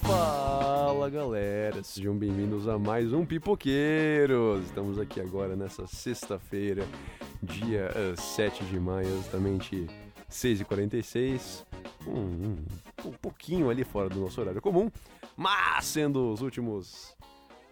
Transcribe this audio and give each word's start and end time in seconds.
Fala 0.00 1.10
galera, 1.10 1.82
sejam 1.82 2.16
bem-vindos 2.16 2.66
a 2.66 2.78
mais 2.78 3.12
um 3.12 3.26
Pipoqueiros. 3.26 4.64
Estamos 4.64 4.98
aqui 4.98 5.20
agora 5.20 5.54
nessa 5.54 5.86
sexta-feira, 5.86 6.86
dia 7.42 7.90
uh, 7.90 8.18
7 8.18 8.64
de 8.64 8.80
maio, 8.80 9.08
exatamente 9.08 9.86
6h46. 10.30 11.66
Um, 12.06 12.20
um, 12.20 12.56
um 13.04 13.12
pouquinho 13.12 13.68
ali 13.68 13.84
fora 13.84 14.08
do 14.08 14.18
nosso 14.18 14.40
horário 14.40 14.62
comum, 14.62 14.90
mas 15.36 15.84
sendo 15.84 16.32
os 16.32 16.40
últimos 16.40 17.14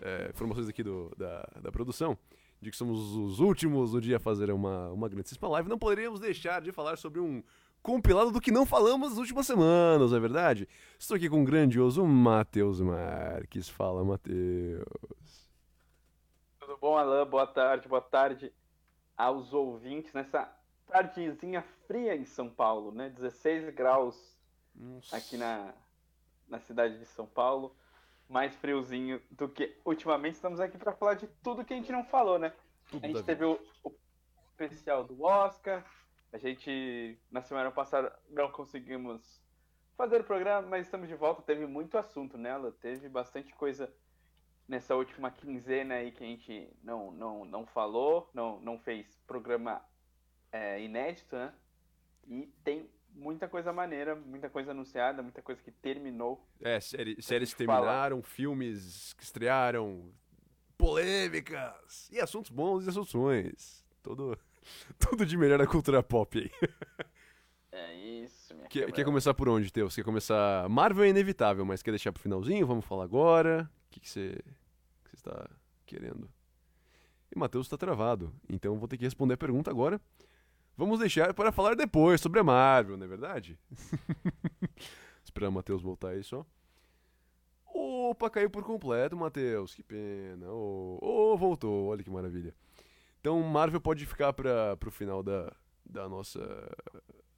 é, 0.03 0.29
informações 0.29 0.69
aqui 0.69 0.83
do, 0.83 1.11
da, 1.17 1.49
da 1.63 1.73
produção, 1.73 2.19
de 2.61 2.71
que 2.71 2.77
somos 2.77 3.15
os 3.17 3.41
últimos 3.41 3.93
do 3.93 4.01
dia 4.01 4.19
a 4.19 4.21
fazer 4.21 4.51
uma, 4.51 4.91
uma 4.91 5.09
grandíssima 5.09 5.49
live, 5.49 5.69
não 5.69 5.79
poderíamos 5.79 6.21
deixar 6.21 6.61
de 6.61 6.73
falar 6.73 6.99
sobre 6.99 7.21
um 7.21 7.43
compilado 7.83 8.31
do 8.31 8.41
que 8.41 8.51
não 8.51 8.67
falamos 8.67 9.11
nas 9.11 9.19
últimas 9.19 9.47
semanas, 9.47 10.11
não 10.11 10.17
é 10.19 10.21
verdade? 10.21 10.69
Estou 10.99 11.17
aqui 11.17 11.29
com 11.29 11.43
o 11.43 11.45
grandioso 11.45 12.05
Matheus 12.05 12.81
Marques. 12.81 13.69
Fala, 13.69 14.05
Matheus. 14.05 15.49
Tudo 16.59 16.77
bom, 16.79 16.99
Alain? 16.99 17.25
Boa 17.25 17.47
tarde, 17.47 17.89
boa 17.89 18.03
tarde 18.03 18.53
aos 19.17 19.53
ouvintes 19.53 20.13
nessa 20.13 20.51
tardezinha 20.87 21.63
fria 21.87 22.15
em 22.15 22.25
São 22.25 22.49
Paulo, 22.49 22.93
né? 22.93 23.09
16 23.09 23.75
graus 23.75 24.37
Nossa. 24.75 25.17
aqui 25.17 25.37
na, 25.37 25.73
na 26.49 26.59
cidade 26.59 26.99
de 26.99 27.07
São 27.07 27.27
Paulo. 27.27 27.75
Mais 28.31 28.55
friozinho 28.57 29.21
do 29.31 29.49
que 29.49 29.77
ultimamente. 29.85 30.37
Estamos 30.37 30.61
aqui 30.61 30.79
para 30.79 30.93
falar 30.93 31.15
de 31.15 31.27
tudo 31.43 31.65
que 31.65 31.75
a 31.75 31.77
gente 31.77 31.93
não 31.93 32.05
falou, 32.05 32.39
né? 32.39 32.55
Tudo 32.89 33.05
a 33.05 33.09
gente 33.09 33.23
teve 33.25 33.45
o, 33.45 33.61
o 33.85 33.93
especial 34.49 35.05
do 35.05 35.23
Oscar, 35.23 35.85
a 36.33 36.39
gente, 36.39 37.19
na 37.31 37.43
semana 37.43 37.71
passada, 37.71 38.17
não 38.29 38.51
conseguimos 38.51 39.43
fazer 39.97 40.21
o 40.21 40.25
programa, 40.25 40.67
mas 40.67 40.87
estamos 40.87 41.09
de 41.09 41.15
volta. 41.15 41.43
Teve 41.43 41.67
muito 41.67 41.99
assunto 41.99 42.39
nela, 42.39 42.73
teve 42.81 43.09
bastante 43.09 43.53
coisa 43.55 43.93
nessa 44.69 44.95
última 44.95 45.33
quinzena 45.33 45.95
aí 45.95 46.13
que 46.13 46.23
a 46.23 46.27
gente 46.27 46.73
não, 46.85 47.11
não, 47.11 47.45
não 47.45 47.67
falou, 47.67 48.31
não, 48.33 48.61
não 48.61 48.79
fez 48.79 49.21
programa 49.27 49.85
é, 50.53 50.81
inédito, 50.81 51.35
né? 51.35 51.53
E 52.29 52.47
tem 52.63 52.89
muita 53.15 53.49
coisa 53.49 53.73
maneira, 53.73 54.15
muita 54.15 54.49
coisa 54.49 54.71
anunciada, 54.71 55.23
muita 55.23 55.43
coisa 55.43 55.61
que 55.63 55.71
terminou. 55.71 56.45
É, 56.61 56.81
série, 56.81 57.21
séries 57.21 57.53
que 57.53 57.59
terminaram, 57.59 58.23
filmes 58.23 59.13
que 59.15 59.25
estrearam, 59.25 60.13
polêmicas, 60.77 62.09
e 62.11 62.21
assuntos 62.21 62.51
bons 62.51 62.87
e 62.87 62.89
assuntos 62.89 63.13
ruins. 63.13 63.85
Todo 64.03 64.39
Tudo 64.99 65.27
de 65.27 65.37
melhor 65.37 65.59
da 65.59 65.67
cultura 65.67 66.03
pop 66.03 66.39
aí. 66.39 66.51
É 67.73 67.95
isso, 67.95 68.53
minha 68.53 68.69
Quer, 68.69 68.91
quer 68.91 69.05
começar 69.05 69.33
por 69.33 69.49
onde, 69.49 69.73
Teus? 69.73 69.95
Quer 69.95 70.03
começar. 70.03 70.69
Marvel 70.69 71.05
é 71.05 71.09
inevitável, 71.09 71.65
mas 71.65 71.85
quer 71.85 71.93
deixar 71.93 72.11
pro 72.11 72.21
finalzinho? 72.21 72.67
Vamos 72.67 72.85
falar 72.85 73.05
agora? 73.05 73.71
O 73.87 73.91
que 73.91 74.11
você 74.11 74.43
que 75.05 75.15
está 75.15 75.49
querendo? 75.87 76.29
E 77.33 77.39
Matheus 77.39 77.67
está 77.67 77.77
travado, 77.77 78.35
então 78.49 78.77
vou 78.77 78.89
ter 78.89 78.97
que 78.97 79.05
responder 79.05 79.35
a 79.35 79.39
pergunta 79.39 79.71
agora. 79.71 80.01
Vamos 80.81 80.99
deixar 80.99 81.35
para 81.35 81.53
falar 81.53 81.77
depois 81.77 82.23
sobre 82.23 82.41
a 82.41 82.43
Marvel, 82.43 82.97
não 82.97 83.05
é 83.05 83.07
verdade? 83.07 83.59
Esperar 85.23 85.51
o 85.51 85.53
Matheus 85.53 85.83
voltar 85.83 86.09
aí 86.09 86.25
só. 86.25 86.43
Opa, 87.67 88.31
caiu 88.31 88.49
por 88.49 88.65
completo, 88.65 89.15
Matheus. 89.15 89.75
Que 89.75 89.83
pena. 89.83 90.47
Oh, 90.49 90.99
oh, 91.03 91.37
voltou. 91.37 91.89
Olha 91.89 92.03
que 92.03 92.09
maravilha. 92.09 92.55
Então, 93.21 93.43
Marvel 93.43 93.79
pode 93.79 94.07
ficar 94.07 94.33
para 94.33 94.79
o 94.87 94.91
final 94.91 95.23
da, 95.23 95.55
da 95.85 96.09
nossa 96.09 96.41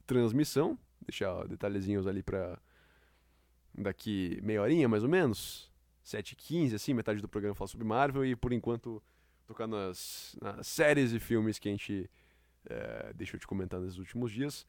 transmissão. 0.06 0.78
Deixar 1.04 1.48
detalhezinhos 1.48 2.06
ali 2.06 2.22
para 2.22 2.56
daqui 3.74 4.38
meia 4.40 4.62
horinha, 4.62 4.88
mais 4.88 5.02
ou 5.02 5.08
menos. 5.08 5.68
7h15, 6.06 6.76
assim, 6.76 6.94
metade 6.94 7.20
do 7.20 7.26
programa 7.28 7.56
falar 7.56 7.66
sobre 7.66 7.88
Marvel. 7.88 8.24
E, 8.24 8.36
por 8.36 8.52
enquanto, 8.52 9.02
tocar 9.48 9.66
nas, 9.66 10.36
nas 10.40 10.64
séries 10.68 11.12
e 11.12 11.18
filmes 11.18 11.58
que 11.58 11.68
a 11.68 11.72
gente 11.72 12.08
é, 12.68 13.12
deixou 13.14 13.38
de 13.38 13.46
comentar 13.46 13.80
nesses 13.80 13.98
últimos 13.98 14.30
dias. 14.30 14.66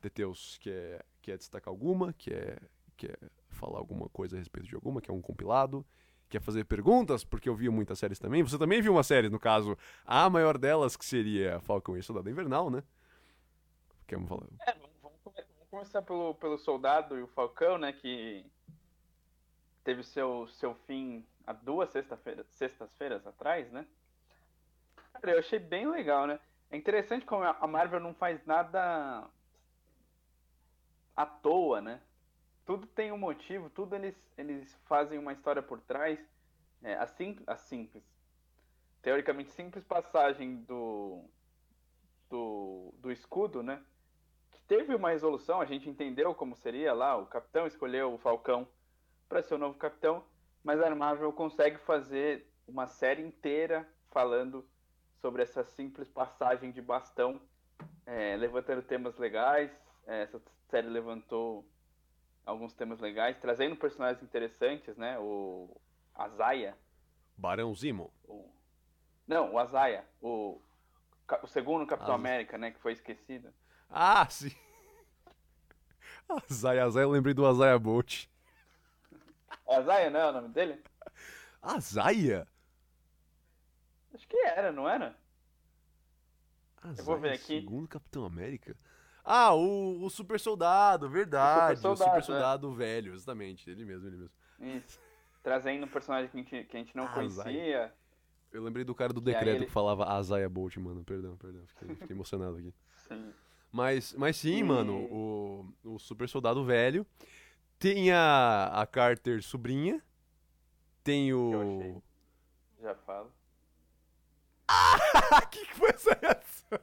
Teteus 0.00 0.58
quer, 0.58 1.04
quer 1.20 1.38
destacar 1.38 1.70
alguma, 1.70 2.12
quer, 2.12 2.60
quer 2.96 3.18
falar 3.48 3.78
alguma 3.78 4.08
coisa 4.08 4.36
a 4.36 4.38
respeito 4.38 4.68
de 4.68 4.74
alguma, 4.74 5.00
que 5.00 5.10
é 5.10 5.14
um 5.14 5.22
compilado 5.22 5.86
quer 6.32 6.40
fazer 6.40 6.64
perguntas, 6.64 7.22
porque 7.22 7.46
eu 7.46 7.54
vi 7.54 7.68
muitas 7.68 7.98
séries 7.98 8.18
também. 8.18 8.42
Você 8.42 8.58
também 8.58 8.80
viu 8.80 8.92
uma 8.92 9.02
série, 9.02 9.28
no 9.28 9.38
caso, 9.38 9.76
a 10.02 10.30
maior 10.30 10.56
delas, 10.56 10.96
que 10.96 11.04
seria 11.04 11.60
Falcão 11.60 11.94
e 11.94 12.02
Soldado 12.02 12.30
Invernal, 12.30 12.70
né? 12.70 12.82
Quer 14.06 14.18
falar? 14.26 14.46
É, 14.66 14.72
vamos, 14.72 14.96
vamos, 15.22 15.44
começar 15.70 16.00
pelo, 16.00 16.34
pelo 16.36 16.56
Soldado 16.58 17.18
e 17.18 17.22
o 17.22 17.26
Falcão, 17.26 17.76
né? 17.76 17.92
Que 17.92 18.46
teve 19.84 20.02
seu, 20.02 20.48
seu 20.48 20.74
fim 20.86 21.22
há 21.46 21.52
duas 21.52 21.90
sexta-feiras 21.90 22.46
sextas-feiras 22.46 23.26
atrás, 23.26 23.70
né? 23.70 23.86
Cara, 25.12 25.32
eu 25.32 25.38
achei 25.38 25.58
bem 25.58 25.86
legal, 25.90 26.26
né? 26.26 26.40
É 26.72 26.76
interessante 26.76 27.24
como 27.24 27.44
a 27.44 27.66
Marvel 27.68 28.00
não 28.00 28.14
faz 28.14 28.44
nada 28.44 29.28
à 31.14 31.26
toa, 31.26 31.80
né? 31.80 32.00
tudo 32.64 32.86
tem 32.86 33.12
um 33.12 33.18
motivo, 33.18 33.70
tudo 33.70 33.94
eles, 33.94 34.16
eles 34.36 34.74
fazem 34.86 35.18
uma 35.18 35.32
história 35.32 35.62
por 35.62 35.80
trás. 35.80 36.18
É, 36.82 36.94
a, 36.94 37.06
sim, 37.06 37.38
a 37.46 37.56
simples, 37.56 38.02
teoricamente 39.00 39.52
simples 39.52 39.84
passagem 39.84 40.56
do, 40.62 41.24
do, 42.28 42.92
do 42.98 43.12
escudo, 43.12 43.62
né? 43.62 43.80
Que 44.50 44.60
teve 44.62 44.94
uma 44.94 45.10
resolução, 45.10 45.60
a 45.60 45.64
gente 45.64 45.88
entendeu 45.88 46.34
como 46.34 46.56
seria 46.56 46.92
lá, 46.92 47.16
o 47.16 47.26
capitão 47.26 47.66
escolheu 47.68 48.12
o 48.12 48.18
Falcão 48.18 48.66
para 49.28 49.42
ser 49.42 49.54
o 49.54 49.58
novo 49.58 49.78
capitão, 49.78 50.24
mas 50.64 50.80
a 50.80 50.92
Marvel 50.92 51.32
consegue 51.32 51.78
fazer 51.78 52.50
uma 52.66 52.88
série 52.88 53.22
inteira 53.22 53.88
falando 54.10 54.68
sobre 55.22 55.42
essa 55.44 55.62
simples 55.62 56.10
passagem 56.10 56.72
de 56.72 56.82
bastão, 56.82 57.40
é, 58.04 58.36
levantando 58.36 58.82
temas 58.82 59.16
legais. 59.16 59.70
É, 60.04 60.22
essa 60.22 60.42
série 60.68 60.88
levantou 60.88 61.64
alguns 62.44 62.74
temas 62.74 62.98
legais, 62.98 63.38
trazendo 63.38 63.76
personagens 63.76 64.22
interessantes, 64.22 64.96
né? 64.96 65.16
O 65.20 65.80
Azaia. 66.12 66.76
Barão 67.38 67.72
Zimo. 67.72 68.12
O... 68.24 68.52
Não, 69.26 69.52
o 69.52 69.58
Azaia. 69.58 70.04
O... 70.20 70.60
o 71.40 71.46
segundo 71.46 71.86
Capitão 71.86 72.14
América, 72.14 72.58
né? 72.58 72.72
Que 72.72 72.80
foi 72.80 72.92
esquecido. 72.92 73.54
Ah, 73.88 74.28
sim. 74.28 74.54
Azaia, 76.28 76.84
Azaia, 76.84 77.04
eu 77.04 77.10
lembrei 77.10 77.32
do 77.32 77.46
Azaia 77.46 77.78
Bolt. 77.78 78.26
Azaia, 79.68 80.10
não 80.10 80.20
é 80.20 80.28
o 80.28 80.32
nome 80.32 80.48
dele? 80.48 80.82
Azaia? 81.62 82.46
Que 84.32 84.38
era, 84.46 84.72
não 84.72 84.88
era? 84.88 85.14
Azaia, 86.80 86.96
eu 86.98 87.04
vou 87.04 87.18
ver 87.18 87.32
aqui. 87.32 87.60
Segundo 87.60 87.86
Capitão 87.86 88.24
América? 88.24 88.74
Ah, 89.22 89.54
o, 89.54 90.02
o 90.02 90.08
super 90.08 90.40
soldado, 90.40 91.06
verdade. 91.10 91.74
O 91.74 91.76
super 91.76 91.82
soldado, 91.82 92.00
o 92.00 92.04
super 92.04 92.24
soldado 92.24 92.72
é. 92.72 92.74
velho, 92.74 93.12
exatamente. 93.12 93.68
Ele 93.68 93.84
mesmo, 93.84 94.08
ele 94.08 94.16
mesmo. 94.16 94.32
Isso. 94.58 94.98
Trazendo 95.42 95.84
um 95.84 95.88
personagem 95.88 96.30
que 96.30 96.38
a 96.38 96.40
gente, 96.40 96.64
que 96.66 96.76
a 96.76 96.80
gente 96.80 96.96
não 96.96 97.04
ah, 97.12 97.12
conhecia. 97.12 97.94
Eu 98.50 98.62
lembrei 98.62 98.86
do 98.86 98.94
cara 98.94 99.12
do 99.12 99.20
decreto 99.20 99.58
ele... 99.58 99.66
que 99.66 99.70
falava 99.70 100.06
Azaia 100.06 100.48
Bolt, 100.48 100.78
mano. 100.78 101.04
Perdão, 101.04 101.36
perdão. 101.36 101.62
Fiquei, 101.66 101.94
fiquei 101.94 102.16
emocionado 102.16 102.56
aqui. 102.56 102.72
Sim. 103.06 103.34
Mas, 103.70 104.14
mas 104.14 104.36
sim, 104.36 104.58
e... 104.58 104.62
mano, 104.62 104.94
o, 105.10 105.74
o 105.84 105.98
super 105.98 106.28
soldado 106.28 106.64
velho. 106.64 107.06
Tem 107.78 108.12
a, 108.12 108.66
a 108.66 108.86
Carter 108.86 109.42
sobrinha. 109.42 110.02
Tem 111.04 111.34
o. 111.34 112.02
Já 112.80 112.94
falo. 112.94 113.30
Ah! 115.32 115.44
que 115.46 115.64
foi 115.74 115.90
essa 115.90 116.18
reação? 116.20 116.78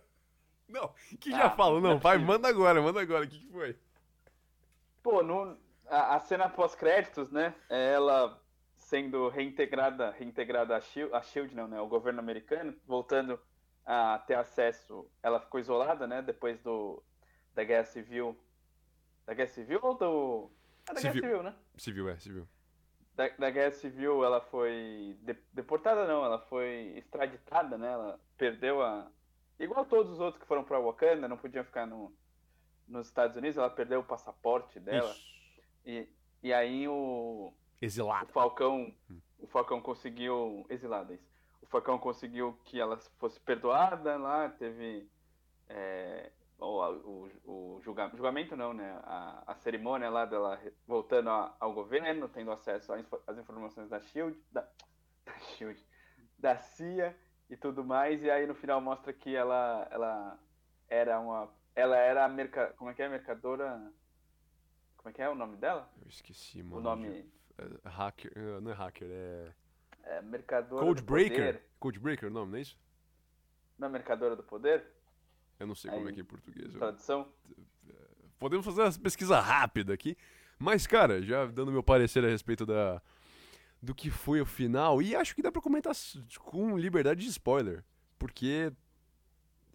Não, 0.68 0.94
que 1.20 1.32
já 1.32 1.48
ah, 1.48 1.50
falo, 1.50 1.82
não, 1.82 1.98
vai, 1.98 2.18
manda 2.18 2.48
agora, 2.48 2.82
manda 2.82 3.02
agora, 3.02 3.26
o 3.26 3.28
que, 3.28 3.40
que 3.40 3.52
foi? 3.52 3.76
Pô, 5.02 5.24
no, 5.24 5.58
a, 5.88 6.16
a 6.16 6.20
cena 6.20 6.48
pós-créditos, 6.48 7.32
né, 7.32 7.56
é 7.70 7.94
ela 7.94 8.40
sendo 8.76 9.30
reintegrada, 9.30 10.12
reintegrada 10.12 10.76
a 10.76 10.82
Shield, 10.82 11.14
a 11.14 11.22
Shield 11.22 11.56
não, 11.56 11.68
né, 11.68 11.82
o 11.82 11.88
governo 11.88 12.20
americano, 12.20 12.76
voltando 12.86 13.40
a 13.86 14.20
ter 14.20 14.36
acesso, 14.36 15.10
ela 15.24 15.40
ficou 15.40 15.60
isolada, 15.60 16.06
né, 16.06 16.22
depois 16.22 16.60
do, 16.62 17.02
da 17.56 17.64
Guerra 17.64 17.86
Civil, 17.86 18.40
da 19.26 19.34
Guerra 19.34 19.50
Civil 19.50 19.80
ou 19.82 19.96
do... 19.96 20.52
É 20.88 20.94
da 20.94 21.00
civil. 21.00 21.22
Guerra 21.22 21.28
Civil, 21.28 21.44
né? 21.44 21.56
Civil, 21.78 22.10
é, 22.10 22.18
civil. 22.20 22.48
Da, 23.20 23.28
da 23.28 23.50
Guerra 23.50 23.72
Civil, 23.72 24.24
ela 24.24 24.40
foi 24.40 25.18
de, 25.22 25.36
deportada, 25.52 26.08
não, 26.08 26.24
ela 26.24 26.40
foi 26.40 26.94
extraditada, 26.98 27.78
né, 27.78 27.92
ela 27.92 28.20
perdeu 28.38 28.82
a, 28.82 29.12
Igual 29.60 29.86
todos 29.86 30.14
os 30.14 30.20
outros 30.20 30.42
que 30.42 30.48
foram 30.48 30.64
para 30.64 30.80
Wakanda, 30.80 31.28
não 31.28 31.36
podiam 31.36 31.66
ficar 31.66 31.86
no, 31.86 32.16
nos 32.88 33.08
Estados 33.08 33.36
Unidos, 33.36 33.58
ela 33.58 33.70
perdeu 33.70 34.00
o 34.00 34.04
passaporte 34.04 34.80
dela. 34.80 35.14
E, 35.86 36.08
e 36.42 36.54
aí 36.54 36.88
o. 36.88 37.54
Exilado. 37.82 38.30
O 38.30 38.34
Falcão. 38.34 38.94
Hum. 39.12 39.20
O 39.38 39.48
Falcão 39.48 39.82
conseguiu. 39.82 40.66
Exilado, 40.70 41.12
é 41.12 41.16
isso. 41.16 41.28
O 41.62 41.66
Facão 41.68 42.00
conseguiu 42.00 42.58
que 42.64 42.80
ela 42.80 42.98
fosse 43.18 43.38
perdoada 43.42 44.16
lá, 44.16 44.48
teve 44.48 45.10
é, 45.68 46.32
o, 46.60 47.30
o, 47.46 47.78
o 47.78 47.82
julgamento, 47.82 48.18
julgamento 48.18 48.56
não, 48.56 48.74
né? 48.74 49.00
A, 49.04 49.44
a 49.48 49.56
cerimônia 49.56 50.10
lá 50.10 50.26
dela 50.26 50.60
voltando 50.88 51.30
a, 51.30 51.56
ao 51.60 51.74
governo, 51.74 52.28
tendo 52.30 52.52
acesso 52.52 52.94
às 52.94 53.38
informações 53.38 53.90
da 53.90 54.00
Shield, 54.02 54.38
da, 54.52 54.68
da 55.26 55.40
Shield, 55.40 55.84
da 56.38 56.58
CIA 56.58 57.16
e 57.50 57.58
tudo 57.58 57.84
mais, 57.84 58.24
e 58.24 58.30
aí 58.30 58.46
no 58.46 58.56
final 58.56 58.80
mostra 58.80 59.12
que 59.12 59.36
ela, 59.36 59.88
ela 59.90 60.40
era 60.88 61.20
uma, 61.20 61.50
ela 61.76 61.98
era 61.98 62.26
a 62.26 62.30
merca, 62.30 62.74
como 62.78 62.90
é 62.92 62.94
que 62.94 63.02
é, 63.02 63.10
mercadora, 63.10 63.92
como 64.98 65.10
é 65.10 65.14
que 65.14 65.22
é 65.22 65.30
o 65.30 65.36
nome 65.36 65.58
dela? 65.58 65.90
Eu 66.02 66.08
esqueci, 66.08 66.62
mano. 66.62 66.78
O 66.78 66.82
nome 66.82 67.32
é, 67.58 67.90
hacker, 67.90 68.32
eh, 68.36 68.60
não 68.60 68.72
é 68.72 68.74
hacker, 68.74 69.08
é 69.10 69.54
é 70.10 70.22
mercadora 70.22 70.86
Code 70.86 71.02
do 71.02 71.06
Breaker. 71.06 71.38
poder. 71.38 71.62
Code 71.80 72.00
Breaker, 72.00 72.30
o 72.30 72.32
nome, 72.32 72.52
não 72.52 72.58
é 72.58 72.62
isso? 72.62 72.78
Não 73.78 73.88
é 73.88 73.92
mercadora 73.92 74.36
do 74.36 74.44
poder? 74.44 74.86
Eu 75.60 75.68
não 75.68 75.76
sei 75.76 75.92
como 75.92 76.06
Aí, 76.06 76.12
é 76.12 76.14
que 76.14 76.20
é 76.20 76.24
em 76.24 76.26
português. 76.26 76.74
Tradução? 76.74 77.28
Podemos 78.40 78.66
fazer 78.66 78.82
uma 78.84 78.92
pesquisa 78.94 79.40
rápida 79.40 79.94
aqui. 79.94 80.16
Mas, 80.58 80.88
cara, 80.88 81.22
já 81.22 81.46
dando 81.46 81.72
meu 81.72 81.84
parecer 81.84 82.24
a 82.24 82.28
respeito 82.30 82.66
da 82.66 83.02
do 83.82 83.96
que 83.96 84.10
foi 84.10 84.42
o 84.42 84.46
final, 84.46 85.02
e 85.02 85.16
acho 85.16 85.34
que 85.34 85.42
dá 85.42 85.50
pra 85.50 85.62
comentar 85.62 85.94
com 86.40 86.78
liberdade 86.78 87.22
de 87.22 87.30
spoiler, 87.30 87.82
porque 88.18 88.74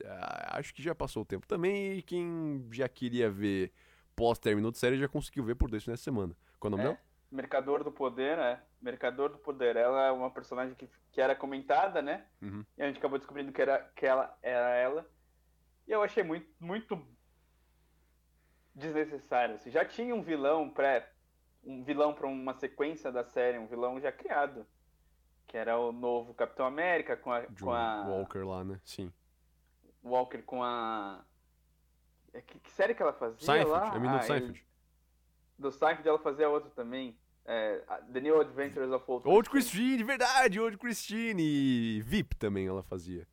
ah, 0.04 0.58
acho 0.58 0.74
que 0.74 0.82
já 0.82 0.94
passou 0.94 1.22
o 1.22 1.24
tempo 1.24 1.46
também, 1.46 1.94
e 1.94 2.02
quem 2.02 2.68
já 2.70 2.86
queria 2.86 3.30
ver 3.30 3.72
pós-término 4.14 4.70
de 4.70 4.76
série 4.76 4.98
já 4.98 5.08
conseguiu 5.08 5.42
ver 5.42 5.54
por 5.54 5.70
dois 5.70 5.82
finais 5.82 6.00
de 6.00 6.04
semana. 6.04 6.36
Qual 6.60 6.70
é 6.70 6.74
o 6.74 6.76
nome 6.76 6.82
É. 6.82 6.86
dela? 6.92 7.00
Mercador 7.32 7.82
do 7.82 7.90
Poder, 7.90 8.38
é. 8.38 8.62
Mercador 8.80 9.30
do 9.30 9.38
Poder. 9.38 9.74
Ela 9.74 10.06
é 10.08 10.12
uma 10.12 10.30
personagem 10.30 10.74
que, 10.74 10.86
que 11.10 11.20
era 11.20 11.34
comentada, 11.34 12.00
né? 12.02 12.26
Uhum. 12.42 12.62
E 12.76 12.82
a 12.82 12.86
gente 12.86 12.98
acabou 12.98 13.18
descobrindo 13.18 13.50
que, 13.52 13.60
era, 13.62 13.90
que 13.96 14.04
ela 14.06 14.36
era 14.42 14.68
ela. 14.74 15.10
E 15.86 15.92
eu 15.92 16.02
achei 16.02 16.22
muito, 16.22 16.48
muito 16.60 16.98
desnecessário. 18.74 19.54
Assim. 19.56 19.70
Já 19.70 19.84
tinha 19.84 20.14
um 20.14 20.22
vilão 20.22 20.68
pré. 20.70 21.10
Um 21.62 21.82
vilão 21.82 22.12
para 22.12 22.26
uma 22.26 22.52
sequência 22.54 23.10
da 23.10 23.24
série, 23.24 23.58
um 23.58 23.66
vilão 23.66 23.98
já 24.00 24.12
criado. 24.12 24.66
Que 25.46 25.56
era 25.56 25.78
o 25.78 25.92
novo 25.92 26.34
Capitão 26.34 26.66
América 26.66 27.16
com 27.16 27.32
a. 27.32 27.40
John 27.46 27.64
Com 27.66 27.72
a 27.72 28.02
Walker 28.06 28.38
lá, 28.44 28.64
né? 28.64 28.80
Sim. 28.84 29.12
Walker 30.02 30.42
com 30.42 30.62
a. 30.62 31.24
é, 32.32 32.40
Que, 32.42 32.58
que 32.58 32.70
série 32.70 32.94
que 32.94 33.02
ela 33.02 33.12
fazia 33.12 33.38
Seinfeld, 33.46 33.70
lá? 33.70 33.88
é 33.94 33.98
menino 33.98 34.16
Ah, 34.16 34.22
Seinfeld. 34.22 34.58
ele- 34.58 34.66
Do 35.58 35.70
Seinfeld 35.70 36.08
ela 36.08 36.18
fazia 36.18 36.48
outra 36.48 36.70
também. 36.70 37.16
É, 37.46 37.78
The 38.12 38.20
New 38.22 38.40
Adventures 38.40 38.90
of 38.90 39.04
Old 39.06 39.28
Old 39.28 39.50
Christine, 39.50 40.02
verdade, 40.02 40.58
Old 40.58 40.78
Christine. 40.78 41.42
E 41.42 42.00
VIP 42.02 42.34
também 42.36 42.66
ela 42.66 42.82
fazia. 42.82 43.26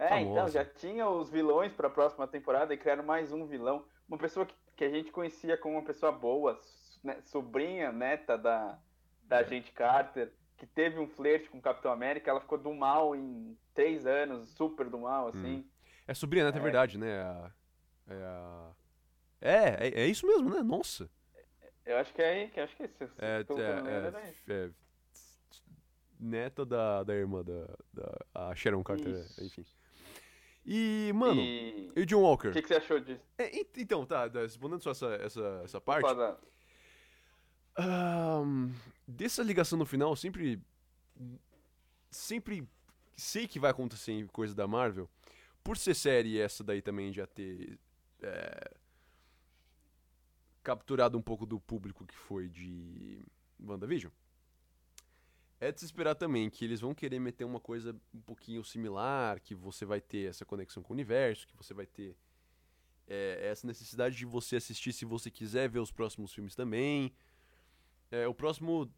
É, 0.00 0.20
então, 0.22 0.34
famosa. 0.34 0.52
já 0.52 0.64
tinha 0.64 1.06
os 1.08 1.28
vilões 1.28 1.72
para 1.74 1.88
a 1.88 1.90
próxima 1.90 2.26
temporada 2.26 2.72
e 2.72 2.78
criaram 2.78 3.04
mais 3.04 3.30
um 3.32 3.46
vilão. 3.46 3.84
Uma 4.08 4.16
pessoa 4.16 4.46
que, 4.46 4.54
que 4.76 4.84
a 4.84 4.88
gente 4.88 5.12
conhecia 5.12 5.58
como 5.58 5.74
uma 5.76 5.84
pessoa 5.84 6.10
boa, 6.10 6.58
né, 7.04 7.20
sobrinha, 7.26 7.92
neta 7.92 8.38
da, 8.38 8.78
da 9.22 9.36
É. 9.36 9.40
agente 9.40 9.70
Carter, 9.72 10.32
que 10.56 10.66
teve 10.66 10.98
um 10.98 11.06
flerte 11.06 11.50
com 11.50 11.58
o 11.58 11.62
Capitão 11.62 11.92
América, 11.92 12.30
ela 12.30 12.40
ficou 12.40 12.56
do 12.56 12.72
mal 12.72 13.14
em 13.14 13.56
três 13.74 14.06
anos, 14.06 14.48
super 14.54 14.88
do 14.88 14.98
mal, 15.00 15.28
assim. 15.28 15.70
É 16.08 16.14
sobrinha 16.14 16.46
neta, 16.46 16.56
é 16.56 16.60
É. 16.60 16.62
verdade, 16.62 16.96
né? 16.98 17.20
A- 17.20 17.52
É, 18.08 18.14
a... 18.24 18.72
é, 19.40 19.86
é, 19.88 20.00
é 20.02 20.06
isso 20.06 20.26
mesmo, 20.26 20.48
né? 20.50 20.62
Nossa. 20.62 21.08
Eu 21.84 21.98
acho 21.98 22.12
que 22.14 22.22
é 22.22 22.48
que 22.48 22.58
acho 22.60 22.74
que 22.76 22.82
é 22.84 22.86
isso. 22.86 23.14
É, 23.18 23.44
é, 24.48 24.52
é, 24.52 24.64
é, 24.66 24.70
neta 26.18 26.64
da, 26.66 27.02
da 27.04 27.14
irmã 27.14 27.42
da, 27.42 27.66
da 27.92 28.18
a 28.34 28.54
Sharon 28.54 28.82
Carter, 28.82 29.08
é, 29.14 29.20
Isso. 29.20 29.44
enfim. 29.44 29.64
E, 30.64 31.10
mano, 31.14 31.40
E 31.40 31.90
e 31.96 32.00
o 32.02 32.06
John 32.06 32.20
Walker? 32.22 32.48
o 32.48 32.52
que, 32.52 32.62
que 32.62 32.68
você 32.68 32.74
achou 32.74 33.00
disso? 33.00 33.20
É, 33.38 33.58
ent- 33.58 33.76
então, 33.78 34.04
tá, 34.04 34.26
respondendo 34.28 34.82
só 34.82 34.90
essa, 34.90 35.06
essa, 35.16 35.60
essa 35.64 35.80
parte. 35.80 36.06
Ahn, 37.76 38.70
dessa 39.06 39.42
ligação 39.42 39.78
no 39.78 39.86
final, 39.86 40.10
eu 40.10 40.16
sempre. 40.16 40.60
Sempre 42.10 42.66
sei 43.16 43.46
que 43.46 43.60
vai 43.60 43.70
acontecer 43.70 44.12
em 44.12 44.26
coisa 44.26 44.54
da 44.54 44.66
Marvel. 44.66 45.08
Por 45.62 45.76
ser 45.76 45.94
série 45.94 46.40
essa 46.40 46.64
daí 46.64 46.82
também 46.82 47.12
já 47.12 47.26
ter. 47.26 47.78
é, 48.22 48.70
capturado 50.62 51.16
um 51.16 51.22
pouco 51.22 51.46
do 51.46 51.58
público 51.60 52.04
que 52.06 52.14
foi 52.16 52.48
de 52.48 53.22
WandaVision. 53.64 54.12
É 55.60 55.70
de 55.70 55.78
se 55.80 55.84
esperar 55.84 56.14
também 56.14 56.48
que 56.48 56.64
eles 56.64 56.80
vão 56.80 56.94
querer 56.94 57.18
meter 57.18 57.44
uma 57.44 57.60
coisa 57.60 57.94
um 58.14 58.20
pouquinho 58.20 58.64
similar, 58.64 59.40
que 59.40 59.54
você 59.54 59.84
vai 59.84 60.00
ter 60.00 60.28
essa 60.30 60.44
conexão 60.44 60.82
com 60.82 60.92
o 60.92 60.96
universo, 60.96 61.46
que 61.46 61.56
você 61.56 61.74
vai 61.74 61.86
ter 61.86 62.16
é, 63.06 63.48
essa 63.50 63.66
necessidade 63.66 64.16
de 64.16 64.24
você 64.24 64.56
assistir 64.56 64.92
se 64.92 65.04
você 65.04 65.30
quiser 65.30 65.68
ver 65.68 65.80
os 65.80 65.92
próximos 65.92 66.32
filmes 66.32 66.54
também. 66.54 67.12
É, 68.10 68.26
o 68.26 68.34
próximo 68.34 68.90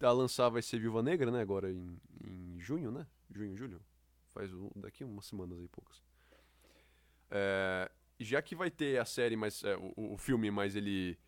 a 0.00 0.12
lançar 0.12 0.48
vai 0.48 0.62
ser 0.62 0.78
Viúva 0.78 1.02
Negra, 1.02 1.30
né? 1.30 1.40
Agora 1.40 1.70
em, 1.70 2.00
em 2.24 2.58
junho, 2.58 2.90
né? 2.90 3.06
Junho, 3.30 3.56
julho. 3.56 3.82
Faz 4.32 4.52
um- 4.52 4.70
daqui 4.76 5.04
umas 5.04 5.26
semanas 5.26 5.58
aí, 5.58 5.68
poucas. 5.68 6.02
É, 7.30 7.90
já 8.18 8.40
que 8.40 8.54
vai 8.56 8.70
ter 8.70 8.98
a 8.98 9.04
série, 9.04 9.36
mas 9.36 9.62
é, 9.62 9.76
o, 9.76 10.14
o 10.14 10.16
filme, 10.16 10.50
mas 10.50 10.74
ele 10.74 11.18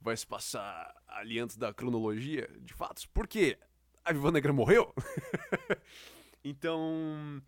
vai 0.00 0.16
se 0.16 0.26
passar 0.26 0.94
ali 1.06 1.38
antes 1.38 1.56
da 1.56 1.72
cronologia 1.72 2.48
de 2.60 2.74
fatos. 2.74 3.06
Por 3.06 3.26
quê? 3.28 3.58
A 4.08 4.30
Negra 4.30 4.52
morreu? 4.52 4.94
então. 6.44 7.42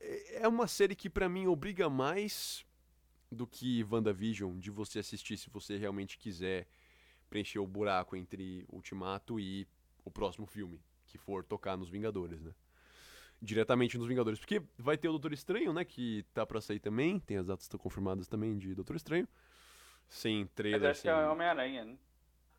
é- 0.00 0.42
É 0.42 0.48
uma 0.48 0.66
série 0.66 0.94
que 0.96 1.10
pra 1.10 1.28
mim 1.28 1.46
obriga 1.46 1.88
mais 1.90 2.64
do 3.30 3.46
que 3.46 3.84
WandaVision 3.84 4.58
de 4.58 4.70
você 4.70 4.98
assistir 4.98 5.36
se 5.36 5.50
você 5.50 5.76
realmente 5.76 6.18
quiser 6.18 6.66
preencher 7.28 7.58
o 7.60 7.66
buraco 7.66 8.16
entre 8.16 8.64
Ultimato 8.68 9.38
e 9.38 9.68
o 10.04 10.10
próximo 10.10 10.46
filme, 10.46 10.80
que 11.06 11.16
for 11.18 11.44
tocar 11.44 11.76
nos 11.76 11.88
Vingadores, 11.88 12.40
né? 12.40 12.52
Diretamente 13.40 13.96
nos 13.96 14.08
Vingadores, 14.08 14.38
porque 14.40 14.60
vai 14.76 14.98
ter 14.98 15.08
o 15.08 15.12
Doutor 15.12 15.32
Estranho, 15.32 15.72
né, 15.72 15.84
que 15.84 16.24
tá 16.34 16.44
pra 16.44 16.60
sair 16.60 16.80
também, 16.80 17.20
tem 17.20 17.36
as 17.36 17.46
datas 17.46 17.68
que 17.68 17.78
confirmadas 17.78 18.26
também 18.26 18.58
de 18.58 18.74
Doutor 18.74 18.96
Estranho. 18.96 19.28
Sem 20.08 20.40
Mas 20.42 20.50
trailer, 20.54 20.82
eu 20.82 20.90
acho 20.90 21.02
que 21.02 21.08
sem... 21.08 21.10
é 21.10 21.28
Homem-Aranha, 21.28 21.84
né? 21.84 21.96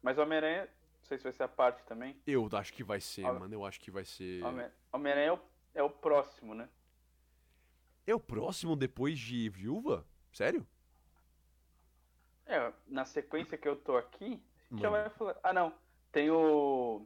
Mas 0.01 0.17
Homem-Aranha, 0.17 0.69
sei 1.11 1.17
se 1.17 1.23
vai 1.23 1.33
ser 1.33 1.43
a 1.43 1.47
parte 1.47 1.83
também. 1.83 2.15
Eu 2.25 2.47
acho 2.53 2.71
que 2.73 2.83
vai 2.83 3.01
ser, 3.01 3.25
Homem- 3.25 3.39
mano, 3.41 3.53
eu 3.53 3.65
acho 3.65 3.79
que 3.81 3.91
vai 3.91 4.05
ser... 4.05 4.41
Homem- 4.43 4.69
Homem-Aranha 4.93 5.27
é 5.27 5.33
o, 5.33 5.39
é 5.75 5.83
o 5.83 5.89
próximo, 5.89 6.53
né? 6.55 6.69
É 8.07 8.15
o 8.15 8.19
próximo 8.19 8.75
depois 8.75 9.19
de 9.19 9.49
Viúva? 9.49 10.05
Sério? 10.31 10.65
É, 12.45 12.71
na 12.87 13.05
sequência 13.05 13.57
que 13.57 13.67
eu 13.67 13.75
tô 13.75 13.95
aqui, 13.97 14.41
já 14.77 14.89
vai 14.89 15.09
falar. 15.09 15.37
Ah, 15.43 15.53
não. 15.53 15.73
Tem 16.11 16.29
o. 16.31 17.05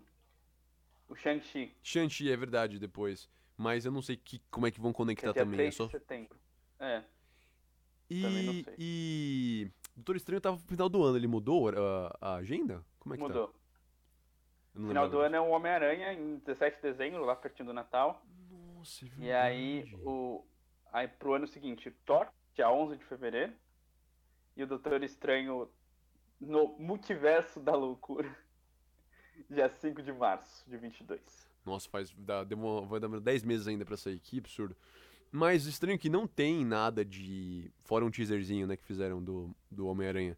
O 1.07 1.15
Shang-Chi. 1.15 1.75
Shang-Chi 1.83 2.31
é 2.31 2.38
verdade 2.38 2.79
depois, 2.79 3.29
mas 3.57 3.85
eu 3.85 3.91
não 3.91 4.01
sei 4.01 4.15
que, 4.17 4.39
como 4.50 4.65
é 4.65 4.71
que 4.71 4.79
vão 4.81 4.91
conectar 4.93 5.29
é 5.29 5.33
dia 5.33 5.43
também. 5.43 5.57
3 5.57 5.74
É 5.74 5.77
só... 5.77 5.85
de 5.85 5.91
setembro. 5.91 6.39
É. 6.79 7.00
também 8.09 8.43
não 8.45 8.53
E, 8.53 8.63
sei. 8.63 8.75
e 8.79 9.71
Doutor 9.95 10.15
Estranho 10.15 10.41
tava 10.41 10.55
no 10.57 10.62
final 10.63 10.89
do 10.89 11.03
ano, 11.03 11.17
ele 11.17 11.27
mudou 11.27 11.69
a, 11.69 12.17
a 12.19 12.35
agenda? 12.35 12.83
Como 13.00 13.13
é 13.13 13.17
que 13.17 13.24
Mudou. 13.24 13.47
tá? 13.50 13.53
Eu 13.53 13.64
não 14.75 14.89
Final 14.89 15.10
do 15.10 15.20
ano 15.20 15.36
é 15.36 15.41
o 15.41 15.50
Homem-Aranha, 15.50 16.13
em 16.13 16.38
17 16.39 16.75
de 16.77 16.82
dezembro, 16.82 17.24
lá 17.24 17.36
pertinho 17.36 17.67
do 17.67 17.74
Natal. 17.74 18.24
Nossa, 18.75 19.05
é 19.05 19.10
E 19.17 19.32
aí, 19.32 19.82
verdade. 19.84 20.01
o. 20.05 20.44
Aí 20.91 21.08
pro 21.08 21.34
ano 21.34 21.48
seguinte, 21.48 21.91
Thor, 22.05 22.27
dia 22.53 22.70
11 22.70 22.98
de 22.98 23.03
fevereiro. 23.05 23.53
E 24.55 24.63
o 24.63 24.67
Doutor 24.67 25.03
Estranho 25.03 25.70
no 26.39 26.77
Multiverso 26.79 27.60
da 27.60 27.75
Loucura, 27.75 28.34
dia 29.50 29.70
5 29.70 30.01
de 30.01 30.13
março 30.13 30.70
de 30.70 30.77
22. 30.77 31.50
Nossa, 31.65 31.89
faz, 31.89 32.13
dá, 32.17 32.44
demora, 32.44 32.86
vai 32.86 33.00
dar 33.00 33.10
10 33.20 33.44
meses 33.44 33.67
ainda 33.67 33.84
pra 33.84 33.98
sair, 33.98 34.20
que 34.20 34.38
absurdo. 34.38 34.75
Mas 35.32 35.65
estranho 35.65 36.00
que 36.00 36.10
não 36.10 36.25
tem 36.27 36.63
nada 36.63 37.03
de. 37.03 37.70
Fora 37.84 38.05
um 38.05 38.12
teaserzinho, 38.12 38.67
né, 38.67 38.77
que 38.77 38.84
fizeram 38.86 39.22
do, 39.22 39.53
do 39.70 39.88
Homem-Aranha. 39.88 40.38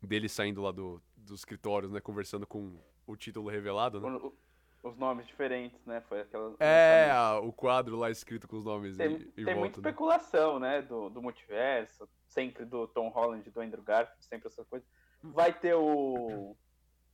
Dele 0.00 0.28
saindo 0.28 0.62
lá 0.62 0.70
do, 0.70 1.02
dos 1.16 1.40
escritórios, 1.40 1.90
né, 1.90 2.00
conversando 2.00 2.46
com 2.46 2.76
o 3.06 3.16
título 3.16 3.48
revelado, 3.48 4.00
né? 4.00 4.08
O- 4.08 4.26
o- 4.28 4.88
os 4.90 4.96
nomes 4.96 5.26
diferentes, 5.26 5.84
né? 5.86 6.00
Foi 6.02 6.20
aquela. 6.22 6.54
É, 6.58 7.10
a- 7.10 7.38
o 7.40 7.52
quadro 7.52 7.96
lá 7.96 8.10
escrito 8.10 8.48
com 8.48 8.56
os 8.56 8.64
nomes 8.64 8.96
Tem, 8.96 9.12
em, 9.12 9.14
em 9.14 9.18
tem 9.44 9.44
muita 9.44 9.54
volta, 9.54 9.64
né? 9.80 9.88
especulação, 9.88 10.58
né? 10.58 10.82
Do, 10.82 11.08
do 11.08 11.22
multiverso, 11.22 12.08
sempre 12.26 12.64
do 12.64 12.86
Tom 12.88 13.08
Holland 13.08 13.46
e 13.48 13.50
do 13.52 13.60
Andrew 13.60 13.82
Garfield, 13.82 14.24
sempre 14.24 14.48
essa 14.48 14.64
coisa. 14.64 14.84
Vai 15.22 15.52
ter 15.56 15.74
o. 15.74 16.56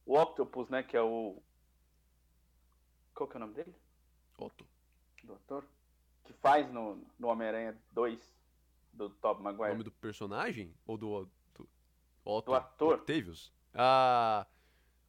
O 0.07 0.19
Octopus, 0.19 0.69
né? 0.71 0.83
Que 0.83 0.97
é 0.97 1.03
o. 1.03 1.43
Qual 3.15 3.29
que 3.29 3.37
é 3.37 3.39
o 3.39 3.41
nome 3.41 3.55
dele? 3.55 3.75
Otto. 4.39 4.65
Do 5.25 5.35
ator? 5.35 5.65
Que 6.25 6.33
faz 6.35 6.71
no, 6.73 7.05
no 7.19 7.29
Homem-Aranha 7.29 7.77
2, 7.93 8.19
do 8.93 9.11
Tobey 9.11 9.41
O 9.41 9.45
Maguire. 9.45 9.71
nome 9.73 9.83
do 9.85 9.91
personagem? 9.91 10.73
Ou 10.87 10.97
do, 10.97 11.29
do 11.55 11.69
Otto 12.25 12.47
Do 12.47 12.55
ator. 12.55 12.95
Octavius? 13.01 13.53
Ah, 13.75 14.47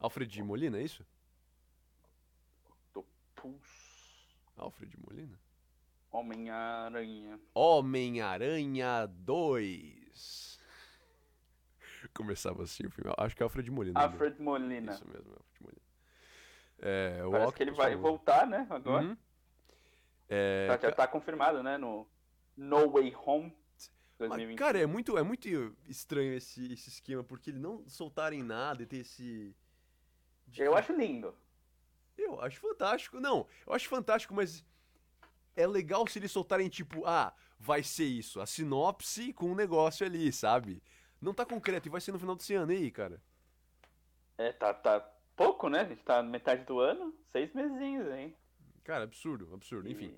Alfred 0.00 0.42
Molina, 0.42 0.78
é 0.78 0.82
isso? 0.82 1.04
Octopus. 2.64 3.68
Alfred 4.56 4.96
Molina? 4.98 5.38
Homem-Aranha. 6.10 7.38
Homem-Aranha 7.54 9.06
2. 9.06 10.58
Começava 12.14 12.62
assim 12.64 12.86
o 12.86 12.90
filme. 12.90 13.12
Acho 13.16 13.36
que 13.36 13.42
é 13.42 13.44
Alfred 13.44 13.70
Molina. 13.70 14.00
Alfred 14.00 14.40
Molina. 14.40 14.92
Isso 14.92 15.06
mesmo, 15.06 15.30
Alfred 15.32 15.60
Molina. 15.62 15.80
É, 16.82 17.22
Parece 17.30 17.54
que 17.54 17.62
ele 17.62 17.70
vai 17.72 17.92
falou. 17.92 18.02
voltar, 18.10 18.46
né? 18.46 18.66
Agora. 18.70 19.04
Uhum. 19.04 19.16
É, 20.28 20.66
Tá- 20.68 20.78
já 20.88 20.92
tá 20.94 21.06
confirmado, 21.06 21.62
né? 21.62 21.76
No 21.76 22.08
No 22.56 22.90
Way 22.90 23.14
Home 23.24 23.54
Mas, 24.18 24.28
2020. 24.28 24.58
cara, 24.58 24.78
é 24.78 24.86
muito, 24.86 25.16
é 25.18 25.22
muito 25.22 25.48
estranho 25.86 26.32
esse, 26.34 26.72
esse 26.72 26.88
esquema, 26.88 27.22
porque 27.24 27.50
eles 27.50 27.60
não 27.60 27.86
soltarem 27.88 28.42
nada 28.42 28.82
e 28.82 28.86
ter 28.86 28.98
esse. 28.98 29.54
De 30.50 30.62
Eu 30.62 30.72
que- 30.72 30.78
acho 30.78 30.92
lindo. 30.92 31.34
Eu 32.18 32.40
acho 32.40 32.60
fantástico. 32.60 33.18
Não, 33.20 33.46
eu 33.66 33.72
acho 33.72 33.88
fantástico, 33.88 34.34
mas 34.34 34.64
é 35.56 35.66
legal 35.66 36.06
se 36.06 36.18
eles 36.18 36.30
soltarem, 36.30 36.68
tipo, 36.68 37.04
ah, 37.06 37.32
vai 37.58 37.82
ser 37.82 38.04
isso, 38.04 38.40
a 38.40 38.46
sinopse 38.46 39.32
com 39.32 39.46
um 39.50 39.54
negócio 39.54 40.04
ali, 40.06 40.30
sabe? 40.32 40.82
Não 41.20 41.32
tá 41.34 41.44
concreto 41.46 41.88
e 41.88 41.90
vai 41.90 42.00
ser 42.00 42.12
no 42.12 42.18
final 42.18 42.34
desse 42.36 42.54
ano 42.54 42.72
e 42.72 42.76
aí, 42.76 42.90
cara. 42.90 43.22
É, 44.38 44.52
tá, 44.52 44.72
tá 44.72 45.00
pouco, 45.36 45.68
né? 45.68 45.80
A 45.80 45.84
gente 45.84 46.02
tá 46.02 46.22
na 46.22 46.28
metade 46.28 46.64
do 46.64 46.80
ano. 46.80 47.14
Seis 47.32 47.52
mesinhos, 47.52 48.10
hein? 48.12 48.34
Cara, 48.84 49.04
absurdo, 49.04 49.52
absurdo, 49.52 49.88
enfim. 49.88 50.14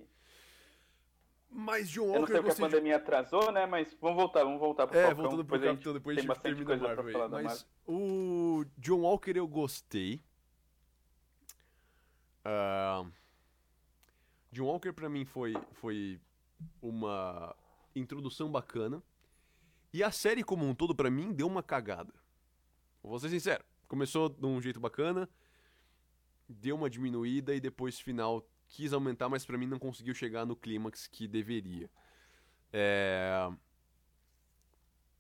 Mas 1.55 1.91
John 1.91 2.05
Eu 2.07 2.07
não 2.07 2.21
Walker 2.21 2.33
sei 2.33 2.37
eu 2.37 2.41
o 2.41 2.45
que 2.45 2.51
a 2.51 2.55
de... 2.55 2.61
pandemia 2.61 2.97
atrasou, 2.97 3.53
né? 3.53 3.67
Mas 3.67 3.95
vamos 4.01 4.17
voltar, 4.17 4.43
vamos 4.43 4.59
voltar 4.59 4.87
pro 4.87 4.97
É, 4.99 5.03
Falcão. 5.07 5.23
voltando 5.23 5.45
pro 5.45 5.61
Capitão, 5.61 5.93
depois 5.93 6.17
a 6.17 6.21
gente 6.23 6.41
termina 6.41 6.65
coisa 6.67 6.83
Marvel 6.83 7.05
pra 7.05 7.13
falar 7.13 7.29
Mas 7.29 7.45
Marvel. 7.45 7.67
o 7.87 8.65
John 8.79 9.01
Walker 9.01 9.33
eu 9.37 9.47
gostei. 9.47 10.23
Ah, 12.45 13.05
John 14.51 14.65
Walker 14.67 14.93
pra 14.93 15.09
mim 15.09 15.25
foi, 15.25 15.55
foi 15.73 16.21
uma 16.81 17.55
introdução 17.95 18.51
bacana. 18.51 19.03
E 19.93 20.03
a 20.03 20.11
série 20.11 20.43
como 20.43 20.67
um 20.67 20.75
todo 20.75 20.95
pra 20.95 21.11
mim 21.11 21.33
deu 21.33 21.47
uma 21.47 21.63
cagada. 21.63 22.13
Vou 23.03 23.19
ser 23.19 23.29
sincero. 23.29 23.63
Começou 23.87 24.29
de 24.31 24.47
um 24.47 24.61
jeito 24.61 24.81
bacana, 24.81 25.29
deu 26.49 26.75
uma 26.77 26.89
diminuída 26.89 27.55
e 27.55 27.61
depois 27.61 28.01
final 28.01 28.43
quis 28.73 28.93
aumentar, 28.93 29.29
mas 29.29 29.45
pra 29.45 29.59
mim 29.59 29.67
não 29.67 29.79
conseguiu 29.79 30.15
chegar 30.15 30.47
no 30.47 30.57
clímax 30.57 31.07
que 31.07 31.29
deveria. 31.29 31.91
É... 32.73 33.51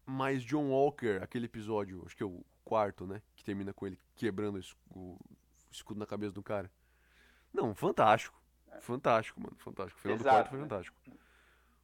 Mas 0.04 0.42
John 0.42 0.70
Walker, 0.70 1.20
aquele 1.22 1.46
episódio, 1.46 2.02
acho 2.06 2.16
que 2.16 2.22
é 2.22 2.26
o 2.26 2.42
quarto, 2.64 3.06
né? 3.06 3.22
Que 3.36 3.44
termina 3.44 3.72
com 3.72 3.86
ele 3.86 3.98
quebrando 4.16 4.56
o 4.56 4.58
es- 4.58 4.76
o 4.94 5.16
escudo 5.70 6.00
na 6.00 6.06
cabeça 6.06 6.32
do 6.32 6.42
cara. 6.42 6.70
Não, 7.52 7.74
fantástico. 7.74 8.40
Fantástico, 8.80 9.40
mano. 9.40 9.54
Fantástico. 9.58 9.98
O 9.98 10.02
final 10.02 10.16
do 10.16 10.22
Exato, 10.22 10.34
quarto 10.36 10.48
foi 10.50 10.58
né? 10.58 10.64
fantástico. 10.64 10.96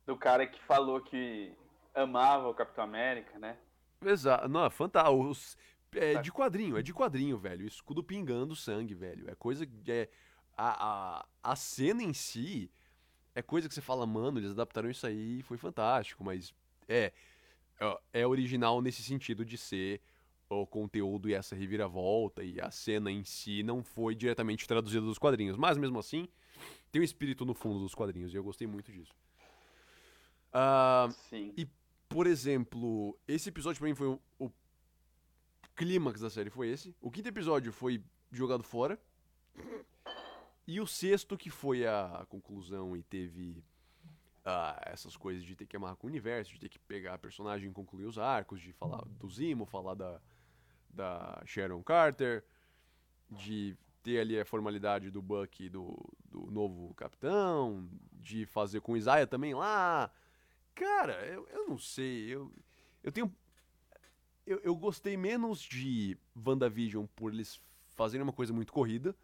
Do 0.06 0.16
cara 0.16 0.46
que 0.46 0.60
falou 0.62 1.00
que 1.02 1.52
amava 1.94 2.48
o 2.48 2.54
Capitão 2.54 2.84
América, 2.84 3.38
né? 3.38 3.58
Exato. 4.04 4.48
Não, 4.48 4.64
é 4.64 4.70
fantástico. 4.70 5.60
É 5.92 6.14
Tá. 6.14 6.22
de 6.22 6.32
quadrinho, 6.32 6.76
é 6.78 6.82
de 6.82 6.92
quadrinho, 6.94 7.38
velho. 7.38 7.66
Escudo 7.66 8.02
pingando 8.02 8.56
sangue, 8.56 8.94
velho. 8.94 9.30
É 9.30 9.34
coisa. 9.34 9.66
É, 9.86 10.08
a, 10.58 11.20
a, 11.20 11.52
a 11.52 11.56
cena 11.56 12.02
em 12.02 12.12
si 12.12 12.70
é 13.34 13.40
coisa 13.40 13.68
que 13.68 13.74
você 13.74 13.80
fala, 13.80 14.04
mano, 14.04 14.38
eles 14.40 14.50
adaptaram 14.50 14.90
isso 14.90 15.06
aí 15.06 15.38
e 15.38 15.42
foi 15.42 15.56
fantástico, 15.56 16.24
mas 16.24 16.52
é. 16.88 17.12
é- 17.80 17.98
É 18.12 18.26
original 18.26 18.82
nesse 18.82 19.02
sentido 19.02 19.44
de 19.44 19.56
ser 19.56 20.00
o 20.50 20.66
conteúdo 20.66 21.28
e 21.28 21.34
essa 21.34 21.54
reviravolta 21.54 22.42
e 22.42 22.60
a 22.60 22.70
cena 22.70 23.10
em 23.10 23.22
si 23.22 23.62
não 23.62 23.82
foi 23.84 24.14
diretamente 24.14 24.66
traduzida 24.66 25.04
dos 25.06 25.18
quadrinhos. 25.18 25.56
Mas 25.56 25.76
mesmo 25.78 25.98
assim, 25.98 26.26
tem 26.90 27.00
um 27.00 27.04
espírito 27.04 27.44
no 27.44 27.54
fundo 27.54 27.78
dos 27.78 27.94
quadrinhos 27.94 28.32
e 28.32 28.36
eu 28.36 28.42
gostei 28.42 28.66
muito 28.66 28.90
disso. 28.90 29.14
Ah, 30.52 31.08
Sim. 31.28 31.52
por 32.08 32.26
exemplo, 32.26 33.16
esse 33.28 33.50
episódio 33.50 33.78
pra 33.78 33.88
mim 33.88 33.94
foi 33.94 34.06
o, 34.08 34.20
o 34.38 34.50
clímax 35.76 36.20
da 36.20 36.30
série 36.30 36.50
foi 36.50 36.68
esse. 36.70 36.96
O 37.00 37.10
quinto 37.10 37.28
episódio 37.28 37.70
foi 37.72 38.02
jogado 38.32 38.62
fora. 38.64 38.98
E 40.68 40.82
o 40.82 40.86
sexto 40.86 41.34
que 41.34 41.48
foi 41.48 41.86
a 41.86 42.26
conclusão 42.28 42.94
e 42.94 43.02
teve 43.02 43.64
ah, 44.44 44.78
essas 44.84 45.16
coisas 45.16 45.42
de 45.42 45.56
ter 45.56 45.64
que 45.64 45.74
amarrar 45.74 45.96
com 45.96 46.06
o 46.06 46.10
universo, 46.10 46.52
de 46.52 46.60
ter 46.60 46.68
que 46.68 46.78
pegar 46.78 47.14
a 47.14 47.18
personagem 47.18 47.70
e 47.70 47.72
concluir 47.72 48.04
os 48.04 48.18
arcos, 48.18 48.60
de 48.60 48.70
falar 48.74 49.02
do 49.18 49.30
Zimo, 49.30 49.64
falar 49.64 49.94
da, 49.94 50.20
da 50.90 51.42
Sharon 51.46 51.82
Carter, 51.82 52.44
de 53.30 53.78
ter 54.02 54.20
ali 54.20 54.38
a 54.38 54.44
formalidade 54.44 55.10
do 55.10 55.22
Buck 55.22 55.70
do, 55.70 55.96
do 56.26 56.50
novo 56.50 56.92
capitão, 56.92 57.88
de 58.12 58.44
fazer 58.44 58.82
com 58.82 58.92
o 58.92 58.96
Isaiah 58.98 59.26
também 59.26 59.54
lá. 59.54 60.10
Cara, 60.74 61.14
eu, 61.28 61.48
eu 61.48 61.66
não 61.66 61.78
sei, 61.78 62.28
eu, 62.28 62.52
eu 63.02 63.10
tenho... 63.10 63.34
Eu, 64.44 64.60
eu 64.62 64.76
gostei 64.76 65.16
menos 65.16 65.62
de 65.62 66.14
WandaVision 66.36 67.06
por 67.16 67.32
eles 67.32 67.58
fazerem 67.96 68.22
uma 68.22 68.34
coisa 68.34 68.52
muito 68.52 68.70
corrida, 68.70 69.16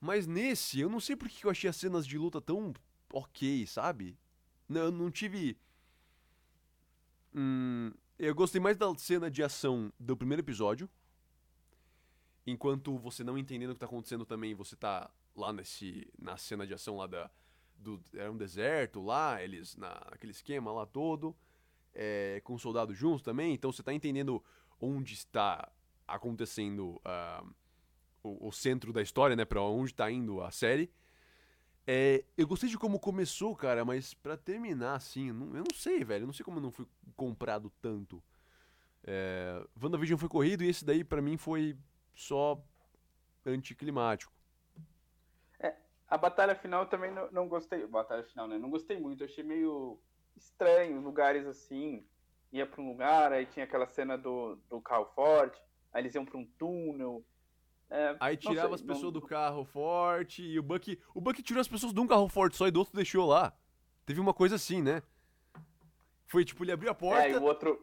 mas 0.00 0.26
nesse, 0.26 0.80
eu 0.80 0.88
não 0.88 1.00
sei 1.00 1.16
porque 1.16 1.40
que 1.40 1.46
eu 1.46 1.50
achei 1.50 1.68
as 1.68 1.76
cenas 1.76 2.06
de 2.06 2.16
luta 2.16 2.40
tão 2.40 2.72
ok, 3.12 3.66
sabe? 3.66 4.18
Não, 4.68 4.82
eu 4.82 4.92
não 4.92 5.10
tive... 5.10 5.58
Hum, 7.34 7.92
eu 8.18 8.34
gostei 8.34 8.60
mais 8.60 8.76
da 8.76 8.92
cena 8.96 9.30
de 9.30 9.42
ação 9.42 9.92
do 9.98 10.16
primeiro 10.16 10.42
episódio, 10.42 10.88
enquanto 12.46 12.98
você 12.98 13.22
não 13.22 13.38
entendendo 13.38 13.70
o 13.70 13.74
que 13.74 13.80
tá 13.80 13.86
acontecendo 13.86 14.24
também, 14.24 14.54
você 14.54 14.74
tá 14.74 15.10
lá 15.36 15.52
nesse, 15.52 16.10
na 16.18 16.36
cena 16.36 16.66
de 16.66 16.74
ação 16.74 16.96
lá 16.96 17.06
da, 17.06 17.30
do, 17.76 18.00
era 18.14 18.30
um 18.30 18.36
deserto 18.36 19.00
lá, 19.00 19.42
eles 19.42 19.76
na, 19.76 19.94
naquele 20.10 20.32
esquema 20.32 20.72
lá 20.72 20.86
todo, 20.86 21.36
é, 21.94 22.40
com 22.44 22.58
soldados 22.58 22.96
juntos 22.96 23.22
também, 23.22 23.54
então 23.54 23.70
você 23.70 23.82
tá 23.82 23.92
entendendo 23.92 24.42
onde 24.80 25.14
está 25.14 25.70
acontecendo 26.06 27.00
ah, 27.04 27.44
o, 28.28 28.48
o 28.48 28.52
centro 28.52 28.92
da 28.92 29.02
história, 29.02 29.36
né, 29.36 29.44
pra 29.44 29.62
onde 29.62 29.94
tá 29.94 30.10
indo 30.10 30.42
a 30.42 30.50
série. 30.50 30.90
É, 31.86 32.24
eu 32.36 32.46
gostei 32.46 32.68
de 32.68 32.76
como 32.76 33.00
começou, 33.00 33.56
cara, 33.56 33.84
mas 33.84 34.12
pra 34.12 34.36
terminar 34.36 34.96
assim, 34.96 35.32
não, 35.32 35.56
eu 35.56 35.64
não 35.68 35.74
sei, 35.74 36.04
velho, 36.04 36.24
eu 36.24 36.26
não 36.26 36.34
sei 36.34 36.44
como 36.44 36.58
eu 36.58 36.62
não 36.62 36.70
fui 36.70 36.86
comprado 37.16 37.72
tanto. 37.80 38.22
É, 39.04 39.64
WandaVision 39.82 40.18
foi 40.18 40.28
corrido 40.28 40.62
e 40.62 40.68
esse 40.68 40.84
daí 40.84 41.02
pra 41.02 41.22
mim 41.22 41.36
foi 41.36 41.76
só 42.14 42.62
anticlimático. 43.46 44.38
A 46.08 46.16
batalha 46.16 46.54
final 46.54 46.86
também 46.86 47.12
não, 47.12 47.30
não 47.30 47.48
gostei. 47.48 47.86
Batalha 47.86 48.24
final, 48.24 48.48
né? 48.48 48.56
Não 48.56 48.70
gostei 48.70 48.98
muito. 48.98 49.22
Eu 49.22 49.28
achei 49.28 49.44
meio 49.44 50.00
estranho 50.34 51.00
lugares 51.00 51.46
assim. 51.46 52.06
Ia 52.50 52.66
pra 52.66 52.80
um 52.80 52.88
lugar, 52.88 53.30
aí 53.30 53.44
tinha 53.44 53.64
aquela 53.66 53.86
cena 53.86 54.16
do, 54.16 54.56
do 54.70 54.80
carro 54.80 55.04
forte, 55.14 55.60
aí 55.92 56.00
eles 56.00 56.14
iam 56.14 56.24
pra 56.24 56.38
um 56.38 56.46
túnel. 56.58 57.22
É, 57.90 58.16
Aí 58.20 58.36
tirava 58.36 58.68
sei, 58.68 58.74
as 58.74 58.82
pessoas 58.82 59.02
não- 59.04 59.12
do 59.12 59.22
carro 59.22 59.64
forte 59.64 60.42
e 60.42 60.58
o 60.58 60.62
Buck. 60.62 61.00
O 61.14 61.20
Buck 61.20 61.42
tirou 61.42 61.60
as 61.60 61.68
pessoas 61.68 61.92
de 61.94 62.00
um 62.00 62.06
carro 62.06 62.28
forte 62.28 62.56
só 62.56 62.66
e 62.68 62.70
do 62.70 62.80
outro 62.80 62.94
deixou 62.94 63.26
lá. 63.26 63.52
Teve 64.04 64.20
uma 64.20 64.34
coisa 64.34 64.56
assim, 64.56 64.82
né? 64.82 65.02
Foi 66.26 66.44
tipo, 66.44 66.62
ele 66.64 66.72
abriu 66.72 66.90
a 66.90 66.94
porta. 66.94 67.22
É, 67.26 67.32
e 67.32 67.36
o 67.36 67.42
outro 67.42 67.82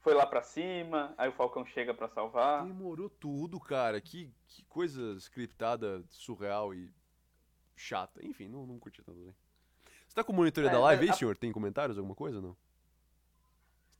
foi 0.00 0.14
lá 0.14 0.24
pra 0.24 0.42
cima, 0.42 1.12
aí 1.18 1.28
o 1.28 1.32
Falcão 1.32 1.64
chega 1.66 1.92
pra 1.92 2.08
salvar. 2.08 2.64
Demorou 2.64 3.10
tudo, 3.10 3.58
cara. 3.58 4.00
Que, 4.00 4.30
que 4.46 4.64
coisa 4.66 5.14
scriptada, 5.16 6.04
surreal 6.08 6.72
e 6.72 6.88
chata. 7.76 8.24
Enfim, 8.24 8.48
não, 8.48 8.64
não 8.66 8.78
curti 8.78 9.02
tanto 9.02 9.18
assim. 9.20 9.34
Você 10.06 10.14
tá 10.14 10.22
com 10.22 10.32
o 10.32 10.36
monitor 10.36 10.64
É, 10.64 10.68
da 10.68 10.78
live 10.78 11.02
aí, 11.04 11.10
a- 11.10 11.14
senhor? 11.14 11.36
Tem 11.36 11.50
comentários, 11.52 11.98
alguma 11.98 12.14
coisa 12.14 12.36
ou 12.38 12.42
não? 12.42 12.56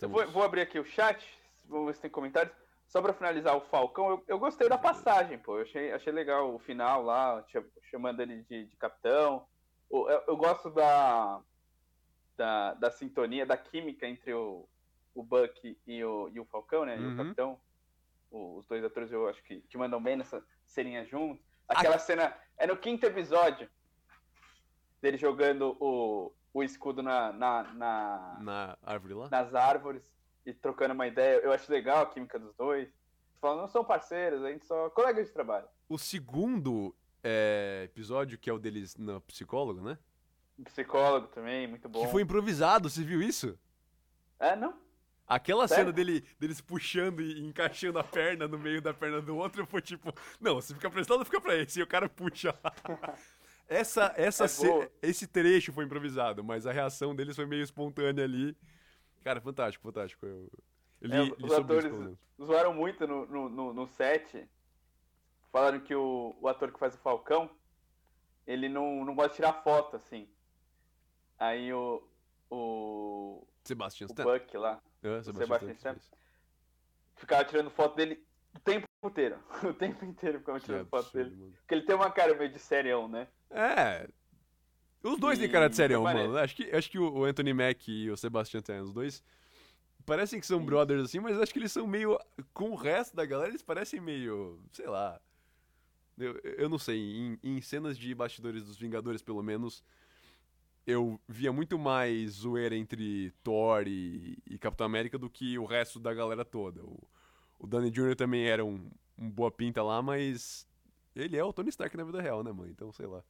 Eu 0.00 0.08
vou, 0.08 0.26
vou 0.30 0.42
abrir 0.42 0.60
aqui 0.62 0.78
o 0.78 0.84
chat, 0.84 1.26
vamos 1.68 1.86
ver 1.88 1.94
se 1.94 2.00
tem 2.00 2.10
comentários. 2.10 2.54
Só 2.90 3.00
pra 3.00 3.14
finalizar 3.14 3.56
o 3.56 3.60
Falcão, 3.60 4.10
eu, 4.10 4.24
eu 4.26 4.38
gostei 4.38 4.68
da 4.68 4.76
passagem, 4.76 5.38
pô. 5.38 5.56
Eu 5.58 5.62
achei, 5.62 5.92
achei 5.92 6.12
legal 6.12 6.52
o 6.52 6.58
final 6.58 7.02
lá, 7.04 7.40
cha- 7.46 7.62
chamando 7.88 8.20
ele 8.20 8.42
de, 8.42 8.66
de 8.66 8.76
capitão. 8.76 9.46
Eu, 9.88 10.08
eu 10.26 10.36
gosto 10.36 10.68
da, 10.70 11.40
da, 12.36 12.74
da 12.74 12.90
sintonia, 12.90 13.46
da 13.46 13.56
química 13.56 14.08
entre 14.08 14.34
o, 14.34 14.68
o 15.14 15.22
Buck 15.22 15.78
e 15.86 16.04
o, 16.04 16.28
e 16.30 16.40
o 16.40 16.44
Falcão, 16.46 16.84
né? 16.84 16.98
E 16.98 17.06
Uhum. 17.06 17.12
o 17.12 17.16
capitão. 17.16 17.60
O- 18.28 18.56
os 18.58 18.66
dois 18.66 18.84
atores 18.84 19.12
eu 19.12 19.28
acho 19.28 19.40
que, 19.44 19.60
que 19.60 19.78
mandam 19.78 20.02
bem 20.02 20.16
nessa 20.16 20.44
serinha 20.66 21.04
juntos. 21.04 21.44
Aquela 21.68 21.96
cena. 21.98 22.36
É 22.58 22.66
no 22.66 22.76
quinto 22.76 23.06
episódio 23.06 23.70
dele 25.00 25.16
jogando 25.16 25.76
o, 25.80 26.32
o 26.52 26.62
escudo 26.64 27.04
na, 27.04 27.32
na, 27.32 27.62
na, 27.72 28.38
Na 28.40 28.78
árvore 28.82 29.14
lá? 29.14 29.28
nas 29.30 29.54
árvores 29.54 30.12
e 30.50 30.54
trocando 30.54 30.94
uma 30.94 31.06
ideia. 31.06 31.40
Eu 31.40 31.52
acho 31.52 31.70
legal 31.70 32.02
a 32.02 32.06
química 32.06 32.38
dos 32.38 32.54
dois. 32.54 32.88
Falando, 33.40 33.60
não 33.60 33.68
são 33.68 33.84
parceiros, 33.84 34.44
a 34.44 34.50
gente 34.50 34.66
só 34.66 34.90
colegas 34.90 35.26
de 35.26 35.32
trabalho. 35.32 35.66
O 35.88 35.96
segundo 35.96 36.94
é, 37.24 37.82
episódio, 37.84 38.38
que 38.38 38.50
é 38.50 38.52
o 38.52 38.58
deles 38.58 38.96
no 38.96 39.20
psicólogo, 39.22 39.80
né? 39.80 39.98
Psicólogo 40.64 41.28
também, 41.28 41.66
muito 41.66 41.88
bom. 41.88 42.04
Que 42.04 42.12
foi 42.12 42.22
improvisado, 42.22 42.90
você 42.90 43.02
viu 43.02 43.22
isso? 43.22 43.58
É, 44.38 44.54
não? 44.54 44.78
Aquela 45.26 45.68
Sério? 45.68 45.84
cena 45.84 45.92
dele, 45.92 46.24
deles 46.40 46.60
puxando 46.60 47.22
e 47.22 47.40
encaixando 47.46 47.98
a 47.98 48.04
perna 48.04 48.48
no 48.48 48.58
meio 48.58 48.82
da 48.82 48.92
perna 48.92 49.22
do 49.22 49.36
outro 49.36 49.64
foi 49.64 49.80
tipo, 49.80 50.12
não, 50.40 50.56
você 50.56 50.74
fica 50.74 50.90
pra 50.90 51.00
esse 51.00 51.10
lado, 51.10 51.24
fica 51.24 51.40
pra 51.40 51.56
esse, 51.56 51.78
e 51.78 51.82
o 51.82 51.86
cara 51.86 52.08
puxa 52.08 52.54
lá. 52.62 52.72
Essa, 53.68 54.12
essa 54.16 54.46
é 54.46 54.90
esse 55.00 55.28
trecho 55.28 55.72
foi 55.72 55.84
improvisado, 55.84 56.42
mas 56.42 56.66
a 56.66 56.72
reação 56.72 57.14
deles 57.14 57.36
foi 57.36 57.46
meio 57.46 57.62
espontânea 57.62 58.24
ali. 58.24 58.56
Cara, 59.22 59.40
fantástico, 59.40 59.82
fantástico. 59.82 60.26
Eu, 60.26 60.50
eu 61.00 61.08
li, 61.08 61.16
é, 61.16 61.22
li 61.22 61.36
os 61.42 61.52
atores 61.52 61.92
isso, 61.92 62.18
zoaram 62.42 62.72
muito 62.72 63.06
no, 63.06 63.26
no, 63.26 63.72
no, 63.72 63.86
set. 63.86 64.48
Falaram 65.52 65.80
que 65.80 65.94
o, 65.94 66.36
o 66.40 66.48
ator 66.48 66.72
que 66.72 66.78
faz 66.78 66.94
o 66.94 66.98
Falcão, 66.98 67.50
ele 68.46 68.68
não, 68.68 69.04
não 69.04 69.14
gosta 69.14 69.30
de 69.30 69.36
tirar 69.36 69.62
foto, 69.62 69.96
assim. 69.96 70.28
Aí 71.38 71.72
o. 71.72 72.02
O. 72.50 73.46
Sebastian 73.64 74.08
o 74.10 74.14
Buck 74.14 74.56
lá. 74.56 74.80
É, 75.02 75.22
Sebastian, 75.22 75.34
Sebastian 75.34 75.72
Stan. 75.72 75.96
Ficava 77.16 77.44
tirando 77.44 77.70
foto 77.70 77.96
dele 77.96 78.24
o 78.54 78.60
tempo 78.60 78.86
inteiro. 79.04 79.38
O 79.62 79.74
tempo 79.74 80.04
inteiro 80.04 80.38
ficava 80.38 80.60
tirando 80.60 80.88
foto 80.88 81.12
dele. 81.12 81.36
Mano. 81.36 81.52
Porque 81.52 81.74
ele 81.74 81.84
tem 81.84 81.94
uma 81.94 82.10
cara 82.10 82.34
meio 82.34 82.50
de 82.50 82.58
serião, 82.58 83.08
né? 83.08 83.28
É. 83.50 84.08
Os 85.02 85.18
dois 85.18 85.38
e... 85.38 85.42
têm 85.42 85.50
cara 85.50 85.68
de 85.68 85.76
serião, 85.76 86.02
mano. 86.02 86.36
Acho 86.36 86.54
que, 86.54 86.64
acho 86.70 86.90
que 86.90 86.98
o 86.98 87.24
Anthony 87.24 87.52
Mack 87.52 87.88
e 87.88 88.10
o 88.10 88.16
Sebastian 88.16 88.60
Stan, 88.60 88.82
os 88.82 88.92
dois 88.92 89.22
parecem 90.04 90.40
que 90.40 90.46
são 90.46 90.64
brothers 90.64 91.04
assim, 91.04 91.20
mas 91.20 91.38
acho 91.38 91.52
que 91.52 91.58
eles 91.58 91.72
são 91.72 91.86
meio. 91.86 92.18
Com 92.52 92.70
o 92.70 92.74
resto 92.74 93.14
da 93.14 93.24
galera, 93.24 93.50
eles 93.50 93.62
parecem 93.62 94.00
meio. 94.00 94.60
Sei 94.72 94.86
lá. 94.86 95.20
Eu, 96.18 96.38
eu 96.42 96.68
não 96.68 96.78
sei. 96.78 96.98
Em, 96.98 97.38
em 97.42 97.60
cenas 97.60 97.96
de 97.96 98.14
bastidores 98.14 98.64
dos 98.64 98.76
Vingadores, 98.76 99.22
pelo 99.22 99.42
menos, 99.42 99.82
eu 100.86 101.20
via 101.28 101.52
muito 101.52 101.78
mais 101.78 102.32
zoeira 102.32 102.76
entre 102.76 103.30
Thor 103.42 103.86
e, 103.86 104.38
e 104.46 104.58
Capitão 104.58 104.86
América 104.86 105.18
do 105.18 105.30
que 105.30 105.58
o 105.58 105.64
resto 105.64 105.98
da 105.98 106.12
galera 106.12 106.44
toda. 106.44 106.82
O, 106.82 107.08
o 107.58 107.66
Danny 107.66 107.90
Jr. 107.90 108.16
também 108.16 108.46
era 108.46 108.64
um, 108.64 108.90
um 109.18 109.30
boa 109.30 109.50
pinta 109.50 109.82
lá, 109.82 110.02
mas 110.02 110.66
ele 111.14 111.36
é 111.36 111.44
o 111.44 111.52
Tony 111.52 111.68
Stark 111.68 111.96
na 111.96 112.04
vida 112.04 112.20
real, 112.20 112.42
né, 112.42 112.52
mano? 112.52 112.70
Então, 112.70 112.92
sei 112.92 113.06
lá. 113.06 113.22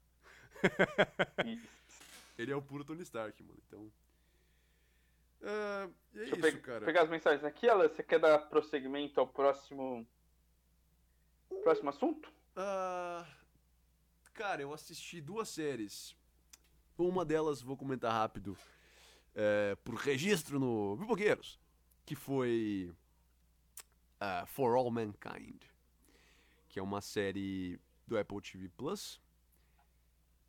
ele 2.39 2.53
é 2.53 2.57
o 2.57 2.63
puro 2.63 2.85
Tony 2.85 3.03
Stark, 3.03 3.43
mano. 3.43 3.61
Então. 3.67 3.93
Uh, 5.41 5.93
é 6.15 6.19
Deixa 6.19 6.37
isso, 6.37 6.47
eu 6.47 6.61
cara. 6.61 6.85
pegar 6.85 7.03
as 7.03 7.11
mensagens 7.11 7.45
aqui, 7.45 7.69
Alan. 7.69 7.89
Você 7.89 8.03
quer 8.03 8.19
dar 8.19 8.39
prosseguimento 8.49 9.21
ao 9.21 9.27
próximo. 9.27 10.07
Próximo 11.63 11.91
assunto? 11.91 12.29
Uh, 12.57 13.27
cara, 14.35 14.63
eu 14.63 14.73
assisti 14.73 15.21
duas 15.21 15.49
séries. 15.49 16.17
Uma 16.97 17.25
delas 17.25 17.63
vou 17.63 17.77
comentar 17.77 18.13
rápido. 18.13 18.57
É, 19.35 19.77
por 19.85 19.95
registro 19.95 20.59
no 20.59 20.97
Biboqueiros. 20.97 21.59
Que 22.05 22.15
foi 22.15 22.93
uh, 24.21 24.47
For 24.47 24.75
All 24.75 24.91
Mankind, 24.91 25.63
que 26.69 26.79
é 26.79 26.83
uma 26.83 27.01
série 27.01 27.81
do 28.07 28.19
Apple 28.19 28.41
TV 28.41 28.69
Plus 28.69 29.21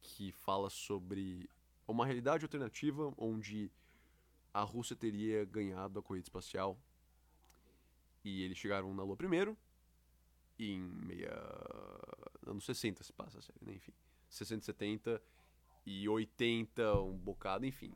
que 0.01 0.31
fala 0.31 0.69
sobre 0.69 1.49
uma 1.87 2.05
realidade 2.05 2.45
alternativa 2.45 3.13
onde 3.17 3.71
a 4.53 4.61
Rússia 4.61 4.95
teria 4.95 5.45
ganhado 5.45 5.99
a 5.99 6.03
corrida 6.03 6.25
espacial 6.25 6.77
e 8.23 8.43
eles 8.43 8.57
chegaram 8.57 8.93
na 8.93 9.03
Lua 9.03 9.15
primeiro 9.15 9.57
em 10.59 10.79
meia 10.79 11.33
anos 12.45 12.65
60 12.65 13.03
se 13.03 13.13
passa 13.13 13.39
a 13.39 13.41
série, 13.41 13.59
né? 13.61 13.73
enfim, 13.73 13.93
60, 14.29 14.65
70 14.65 15.21
e 15.85 16.07
80 16.07 17.01
um 17.01 17.17
bocado, 17.17 17.65
enfim, 17.65 17.93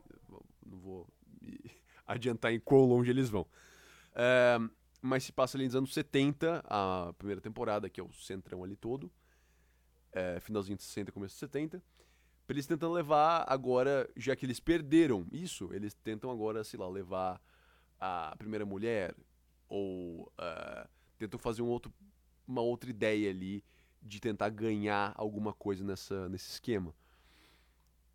não 0.65 0.79
vou 0.79 1.07
adiantar 2.05 2.53
em 2.53 2.59
quão 2.59 2.85
longe 2.85 3.11
eles 3.11 3.29
vão. 3.29 3.47
É, 4.13 4.57
mas 5.01 5.23
se 5.23 5.31
passa 5.31 5.57
ali 5.57 5.65
nos 5.65 5.75
anos 5.75 5.93
70, 5.93 6.63
a 6.65 7.13
primeira 7.17 7.41
temporada, 7.41 7.89
que 7.89 7.99
é 7.99 8.03
o 8.03 8.11
centrão 8.13 8.63
ali 8.63 8.75
todo, 8.75 9.11
é, 10.15 10.39
finalzinho 10.39 10.77
de 10.77 10.83
60, 10.83 11.11
começo 11.11 11.35
de 11.35 11.39
70, 11.39 11.83
pra 12.47 12.53
eles 12.55 12.65
tentando 12.65 12.93
levar 12.93 13.45
agora, 13.47 14.09
já 14.15 14.35
que 14.35 14.45
eles 14.45 14.59
perderam 14.59 15.27
isso, 15.31 15.69
eles 15.73 15.93
tentam 15.93 16.31
agora, 16.31 16.63
sei 16.63 16.79
lá, 16.79 16.87
levar 16.87 17.41
a 17.99 18.33
primeira 18.37 18.65
mulher, 18.65 19.13
ou 19.67 20.23
uh, 20.23 20.89
tentam 21.17 21.37
fazer 21.37 21.61
um 21.61 21.67
outro, 21.67 21.93
uma 22.47 22.61
outra 22.61 22.89
ideia 22.89 23.29
ali 23.29 23.63
de 24.01 24.19
tentar 24.21 24.49
ganhar 24.49 25.13
alguma 25.17 25.51
coisa 25.53 25.83
nessa, 25.83 26.29
nesse 26.29 26.49
esquema. 26.49 26.95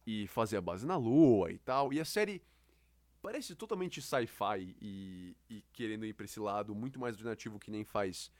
E 0.06 0.26
fazer 0.28 0.56
a 0.56 0.60
base 0.60 0.86
na 0.86 0.96
lua 0.96 1.52
e 1.52 1.58
tal. 1.58 1.92
E 1.92 2.00
a 2.00 2.04
série 2.04 2.42
parece 3.20 3.54
totalmente 3.54 4.00
sci-fi 4.00 4.74
e, 4.80 5.36
e, 5.48 5.62
querendo 5.72 6.06
ir 6.06 6.14
pra 6.14 6.24
esse 6.24 6.40
lado 6.40 6.74
muito 6.74 6.98
mais 6.98 7.14
alternativo 7.14 7.58
que 7.58 7.70
nem 7.70 7.84
faz 7.84 8.30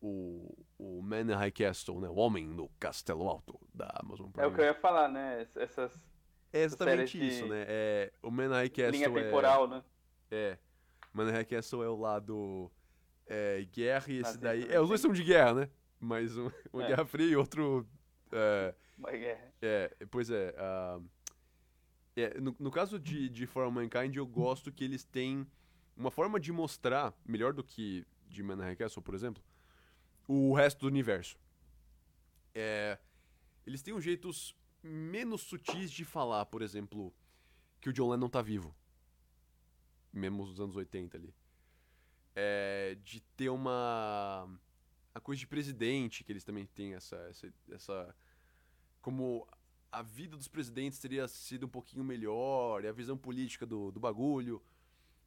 o, 0.00 0.56
o 0.78 1.02
Man 1.02 1.34
High 1.36 1.52
Castle, 1.52 2.00
né? 2.00 2.08
O 2.08 2.14
Homem 2.14 2.46
no 2.46 2.68
Castelo 2.80 3.28
Alto 3.28 3.60
da 3.74 3.88
Amazon 4.02 4.30
Prime. 4.30 4.46
É 4.46 4.50
o 4.50 4.54
que 4.54 4.60
eu 4.60 4.64
ia 4.64 4.74
falar, 4.74 5.08
né? 5.08 5.46
Essas. 5.54 6.00
É 6.52 6.62
exatamente 6.62 7.24
isso, 7.24 7.46
né? 7.46 7.64
É, 7.68 8.12
o 8.22 8.30
Man 8.30 8.48
High 8.48 8.70
Castle. 8.70 8.90
Linha 8.92 9.12
temporal, 9.12 9.64
é, 9.64 9.68
né? 9.68 9.84
É. 10.30 10.58
Man 11.12 11.30
High 11.30 11.44
Castle 11.44 11.82
é 11.84 11.88
o 11.88 11.96
lado 11.96 12.70
é, 13.26 13.66
guerra 13.72 14.06
e 14.08 14.18
esse 14.18 14.38
daí. 14.38 14.66
É, 14.68 14.80
os 14.80 14.88
dois 14.88 15.00
são 15.00 15.12
de 15.12 15.22
guerra, 15.22 15.54
né? 15.54 15.70
Mas 15.98 16.36
um, 16.36 16.50
uma 16.72 16.82
é. 16.84 16.88
Guerra 16.88 17.04
Fria 17.04 17.30
e 17.30 17.36
outro. 17.36 17.86
É, 18.32 18.74
uma 18.96 19.10
guerra. 19.10 19.52
É, 19.60 19.96
pois 20.10 20.30
é. 20.30 20.54
Uh, 20.58 21.04
é, 22.16 22.40
no, 22.40 22.54
no, 22.58 22.70
caso 22.70 22.98
de, 22.98 23.28
de 23.28 23.46
For 23.46 23.64
All 23.64 23.70
Mankind, 23.70 24.14
eu 24.16 24.26
gosto 24.26 24.72
que 24.72 24.82
eles 24.82 25.04
têm 25.04 25.46
uma 25.96 26.10
forma 26.10 26.40
de 26.40 26.52
mostrar, 26.52 27.14
melhor 27.24 27.52
do 27.52 27.62
que 27.62 28.06
de 28.28 28.42
Man 28.42 28.74
Castle, 28.74 29.02
por 29.02 29.14
exemplo, 29.14 29.42
o 30.32 30.54
resto 30.54 30.80
do 30.80 30.86
universo. 30.86 31.36
É, 32.54 32.96
eles 33.66 33.82
têm 33.82 33.92
um 33.92 34.00
jeitos 34.00 34.54
menos 34.80 35.40
sutis 35.40 35.90
de 35.90 36.04
falar, 36.04 36.46
por 36.46 36.62
exemplo, 36.62 37.12
que 37.80 37.88
o 37.88 37.92
John 37.92 38.10
Lennon 38.10 38.28
tá 38.28 38.40
vivo. 38.40 38.72
Mesmo 40.12 40.46
nos 40.46 40.60
anos 40.60 40.76
80 40.76 41.16
ali. 41.16 41.34
É, 42.34 42.96
de 43.02 43.20
ter 43.36 43.48
uma. 43.48 44.48
A 45.12 45.18
coisa 45.18 45.40
de 45.40 45.48
presidente, 45.48 46.22
que 46.22 46.30
eles 46.30 46.44
também 46.44 46.64
têm 46.64 46.94
essa. 46.94 47.16
essa, 47.28 47.52
essa 47.72 48.16
como 49.00 49.48
a 49.90 50.02
vida 50.02 50.36
dos 50.36 50.46
presidentes 50.46 51.00
teria 51.00 51.26
sido 51.26 51.66
um 51.66 51.68
pouquinho 51.68 52.04
melhor, 52.04 52.84
e 52.84 52.86
a 52.86 52.92
visão 52.92 53.18
política 53.18 53.66
do, 53.66 53.90
do 53.90 53.98
bagulho. 53.98 54.62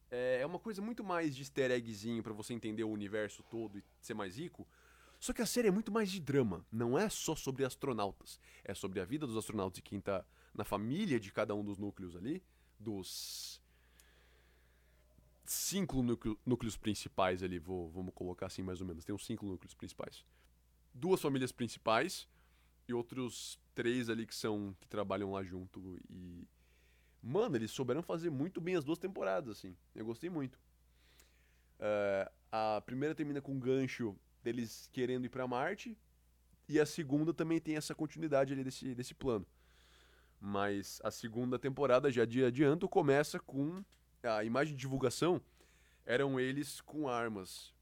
É, 0.09 0.39
é 0.41 0.45
uma 0.45 0.59
coisa 0.59 0.81
muito 0.81 1.03
mais 1.03 1.35
de 1.35 1.41
easter 1.41 1.71
eggzinho 1.71 2.23
pra 2.23 2.31
você 2.31 2.53
entender 2.53 2.85
o 2.85 2.89
universo 2.89 3.43
todo 3.43 3.77
e 3.77 3.83
ser 3.99 4.13
mais 4.13 4.37
rico. 4.37 4.65
Só 5.23 5.31
que 5.31 5.41
a 5.41 5.45
série 5.45 5.69
é 5.69 5.71
muito 5.71 5.89
mais 5.89 6.11
de 6.11 6.19
drama. 6.19 6.65
Não 6.69 6.99
é 6.99 7.07
só 7.07 7.33
sobre 7.33 7.63
astronautas. 7.63 8.37
É 8.61 8.73
sobre 8.73 8.99
a 8.99 9.05
vida 9.05 9.25
dos 9.25 9.37
astronautas 9.37 9.79
e 9.79 9.81
quem 9.81 10.01
tá 10.01 10.25
na 10.53 10.65
família 10.65 11.17
de 11.17 11.31
cada 11.31 11.55
um 11.55 11.63
dos 11.63 11.77
núcleos 11.77 12.13
ali. 12.13 12.43
Dos 12.77 13.61
cinco 15.45 16.03
núcleo, 16.03 16.37
núcleos 16.45 16.75
principais 16.75 17.41
ali, 17.41 17.57
vou, 17.57 17.89
vamos 17.89 18.13
colocar 18.13 18.47
assim 18.47 18.61
mais 18.61 18.81
ou 18.81 18.85
menos. 18.85 19.05
Tem 19.05 19.15
uns 19.15 19.25
cinco 19.25 19.45
núcleos 19.45 19.73
principais. 19.73 20.25
Duas 20.93 21.21
famílias 21.21 21.53
principais 21.53 22.27
e 22.85 22.93
outros 22.93 23.57
três 23.73 24.09
ali 24.09 24.27
que 24.27 24.35
são 24.35 24.75
que 24.81 24.89
trabalham 24.89 25.31
lá 25.31 25.41
junto 25.41 25.97
e 26.09 26.45
mano 27.21 27.55
eles 27.55 27.71
souberam 27.71 28.03
fazer 28.03 28.29
muito 28.29 28.59
bem 28.59 28.75
as 28.75 28.83
duas 28.83 28.99
temporadas 28.99 29.57
assim 29.57 29.73
eu 29.95 30.05
gostei 30.05 30.29
muito 30.29 30.59
uh, 31.79 32.29
a 32.51 32.81
primeira 32.81 33.15
termina 33.15 33.41
com 33.41 33.53
um 33.53 33.59
gancho 33.59 34.17
deles 34.43 34.89
querendo 34.91 35.25
ir 35.25 35.29
para 35.29 35.47
Marte 35.47 35.97
e 36.67 36.79
a 36.79 36.85
segunda 36.85 37.33
também 37.33 37.59
tem 37.59 37.75
essa 37.75 37.95
continuidade 37.95 38.53
ali 38.53 38.63
desse, 38.63 38.93
desse 38.93 39.13
plano 39.13 39.45
mas 40.39 40.99
a 41.03 41.11
segunda 41.11 41.57
temporada 41.57 42.11
já 42.11 42.25
de 42.25 42.43
adianto 42.43 42.87
começa 42.89 43.39
com 43.39 43.83
a 44.21 44.43
imagem 44.43 44.75
de 44.75 44.79
divulgação 44.79 45.41
eram 46.05 46.39
eles 46.39 46.81
com 46.81 47.07
armas 47.07 47.73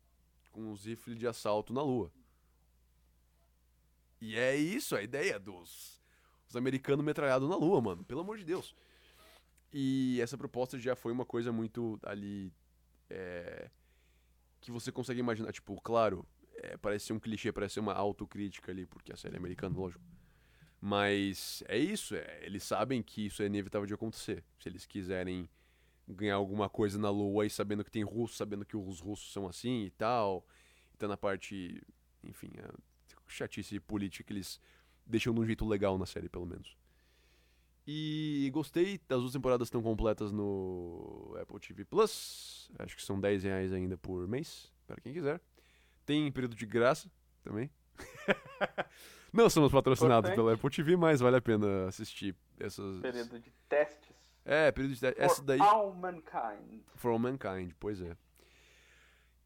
com 0.52 0.71
os 0.71 0.86
rifles 0.86 1.17
de 1.17 1.28
assalto 1.28 1.74
na 1.74 1.82
Lua 1.82 2.12
e 4.21 4.38
é 4.38 4.56
isso, 4.56 4.95
a 4.95 5.02
ideia 5.02 5.39
dos 5.39 6.00
os 6.47 6.56
americanos 6.56 7.04
metralhados 7.04 7.50
na 7.50 7.56
lua, 7.56 7.82
mano. 7.82 8.04
Pelo 8.04 8.21
amor 8.21 8.38
de 8.38 8.43
Deus. 8.43 8.76
E 9.74 10.19
essa 10.21 10.38
proposta 10.38 10.78
já 10.78 10.95
foi 10.95 11.12
uma 11.12 11.26
coisa 11.26 11.52
muito 11.52 11.97
ali. 12.04 12.54
É, 13.10 13.69
que 14.60 14.69
você 14.69 14.91
consegue 14.91 15.19
imaginar. 15.19 15.52
Tipo, 15.52 15.80
claro, 15.82 16.28
é, 16.62 16.78
parece 16.78 17.08
ser 17.08 17.13
um 17.13 17.19
clichê, 17.19 17.52
parece 17.52 17.76
ser 17.76 17.80
uma 17.80 17.93
autocrítica 17.93 18.71
ali, 18.71 18.86
porque 18.86 19.12
a 19.12 19.15
série 19.15 19.36
é 19.36 19.38
americana, 19.38 19.76
lógico. 19.78 20.04
Mas 20.80 21.63
é 21.67 21.78
isso, 21.78 22.15
é, 22.15 22.39
eles 22.43 22.63
sabem 22.63 23.02
que 23.02 23.26
isso 23.26 23.43
é 23.43 23.45
inevitável 23.45 23.86
de 23.86 23.93
acontecer. 23.93 24.43
Se 24.60 24.69
eles 24.69 24.86
quiserem 24.86 25.50
ganhar 26.08 26.36
alguma 26.36 26.69
coisa 26.69 27.00
na 27.00 27.10
lua 27.10 27.45
e 27.45 27.50
sabendo 27.50 27.84
que 27.84 27.91
tem 27.91 28.04
russo, 28.04 28.36
sabendo 28.36 28.65
que 28.65 28.78
os 28.78 29.00
russos 29.00 29.32
são 29.32 29.47
assim 29.47 29.86
e 29.86 29.89
tal. 29.91 30.45
E 30.93 30.97
tá 30.97 31.08
na 31.08 31.17
parte, 31.17 31.82
enfim, 32.24 32.52
é, 32.58 32.69
chatice 33.28 33.80
política 33.80 34.24
que 34.24 34.34
eles 34.34 34.60
deixam 35.06 35.34
de 35.34 35.39
um 35.39 35.45
jeito 35.45 35.67
legal 35.67 35.97
na 35.97 36.06
série, 36.06 36.30
pelo 36.30 36.45
menos. 36.45 36.78
E 37.88 38.50
gostei, 38.54 39.02
as 39.10 39.19
duas 39.19 39.34
temporadas 39.34 39.67
estão 39.67 39.82
completas 39.82 40.32
no 40.32 41.36
Apple 41.41 41.60
TV 41.60 41.84
Plus. 41.84 42.69
Acho 42.78 42.95
que 42.95 43.02
são 43.02 43.19
10 43.19 43.43
reais 43.43 43.74
ainda 43.74 43.97
por 43.97 44.28
mês, 44.28 44.71
para 44.86 45.02
quem 45.02 45.13
quiser. 45.13 45.41
Tem 46.12 46.30
período 46.30 46.56
de 46.56 46.65
graça 46.65 47.10
também. 47.41 47.71
Não 49.32 49.50
somos 49.50 49.71
patrocinados 49.71 50.30
Importante. 50.30 50.36
pela 50.36 50.54
Apple 50.56 50.69
TV, 50.69 50.97
mas 50.97 51.21
vale 51.21 51.38
a 51.38 51.41
pena 51.41 51.88
assistir 51.88 52.36
essas. 52.60 53.00
Período 53.00 53.39
de 53.39 53.50
testes. 53.69 54.13
É, 54.43 54.69
período 54.74 54.93
de 54.93 55.00
testes. 55.00 55.24
Essa 55.24 55.41
daí. 55.41 55.58
For 55.58 55.67
All 55.67 55.93
Mankind. 55.93 56.82
For 56.95 57.12
All 57.12 57.19
Mankind, 57.19 57.71
pois 57.80 58.02
é. 58.02 58.17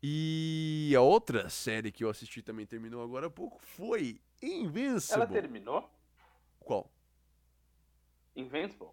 E 0.01 0.91
a 0.97 1.01
outra 1.01 1.49
série 1.49 1.91
que 1.91 2.03
eu 2.03 2.09
assisti 2.09 2.41
também 2.41 2.65
terminou 2.65 3.03
agora 3.03 3.27
há 3.27 3.29
pouco 3.29 3.61
foi 3.61 4.19
Invincible. 4.41 5.21
Ela 5.21 5.27
terminou? 5.27 5.87
Qual? 6.59 6.91
Invincible. 8.35 8.89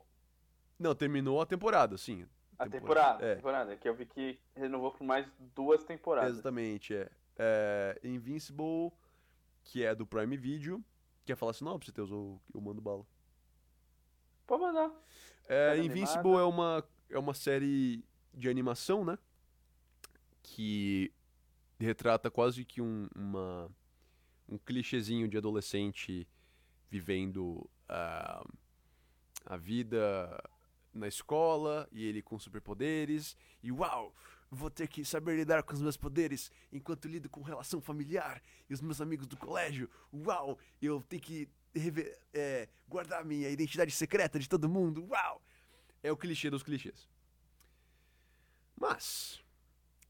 Não, 0.79 0.95
terminou 0.95 1.41
a 1.41 1.47
temporada, 1.47 1.97
sim. 1.97 2.27
A 2.59 2.69
temporada, 2.69 3.25
é. 3.25 3.37
temporada, 3.37 3.75
que 3.79 3.89
eu 3.89 3.95
vi 3.95 4.05
que 4.05 4.39
renovou 4.55 4.93
por 4.93 5.05
mais 5.05 5.27
duas 5.55 5.83
temporadas. 5.85 6.33
Exatamente, 6.33 6.95
é. 6.95 7.11
É 7.39 8.01
Invincible, 8.03 8.93
que 9.65 9.85
é 9.85 9.95
do 9.95 10.07
Prime 10.07 10.37
Video. 10.37 10.85
Quer 11.25 11.37
falar 11.37 11.53
sinopse, 11.53 11.93
Teus, 11.93 12.11
ou 12.11 12.41
eu 12.53 12.61
mando 12.61 12.81
bala? 12.81 13.07
Pode 14.47 14.63
mandar. 14.63 14.91
É, 15.49 15.79
Invincible 15.79 16.33
é 16.33 16.45
uma, 16.45 16.85
é 17.11 17.19
uma 17.19 17.35
série 17.35 18.05
de 18.35 18.49
animação, 18.49 19.05
né? 19.05 19.19
Que 20.43 21.13
retrata 21.79 22.31
quase 22.31 22.65
que 22.65 22.81
um, 22.81 23.09
uma, 23.15 23.71
um 24.49 24.59
clichêzinho 24.59 25.29
de 25.29 25.37
adolescente 25.37 26.29
vivendo 26.91 27.69
uh, 27.89 28.53
a 29.47 29.57
vida 29.57 30.43
na 30.93 31.09
escola 31.09 31.89
e 31.91 32.05
ele 32.05 32.23
com 32.23 32.39
superpoderes 32.39 33.37
e 33.63 33.73
uau, 33.73 34.15
vou 34.55 34.71
ter 34.71 34.87
que 34.87 35.05
saber 35.05 35.37
lidar 35.37 35.63
com 35.63 35.73
os 35.73 35.81
meus 35.81 35.97
poderes 35.97 36.51
enquanto 36.71 37.09
lido 37.09 37.29
com 37.29 37.43
relação 37.43 37.81
familiar 37.81 38.43
e 38.69 38.75
os 38.75 38.81
meus 38.81 39.01
amigos 39.01 39.27
do 39.27 39.37
colégio. 39.37 39.89
Uau, 40.13 40.59
eu 40.81 41.03
tenho 41.03 41.23
que 41.23 41.49
é, 42.33 42.69
guardar 42.89 43.25
minha 43.25 43.49
identidade 43.49 43.91
secreta 43.91 44.39
de 44.39 44.49
todo 44.49 44.69
mundo. 44.69 45.07
Uau! 45.09 45.43
É 46.03 46.13
o 46.13 46.17
clichê 46.17 46.51
dos 46.51 46.63
clichês. 46.63 47.09
Mas 48.77 49.43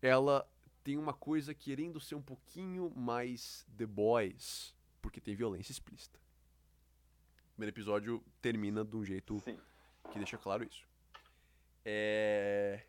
ela 0.00 0.48
tem 0.82 0.98
uma 0.98 1.12
coisa 1.14 1.54
querendo 1.54 2.00
ser 2.00 2.16
um 2.16 2.22
pouquinho 2.22 2.90
mais 2.96 3.64
The 3.76 3.86
Boys, 3.86 4.74
porque 5.00 5.20
tem 5.20 5.34
violência 5.34 5.72
explícita. 5.72 6.18
O 6.18 7.54
primeiro 7.54 7.74
episódio 7.74 8.24
termina 8.40 8.84
de 8.84 8.96
um 8.96 9.04
jeito 9.04 9.38
Sim 9.40 9.58
que 10.10 10.18
deixa 10.18 10.36
claro 10.38 10.64
isso. 10.64 10.86
É... 11.84 12.82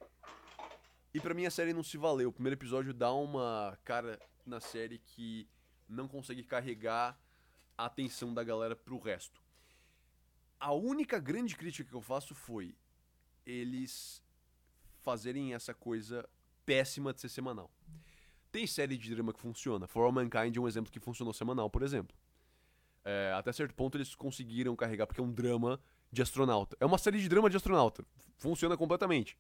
E 1.14 1.20
para 1.20 1.34
mim 1.34 1.46
a 1.46 1.52
série 1.52 1.74
não 1.74 1.84
se 1.84 1.98
valeu. 1.98 2.30
O 2.30 2.34
primeiro 2.34 2.56
episódio 2.56 2.94
dá 2.94 3.14
uma 3.14 3.78
cara 3.84 4.20
na 4.46 4.60
série 4.60 4.98
que 4.98 5.48
não 5.88 6.08
consegue 6.08 6.44
carregar 6.44 7.20
a 7.78 7.86
atenção 7.86 8.34
da 8.34 8.44
galera 8.44 8.76
pro 8.76 9.00
resto. 9.00 9.42
A 10.60 10.74
única 10.74 11.20
grande 11.20 11.56
crítica 11.56 11.88
que 11.90 11.96
eu 11.96 12.02
faço 12.02 12.34
foi 12.34 12.76
eles 13.46 14.24
fazerem 15.02 15.54
essa 15.54 15.74
coisa 15.74 16.28
péssima 16.66 17.14
de 17.14 17.22
ser 17.22 17.30
semanal. 17.30 17.70
Tem 18.52 18.66
série 18.66 18.98
de 18.98 19.14
drama 19.14 19.34
que 19.34 19.40
funciona. 19.40 19.88
For 19.88 20.06
All 20.06 20.12
Mankind 20.12 20.56
é 20.56 20.60
um 20.60 20.68
exemplo 20.68 20.92
que 20.92 21.00
funcionou 21.00 21.34
semanal, 21.34 21.70
por 21.70 21.84
exemplo. 21.84 22.16
É, 23.04 23.34
até 23.36 23.52
certo 23.52 23.76
ponto 23.76 23.98
eles 23.98 24.16
conseguiram 24.16 24.76
carregar, 24.76 25.06
porque 25.06 25.20
é 25.20 25.24
um 25.24 25.32
drama 25.32 25.80
de 26.12 26.22
astronauta. 26.22 26.78
É 26.80 26.86
uma 26.86 26.98
série 26.98 27.20
de 27.20 27.28
drama 27.28 27.50
de 27.50 27.58
astronauta. 27.58 28.06
Funciona 28.38 28.78
completamente. 28.78 29.38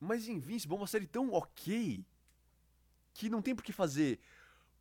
Mas 0.00 0.26
Invincible 0.26 0.76
é 0.76 0.80
uma 0.80 0.86
série 0.86 1.06
tão 1.06 1.30
ok 1.32 2.04
que 3.12 3.28
não 3.28 3.42
tem 3.42 3.54
por 3.54 3.62
que 3.62 3.72
fazer 3.72 4.18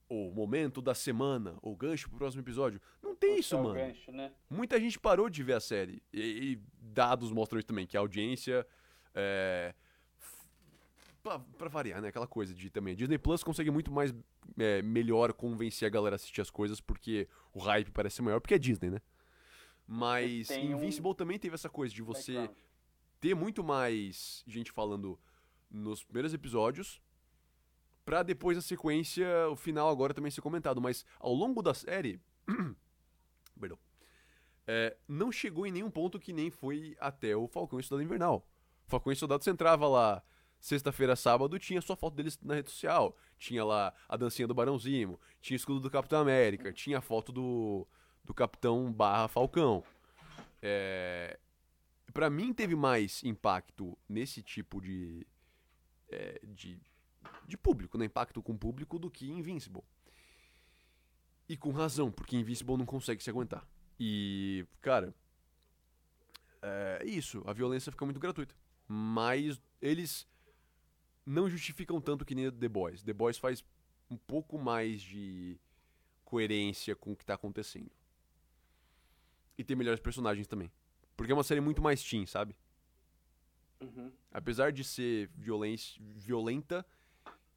o 0.08 0.32
momento 0.32 0.82
da 0.82 0.96
semana, 0.96 1.56
ou 1.62 1.76
gancho 1.76 2.10
pro 2.10 2.18
próximo 2.18 2.42
episódio. 2.42 2.82
Não 3.02 3.16
tem 3.16 3.38
isso, 3.38 3.56
mano. 3.58 3.76
Gancho, 3.76 4.12
né? 4.12 4.32
Muita 4.50 4.80
gente 4.80 4.98
parou 4.98 5.30
de 5.30 5.44
ver 5.44 5.54
a 5.54 5.60
série. 5.60 6.02
E, 6.12 6.54
e 6.54 6.60
dados 6.82 7.32
mostram 7.32 7.60
isso 7.60 7.68
também, 7.68 7.86
que 7.86 7.96
a 7.96 8.00
audiência. 8.00 8.66
É, 9.14 9.76
pra, 11.22 11.38
pra, 11.38 11.70
variar, 11.70 12.02
né? 12.02 12.08
Aquela 12.08 12.26
coisa 12.26 12.56
de 12.56 12.70
também. 12.72 12.96
Disney 12.96 13.20
Plus 13.20 13.44
consegue 13.44 13.70
muito 13.70 13.92
mais. 13.92 14.14
É, 14.58 14.82
melhor 14.82 15.32
convencer 15.34 15.86
a 15.86 15.90
galera 15.90 16.16
a 16.16 16.18
assistir 16.18 16.42
as 16.42 16.50
coisas, 16.50 16.82
porque 16.82 17.28
o 17.54 17.60
hype 17.60 17.92
parece 17.92 18.22
maior, 18.22 18.40
porque 18.40 18.56
é 18.56 18.58
Disney, 18.58 18.90
né? 18.90 19.02
Mas 19.86 20.50
Invincible 20.50 21.12
um... 21.12 21.16
também 21.16 21.38
teve 21.38 21.54
essa 21.54 21.70
coisa 21.70 21.94
de 21.94 22.02
você 22.02 22.50
ter 23.20 23.36
muito 23.36 23.64
mais 23.64 24.44
gente 24.48 24.72
falando 24.72 25.20
nos 25.70 26.04
primeiros 26.04 26.34
episódios 26.34 27.02
para 28.10 28.24
depois 28.24 28.58
a 28.58 28.62
sequência, 28.62 29.28
o 29.52 29.56
final 29.56 29.88
agora 29.88 30.16
também 30.16 30.32
ser 30.32 30.42
comentado. 30.42 30.82
Mas 30.82 31.06
ao 31.20 31.32
longo 31.32 31.62
da 31.62 31.76
série. 31.76 32.20
Perdão. 33.60 33.78
É, 34.66 34.98
não 35.08 35.32
chegou 35.32 35.66
em 35.68 35.72
nenhum 35.72 35.92
ponto 35.92 36.20
que 36.20 36.34
nem 36.34 36.50
foi 36.50 36.96
até 37.00 37.36
o 37.36 37.48
Falcão 37.48 37.80
e 37.80 37.84
Soldado 37.84 38.04
Invernal. 38.04 38.48
O 38.88 38.90
Falcão 38.90 39.12
e 39.12 39.16
Soldado 39.16 39.44
você 39.44 39.52
entrava 39.52 39.88
lá 39.88 40.24
sexta-feira, 40.60 41.16
sábado, 41.16 41.58
tinha 41.60 41.82
só 41.82 41.96
foto 41.96 42.16
deles 42.16 42.40
na 42.42 42.56
rede 42.56 42.72
social. 42.72 43.16
Tinha 43.38 43.64
lá 43.64 43.94
a 44.08 44.18
dancinha 44.18 44.48
do 44.48 44.54
Barãozinho, 44.54 45.20
tinha 45.40 45.56
o 45.56 45.58
escudo 45.58 45.80
do 45.80 45.90
Capitão 45.90 46.20
América, 46.20 46.74
tinha 46.74 46.98
a 46.98 47.02
foto 47.02 47.32
do, 47.32 47.88
do 48.24 48.34
Capitão 48.34 48.92
barra 48.92 49.28
Falcão. 49.28 49.84
É, 50.62 51.40
para 52.10 52.30
mim 52.30 52.54
teve 52.54 52.76
mais 52.76 53.24
impacto 53.24 53.98
nesse 54.08 54.42
tipo 54.42 54.82
de, 54.82 55.26
é, 56.10 56.40
de, 56.44 56.80
de 57.48 57.58
público, 57.58 57.98
né? 57.98 58.06
Impacto 58.06 58.42
com 58.42 58.54
o 58.54 58.58
público 58.58 58.98
do 58.98 59.10
que 59.10 59.30
Invincible. 59.30 59.84
E 61.48 61.58
com 61.58 61.72
razão, 61.72 62.12
porque 62.12 62.36
Invincible 62.36 62.78
não 62.78 62.86
consegue 62.86 63.24
se 63.24 63.30
aguentar. 63.30 63.68
E, 64.00 64.66
cara, 64.82 65.14
é 66.62 67.04
isso. 67.06 67.44
A 67.46 67.54
violência 67.54 67.92
fica 67.92 68.06
muito 68.06 68.20
gratuita. 68.20 68.56
Mas 68.88 69.62
eles 69.82 70.28
não 71.26 71.50
justificam 71.50 72.00
tanto 72.00 72.26
que 72.26 72.36
nem 72.36 72.52
The 72.52 72.70
Boys. 72.70 73.04
The 73.04 73.14
Boys 73.14 73.38
faz 73.38 73.64
um 74.10 74.18
pouco 74.18 74.58
mais 74.58 75.02
de 75.02 75.60
coerência 76.24 76.96
com 76.96 77.12
o 77.12 77.16
que 77.16 77.26
tá 77.26 77.34
acontecendo 77.34 77.92
e 79.58 79.64
ter 79.64 79.76
melhores 79.76 80.00
personagens 80.00 80.48
também. 80.48 80.72
Porque 81.20 81.34
é 81.34 81.36
uma 81.36 81.44
série 81.44 81.60
muito 81.60 81.82
mais 81.82 82.02
teen, 82.02 82.26
sabe? 82.26 82.56
Uhum. 83.82 84.10
Apesar 84.32 84.72
de 84.72 84.86
ser 84.86 85.30
violenta 86.16 86.86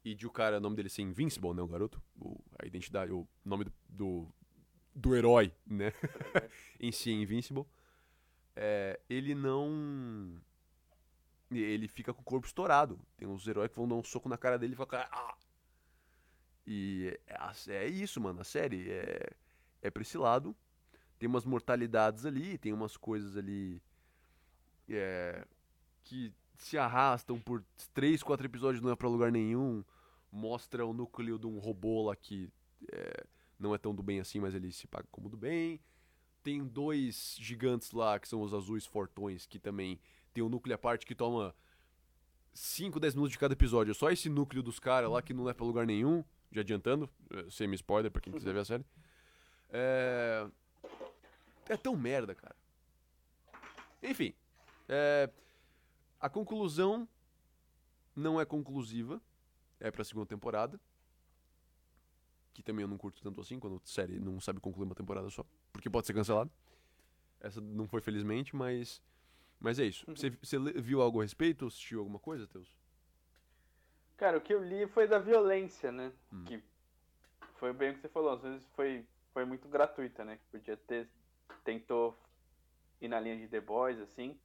e 0.03 0.13
de 0.13 0.27
o 0.27 0.29
cara, 0.29 0.57
o 0.57 0.59
nome 0.59 0.75
dele 0.75 0.89
ser 0.89 1.01
Invincible, 1.01 1.53
né? 1.53 1.61
O 1.61 1.67
garoto. 1.67 2.03
O, 2.19 2.43
a 2.61 2.67
identidade, 2.67 3.13
o 3.13 3.25
nome 3.45 3.63
do, 3.63 3.73
do, 3.87 4.27
do 4.93 5.15
herói, 5.15 5.53
né? 5.65 5.93
em 6.77 6.91
si 6.91 7.09
é 7.09 7.13
Invincible. 7.13 7.65
É, 8.53 8.99
ele 9.09 9.33
não. 9.33 10.35
Ele 11.49 11.87
fica 11.87 12.13
com 12.13 12.19
o 12.19 12.25
corpo 12.25 12.45
estourado. 12.45 12.99
Tem 13.15 13.29
uns 13.29 13.47
heróis 13.47 13.69
que 13.71 13.77
vão 13.77 13.87
dar 13.87 13.95
um 13.95 14.03
soco 14.03 14.27
na 14.27 14.37
cara 14.37 14.59
dele 14.59 14.73
e 14.73 14.75
falam. 14.75 15.07
Ah! 15.09 15.37
E 16.67 17.17
é, 17.25 17.75
é 17.75 17.87
isso, 17.87 18.19
mano. 18.19 18.41
A 18.41 18.43
série 18.43 18.91
é, 18.91 19.29
é 19.81 19.89
pra 19.89 20.01
esse 20.01 20.17
lado 20.17 20.53
tem 21.17 21.27
umas 21.27 21.45
mortalidades 21.45 22.25
ali, 22.25 22.57
tem 22.57 22.73
umas 22.73 22.97
coisas 22.97 23.37
ali 23.37 23.81
é, 24.89 25.45
que 26.03 26.33
se 26.57 26.77
arrastam 26.77 27.39
por 27.39 27.63
três, 27.93 28.23
quatro 28.23 28.45
episódios, 28.45 28.81
não 28.81 28.91
é 28.91 28.95
pra 28.95 29.09
lugar 29.09 29.31
nenhum. 29.31 29.83
Mostra 30.31 30.85
o 30.85 30.93
núcleo 30.93 31.37
de 31.37 31.45
um 31.45 31.59
robô 31.59 32.03
lá 32.03 32.15
que 32.15 32.49
é, 32.91 33.25
não 33.59 33.73
é 33.73 33.77
tão 33.77 33.93
do 33.93 34.03
bem 34.03 34.19
assim, 34.19 34.39
mas 34.39 34.55
ele 34.55 34.71
se 34.71 34.87
paga 34.87 35.07
como 35.11 35.29
do 35.29 35.37
bem. 35.37 35.79
Tem 36.41 36.65
dois 36.65 37.37
gigantes 37.39 37.91
lá, 37.91 38.19
que 38.19 38.27
são 38.27 38.41
os 38.41 38.53
azuis 38.53 38.85
fortões, 38.85 39.45
que 39.45 39.59
também 39.59 39.99
tem 40.33 40.43
um 40.43 40.49
núcleo 40.49 40.75
à 40.75 40.77
parte 40.77 41.05
que 41.05 41.15
toma 41.15 41.55
5, 42.53 42.99
10 42.99 43.15
minutos 43.15 43.31
de 43.31 43.39
cada 43.39 43.53
episódio. 43.53 43.93
Só 43.93 44.11
esse 44.11 44.29
núcleo 44.29 44.61
dos 44.61 44.79
caras 44.79 45.09
lá 45.09 45.21
que 45.21 45.33
não 45.33 45.49
é 45.49 45.53
pra 45.53 45.65
lugar 45.65 45.85
nenhum. 45.85 46.23
Já 46.51 46.61
adiantando, 46.61 47.09
é, 47.31 47.49
semi-spoiler 47.49 48.11
pra 48.11 48.21
quem 48.21 48.33
quiser 48.33 48.53
ver 48.53 48.59
a 48.59 48.65
série. 48.65 48.85
É, 49.69 50.47
é 51.69 51.77
tão 51.77 51.95
merda, 51.95 52.35
cara. 52.35 52.55
Enfim. 54.01 54.33
É, 54.87 55.29
a 56.19 56.29
conclusão 56.29 57.07
não 58.15 58.39
é 58.39 58.45
conclusiva. 58.45 59.21
É 59.79 59.91
pra 59.91 60.03
segunda 60.03 60.25
temporada. 60.25 60.79
Que 62.53 62.61
também 62.61 62.83
eu 62.83 62.87
não 62.87 62.97
curto 62.97 63.21
tanto 63.21 63.41
assim, 63.41 63.59
quando 63.59 63.77
a 63.77 63.87
série 63.87 64.19
não 64.19 64.39
sabe 64.39 64.59
concluir 64.59 64.85
uma 64.85 64.95
temporada 64.95 65.29
só. 65.29 65.45
Porque 65.71 65.89
pode 65.89 66.07
ser 66.07 66.13
cancelado. 66.13 66.51
Essa 67.39 67.59
não 67.59 67.87
foi 67.87 67.99
felizmente, 67.99 68.55
mas. 68.55 69.01
Mas 69.59 69.79
é 69.79 69.85
isso. 69.85 70.05
Você, 70.07 70.29
viu 70.81 71.01
algo 71.01 71.19
a 71.19 71.23
respeito? 71.23 71.65
Assistiu 71.65 71.99
alguma 71.99 72.19
coisa, 72.19 72.47
Teus? 72.47 72.77
Cara, 74.17 74.37
o 74.37 74.41
que 74.41 74.53
eu 74.53 74.63
li 74.63 74.87
foi 74.87 75.07
da 75.07 75.19
violência, 75.19 75.91
né? 75.91 76.11
Hum. 76.31 76.43
Que 76.45 76.63
foi 77.55 77.73
bem 77.73 77.91
o 77.91 77.95
que 77.95 78.01
você 78.01 78.09
falou. 78.09 78.31
Às 78.31 78.41
vezes 78.41 78.65
foi, 78.75 79.05
foi 79.33 79.45
muito 79.45 79.67
gratuita, 79.67 80.23
né? 80.23 80.39
Podia 80.51 80.77
ter 80.77 81.09
tentou 81.63 82.17
ir 83.01 83.07
na 83.07 83.19
linha 83.19 83.37
de 83.37 83.47
The 83.47 83.61
Boys, 83.61 83.99
assim, 83.99 84.39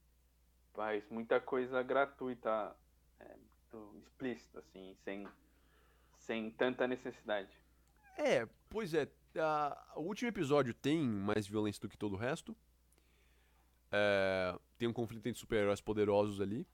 mas 0.77 1.09
muita 1.11 1.41
coisa 1.41 1.83
gratuita, 1.83 2.75
é, 3.21 3.37
muito 3.73 3.99
explícita, 3.99 4.61
assim, 4.61 4.97
sem, 5.05 5.29
sem 6.19 6.51
tanta 6.51 6.87
necessidade. 6.87 7.51
É, 8.17 8.49
pois 8.69 8.95
é, 8.95 9.09
a, 9.37 9.93
o 9.97 10.03
último 10.03 10.29
episódio 10.29 10.75
tem 10.75 11.03
mais 11.03 11.47
violência 11.47 11.81
do 11.81 11.89
que 11.89 11.97
todo 11.97 12.15
o 12.15 12.19
resto. 12.19 12.57
É, 13.91 14.59
tem 14.77 14.89
um 14.89 14.93
conflito 14.93 15.27
entre 15.27 15.41
super-heróis 15.41 15.81
poderosos 15.81 16.41
ali. 16.41 16.67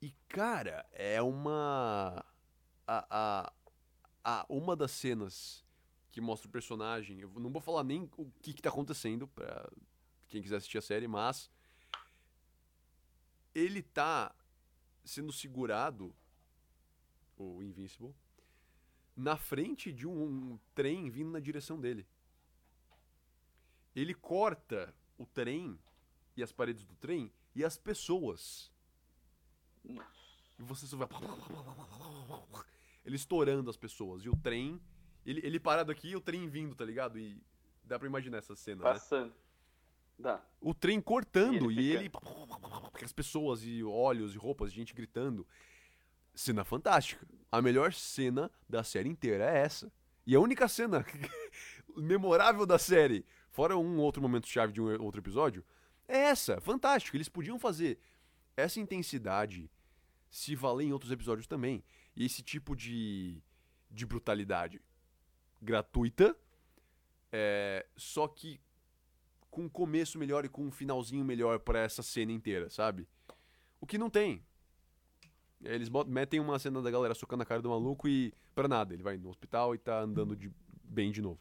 E, 0.00 0.14
cara, 0.28 0.86
é 0.92 1.20
uma. 1.20 2.24
A, 2.86 3.06
a, 3.10 3.52
a, 4.24 4.46
uma 4.48 4.74
das 4.74 4.90
cenas 4.92 5.64
que 6.10 6.20
mostra 6.20 6.48
o 6.48 6.52
personagem. 6.52 7.20
Eu 7.20 7.30
não 7.38 7.50
vou 7.50 7.60
falar 7.60 7.84
nem 7.84 8.10
o 8.16 8.30
que, 8.42 8.52
que 8.52 8.62
tá 8.62 8.68
acontecendo 8.68 9.28
pra 9.28 9.70
quem 10.28 10.42
quiser 10.42 10.56
assistir 10.56 10.78
a 10.78 10.82
série, 10.82 11.08
mas. 11.08 11.50
Ele 13.54 13.82
tá 13.82 14.34
sendo 15.04 15.32
segurado, 15.32 16.14
o 17.36 17.62
Invincible, 17.62 18.14
na 19.16 19.36
frente 19.36 19.92
de 19.92 20.06
um, 20.06 20.52
um 20.52 20.58
trem 20.74 21.10
vindo 21.10 21.30
na 21.30 21.40
direção 21.40 21.80
dele. 21.80 22.06
Ele 23.94 24.14
corta 24.14 24.94
o 25.18 25.26
trem 25.26 25.78
e 26.36 26.42
as 26.42 26.52
paredes 26.52 26.84
do 26.84 26.94
trem 26.94 27.32
e 27.54 27.64
as 27.64 27.76
pessoas. 27.76 28.70
E 29.84 30.62
você 30.62 30.86
só 30.86 30.96
vai. 30.96 31.08
Ele 33.04 33.16
estourando 33.16 33.68
as 33.68 33.76
pessoas. 33.76 34.24
E 34.24 34.28
o 34.28 34.36
trem. 34.36 34.80
Ele, 35.24 35.40
ele 35.44 35.60
parado 35.60 35.92
aqui 35.92 36.10
e 36.10 36.16
o 36.16 36.20
trem 36.20 36.48
vindo, 36.48 36.74
tá 36.74 36.84
ligado? 36.84 37.18
E 37.18 37.40
dá 37.84 37.98
pra 37.98 38.08
imaginar 38.08 38.38
essa 38.38 38.54
cena. 38.54 38.82
Passando. 38.82 39.28
Né? 39.28 39.34
Dá. 40.18 40.42
O 40.60 40.74
trem 40.74 41.00
cortando 41.00 41.70
e 41.70 41.78
ele. 41.78 41.82
E 41.82 41.92
ele... 41.92 42.10
As 43.02 43.12
pessoas 43.12 43.62
e 43.64 43.82
olhos 43.82 44.34
e 44.34 44.38
roupas, 44.38 44.72
gente 44.72 44.94
gritando. 44.94 45.46
Cena 46.34 46.64
fantástica. 46.64 47.26
A 47.50 47.60
melhor 47.60 47.92
cena 47.92 48.50
da 48.68 48.84
série 48.84 49.08
inteira 49.08 49.44
é 49.44 49.58
essa. 49.58 49.92
E 50.26 50.34
a 50.34 50.40
única 50.40 50.68
cena 50.68 51.04
memorável 51.96 52.66
da 52.66 52.78
série, 52.78 53.24
fora 53.50 53.76
um 53.76 53.98
outro 53.98 54.22
momento 54.22 54.46
chave 54.46 54.72
de 54.72 54.80
um 54.80 55.02
outro 55.02 55.20
episódio, 55.20 55.64
é 56.06 56.16
essa. 56.16 56.60
Fantástico. 56.60 57.16
Eles 57.16 57.28
podiam 57.28 57.58
fazer 57.58 57.98
essa 58.56 58.78
intensidade 58.78 59.70
se 60.30 60.54
valer 60.54 60.86
em 60.86 60.92
outros 60.92 61.10
episódios 61.10 61.46
também. 61.46 61.82
E 62.14 62.24
esse 62.24 62.42
tipo 62.42 62.76
de, 62.76 63.42
de 63.90 64.06
brutalidade 64.06 64.80
gratuita, 65.60 66.36
é, 67.32 67.86
só 67.96 68.26
que 68.26 68.60
com 69.50 69.62
um 69.62 69.68
começo 69.68 70.18
melhor 70.18 70.44
e 70.44 70.48
com 70.48 70.66
um 70.66 70.70
finalzinho 70.70 71.24
melhor 71.24 71.58
para 71.58 71.80
essa 71.80 72.02
cena 72.02 72.32
inteira, 72.32 72.70
sabe? 72.70 73.06
O 73.80 73.86
que 73.86 73.98
não 73.98 74.08
tem. 74.08 74.44
Eles 75.62 75.90
metem 76.06 76.40
uma 76.40 76.58
cena 76.58 76.80
da 76.80 76.90
galera 76.90 77.14
socando 77.14 77.42
a 77.42 77.46
cara 77.46 77.60
do 77.60 77.68
maluco 77.68 78.08
e 78.08 78.32
para 78.54 78.68
nada, 78.68 78.94
ele 78.94 79.02
vai 79.02 79.18
no 79.18 79.28
hospital 79.28 79.74
e 79.74 79.78
tá 79.78 80.00
andando 80.00 80.34
de, 80.34 80.50
bem 80.84 81.10
de 81.10 81.20
novo. 81.20 81.40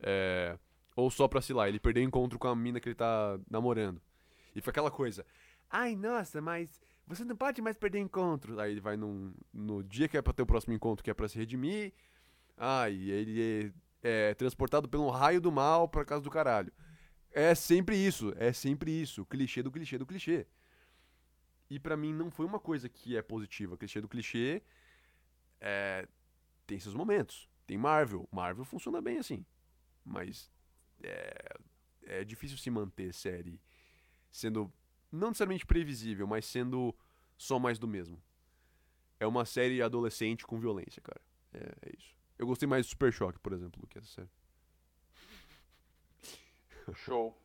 É, 0.00 0.58
ou 0.96 1.10
só 1.10 1.28
pra, 1.28 1.40
sei 1.40 1.54
lá, 1.54 1.68
ele 1.68 1.78
perder 1.78 2.00
o 2.00 2.04
encontro 2.04 2.38
com 2.38 2.48
a 2.48 2.56
mina 2.56 2.80
que 2.80 2.88
ele 2.88 2.96
tá 2.96 3.38
namorando. 3.48 4.00
E 4.54 4.60
foi 4.60 4.70
aquela 4.70 4.90
coisa. 4.90 5.24
Ai, 5.70 5.94
nossa, 5.94 6.40
mas 6.40 6.80
você 7.06 7.24
não 7.24 7.36
pode 7.36 7.62
mais 7.62 7.76
perder 7.76 8.00
encontros. 8.00 8.58
Aí 8.58 8.72
ele 8.72 8.80
vai 8.80 8.96
num, 8.96 9.32
no 9.52 9.82
dia 9.84 10.08
que 10.08 10.16
é 10.16 10.22
pra 10.22 10.32
ter 10.32 10.42
o 10.42 10.46
próximo 10.46 10.74
encontro, 10.74 11.04
que 11.04 11.10
é 11.10 11.14
pra 11.14 11.28
se 11.28 11.38
redimir. 11.38 11.92
Ai, 12.62 12.92
ele 12.92 13.72
é, 14.02 14.30
é 14.30 14.34
transportado 14.34 14.86
pelo 14.86 15.08
raio 15.08 15.40
do 15.40 15.50
mal 15.50 15.88
pra 15.88 16.04
casa 16.04 16.22
do 16.22 16.30
caralho. 16.30 16.70
É 17.30 17.54
sempre 17.54 17.96
isso, 17.96 18.34
é 18.36 18.52
sempre 18.52 18.90
isso. 18.90 19.24
Clichê 19.24 19.62
do 19.62 19.72
clichê 19.72 19.96
do 19.96 20.04
clichê. 20.04 20.46
E 21.70 21.80
para 21.80 21.96
mim 21.96 22.12
não 22.12 22.30
foi 22.30 22.44
uma 22.44 22.60
coisa 22.60 22.86
que 22.86 23.16
é 23.16 23.22
positiva. 23.22 23.78
Clichê 23.78 23.98
do 24.02 24.08
clichê 24.08 24.62
é, 25.58 26.06
tem 26.66 26.78
seus 26.78 26.94
momentos. 26.94 27.48
Tem 27.66 27.78
Marvel. 27.78 28.28
Marvel 28.30 28.66
funciona 28.66 29.00
bem 29.00 29.16
assim. 29.16 29.42
Mas 30.04 30.50
é, 31.02 31.56
é 32.02 32.24
difícil 32.24 32.58
se 32.58 32.68
manter 32.68 33.14
série 33.14 33.58
sendo 34.30 34.70
não 35.10 35.28
necessariamente 35.28 35.64
previsível, 35.64 36.26
mas 36.26 36.44
sendo 36.44 36.94
só 37.38 37.58
mais 37.58 37.78
do 37.78 37.88
mesmo. 37.88 38.22
É 39.18 39.26
uma 39.26 39.46
série 39.46 39.80
adolescente 39.80 40.46
com 40.46 40.60
violência, 40.60 41.00
cara. 41.00 41.22
É, 41.54 41.88
é 41.88 41.92
isso. 41.96 42.19
Eu 42.40 42.46
gostei 42.46 42.66
mais 42.66 42.86
de 42.86 42.90
Super 42.92 43.12
Choque, 43.12 43.38
por 43.38 43.52
exemplo, 43.52 43.78
do 43.78 43.86
que 43.86 43.98
essa 43.98 44.06
série. 44.06 44.30
Show. 46.94 47.36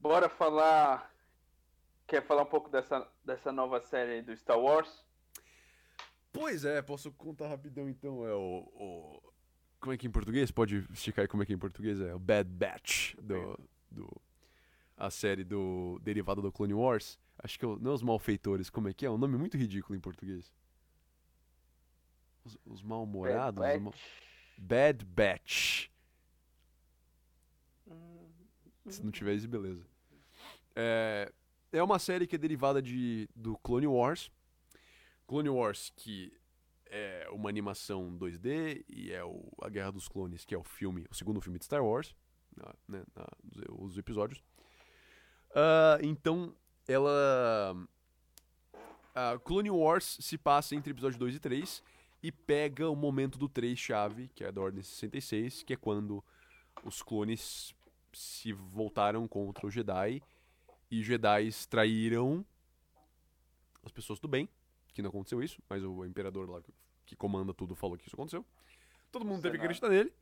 Bora 0.00 0.26
falar. 0.30 1.14
Quer 2.06 2.26
falar 2.26 2.44
um 2.44 2.46
pouco 2.46 2.70
dessa, 2.70 3.06
dessa 3.22 3.52
nova 3.52 3.78
série 3.82 4.22
do 4.22 4.34
Star 4.34 4.58
Wars? 4.58 5.04
Pois 6.32 6.64
é, 6.64 6.80
posso 6.80 7.12
contar 7.12 7.48
rapidão 7.48 7.90
então. 7.90 8.26
É 8.26 8.32
o, 8.32 8.66
o, 8.74 9.32
Como 9.78 9.92
é 9.92 9.98
que 9.98 10.06
é 10.06 10.08
em 10.08 10.12
português? 10.12 10.50
Pode 10.50 10.86
esticar 10.94 11.24
aí 11.24 11.28
como 11.28 11.42
é 11.42 11.46
que 11.46 11.52
é 11.52 11.56
em 11.56 11.58
português? 11.58 12.00
É 12.00 12.14
o 12.14 12.18
Bad 12.18 12.48
Batch 12.48 13.14
do. 13.16 13.60
do 13.90 14.08
a 14.96 15.10
série 15.10 15.44
do. 15.44 16.00
derivada 16.02 16.40
do 16.40 16.50
Clone 16.50 16.72
Wars. 16.72 17.20
Acho 17.38 17.58
que 17.58 17.66
é 17.66 17.68
não 17.68 17.90
é 17.90 17.94
os 17.94 18.02
malfeitores, 18.02 18.70
como 18.70 18.88
é 18.88 18.94
que 18.94 19.04
é? 19.04 19.08
É 19.08 19.10
um 19.10 19.18
nome 19.18 19.36
muito 19.36 19.58
ridículo 19.58 19.94
em 19.94 20.00
português. 20.00 20.50
Os, 22.44 22.58
os 22.64 22.82
mal-humorados? 22.82 23.60
Bad, 23.60 23.80
mal... 23.80 23.94
Bad 24.58 25.04
Batch. 25.04 25.88
Se 28.86 29.02
não 29.02 29.10
tiver 29.12 29.34
isso, 29.34 29.48
beleza. 29.48 29.84
É, 30.74 31.32
é 31.72 31.82
uma 31.82 31.98
série 31.98 32.26
que 32.26 32.34
é 32.34 32.38
derivada 32.38 32.82
de, 32.82 33.28
do 33.34 33.56
Clone 33.58 33.86
Wars. 33.86 34.30
Clone 35.26 35.48
Wars, 35.48 35.92
que 35.96 36.32
é 36.86 37.28
uma 37.30 37.48
animação 37.48 38.16
2D, 38.18 38.84
e 38.88 39.12
é 39.12 39.24
o, 39.24 39.50
a 39.62 39.68
Guerra 39.68 39.92
dos 39.92 40.08
Clones, 40.08 40.44
que 40.44 40.54
é 40.54 40.58
o 40.58 40.64
filme, 40.64 41.06
o 41.10 41.14
segundo 41.14 41.40
filme 41.40 41.58
de 41.58 41.64
Star 41.64 41.84
Wars, 41.84 42.14
né, 42.88 43.02
na, 43.14 43.26
os 43.78 43.96
episódios. 43.96 44.42
Uh, 45.50 46.02
então, 46.02 46.54
ela. 46.88 47.74
Uh, 49.14 49.38
Clone 49.40 49.70
Wars 49.70 50.18
se 50.20 50.36
passa 50.38 50.74
entre 50.74 50.90
episódio 50.90 51.18
2 51.18 51.36
e 51.36 51.38
3 51.38 51.82
e 52.22 52.30
pega 52.30 52.88
o 52.88 52.94
momento 52.94 53.36
do 53.36 53.48
3 53.48 53.78
chave, 53.78 54.28
que 54.28 54.44
é 54.44 54.52
da 54.52 54.60
Ordem 54.60 54.82
66, 54.82 55.62
que 55.62 55.72
é 55.72 55.76
quando 55.76 56.24
os 56.84 57.02
clones 57.02 57.74
se 58.12 58.52
voltaram 58.52 59.26
contra 59.26 59.66
os 59.66 59.74
Jedi 59.74 60.22
e 60.90 61.00
os 61.00 61.06
Jedi 61.06 61.50
traíram 61.68 62.44
as 63.82 63.90
pessoas 63.90 64.20
do 64.20 64.28
bem, 64.28 64.48
que 64.94 65.02
não 65.02 65.10
aconteceu 65.10 65.42
isso, 65.42 65.60
mas 65.68 65.82
o 65.82 66.04
imperador 66.04 66.48
lá 66.48 66.62
que 67.04 67.16
comanda 67.16 67.52
tudo 67.52 67.74
falou 67.74 67.96
que 67.96 68.06
isso 68.06 68.14
aconteceu. 68.14 68.44
Todo 69.10 69.24
mundo 69.24 69.42
teve 69.42 69.58
que 69.58 69.64
acreditar 69.64 69.88
nele. 69.88 70.12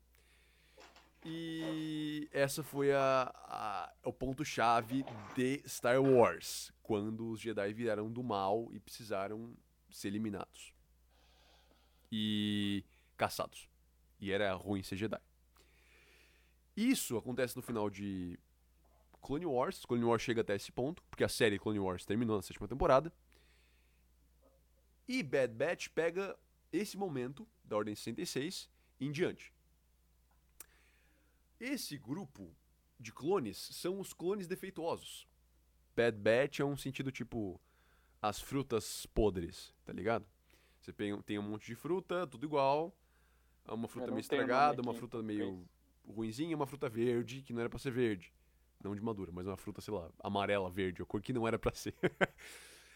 E 1.24 2.28
essa 2.32 2.62
foi 2.62 2.92
a, 2.92 3.30
a 3.34 3.92
o 4.04 4.12
ponto-chave 4.12 5.04
de 5.36 5.62
Star 5.68 6.02
Wars, 6.02 6.72
quando 6.82 7.28
os 7.28 7.40
Jedi 7.40 7.74
viraram 7.74 8.10
do 8.10 8.22
mal 8.22 8.70
e 8.72 8.80
precisaram 8.80 9.54
ser 9.90 10.08
eliminados. 10.08 10.72
E 12.10 12.84
caçados. 13.16 13.68
E 14.18 14.30
era 14.30 14.52
ruim 14.54 14.82
ser 14.82 14.96
Jedi. 14.96 15.20
Isso 16.76 17.16
acontece 17.16 17.56
no 17.56 17.62
final 17.62 17.90
de 17.90 18.38
Clone 19.20 19.46
Wars. 19.46 19.84
Clone 19.84 20.04
Wars 20.04 20.22
chega 20.22 20.40
até 20.40 20.54
esse 20.54 20.72
ponto, 20.72 21.02
porque 21.10 21.24
a 21.24 21.28
série 21.28 21.58
Clone 21.58 21.78
Wars 21.78 22.04
terminou 22.04 22.36
na 22.36 22.42
sétima 22.42 22.68
temporada. 22.68 23.12
E 25.06 25.22
Bad 25.22 25.54
Batch 25.54 25.88
pega 25.88 26.38
esse 26.72 26.96
momento 26.96 27.46
da 27.64 27.76
Ordem 27.76 27.94
66 27.94 28.70
em 29.00 29.10
diante. 29.10 29.52
Esse 31.58 31.98
grupo 31.98 32.54
de 32.98 33.12
clones 33.12 33.58
são 33.58 33.98
os 33.98 34.12
clones 34.12 34.46
defeituosos. 34.46 35.26
Bad 35.96 36.16
Batch 36.16 36.60
é 36.60 36.64
um 36.64 36.76
sentido 36.76 37.10
tipo 37.10 37.60
as 38.22 38.40
frutas 38.40 39.06
podres, 39.06 39.74
tá 39.84 39.92
ligado? 39.92 40.26
Você 40.92 41.22
tem 41.22 41.38
um 41.38 41.42
monte 41.42 41.66
de 41.66 41.74
fruta, 41.74 42.26
tudo 42.26 42.44
igual. 42.44 42.94
Uma 43.68 43.86
fruta 43.86 44.08
meio 44.08 44.20
estragada, 44.20 44.82
uma 44.82 44.94
fruta 44.94 45.22
meio 45.22 45.64
ruinzinha, 46.06 46.56
uma 46.56 46.66
fruta 46.66 46.88
verde 46.88 47.42
que 47.42 47.52
não 47.52 47.60
era 47.60 47.68
para 47.68 47.78
ser 47.78 47.92
verde. 47.92 48.32
Não 48.82 48.94
de 48.94 49.00
madura, 49.00 49.30
mas 49.32 49.46
uma 49.46 49.56
fruta, 49.56 49.80
sei 49.80 49.92
lá, 49.92 50.10
amarela, 50.20 50.70
verde, 50.70 51.02
a 51.02 51.04
cor 51.04 51.20
que 51.20 51.32
não 51.32 51.46
era 51.46 51.58
para 51.58 51.74
ser. 51.74 51.94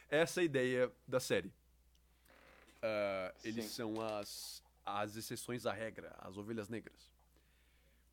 Essa 0.09 0.40
é 0.40 0.42
a 0.42 0.44
ideia 0.44 0.92
da 1.07 1.20
série. 1.20 1.48
Uh, 1.48 3.35
eles 3.44 3.66
são 3.66 4.00
as, 4.00 4.62
as 4.85 5.16
exceções 5.16 5.66
à 5.66 5.72
regra, 5.72 6.14
as 6.18 6.37
ovelhas 6.37 6.68
negras. 6.68 7.12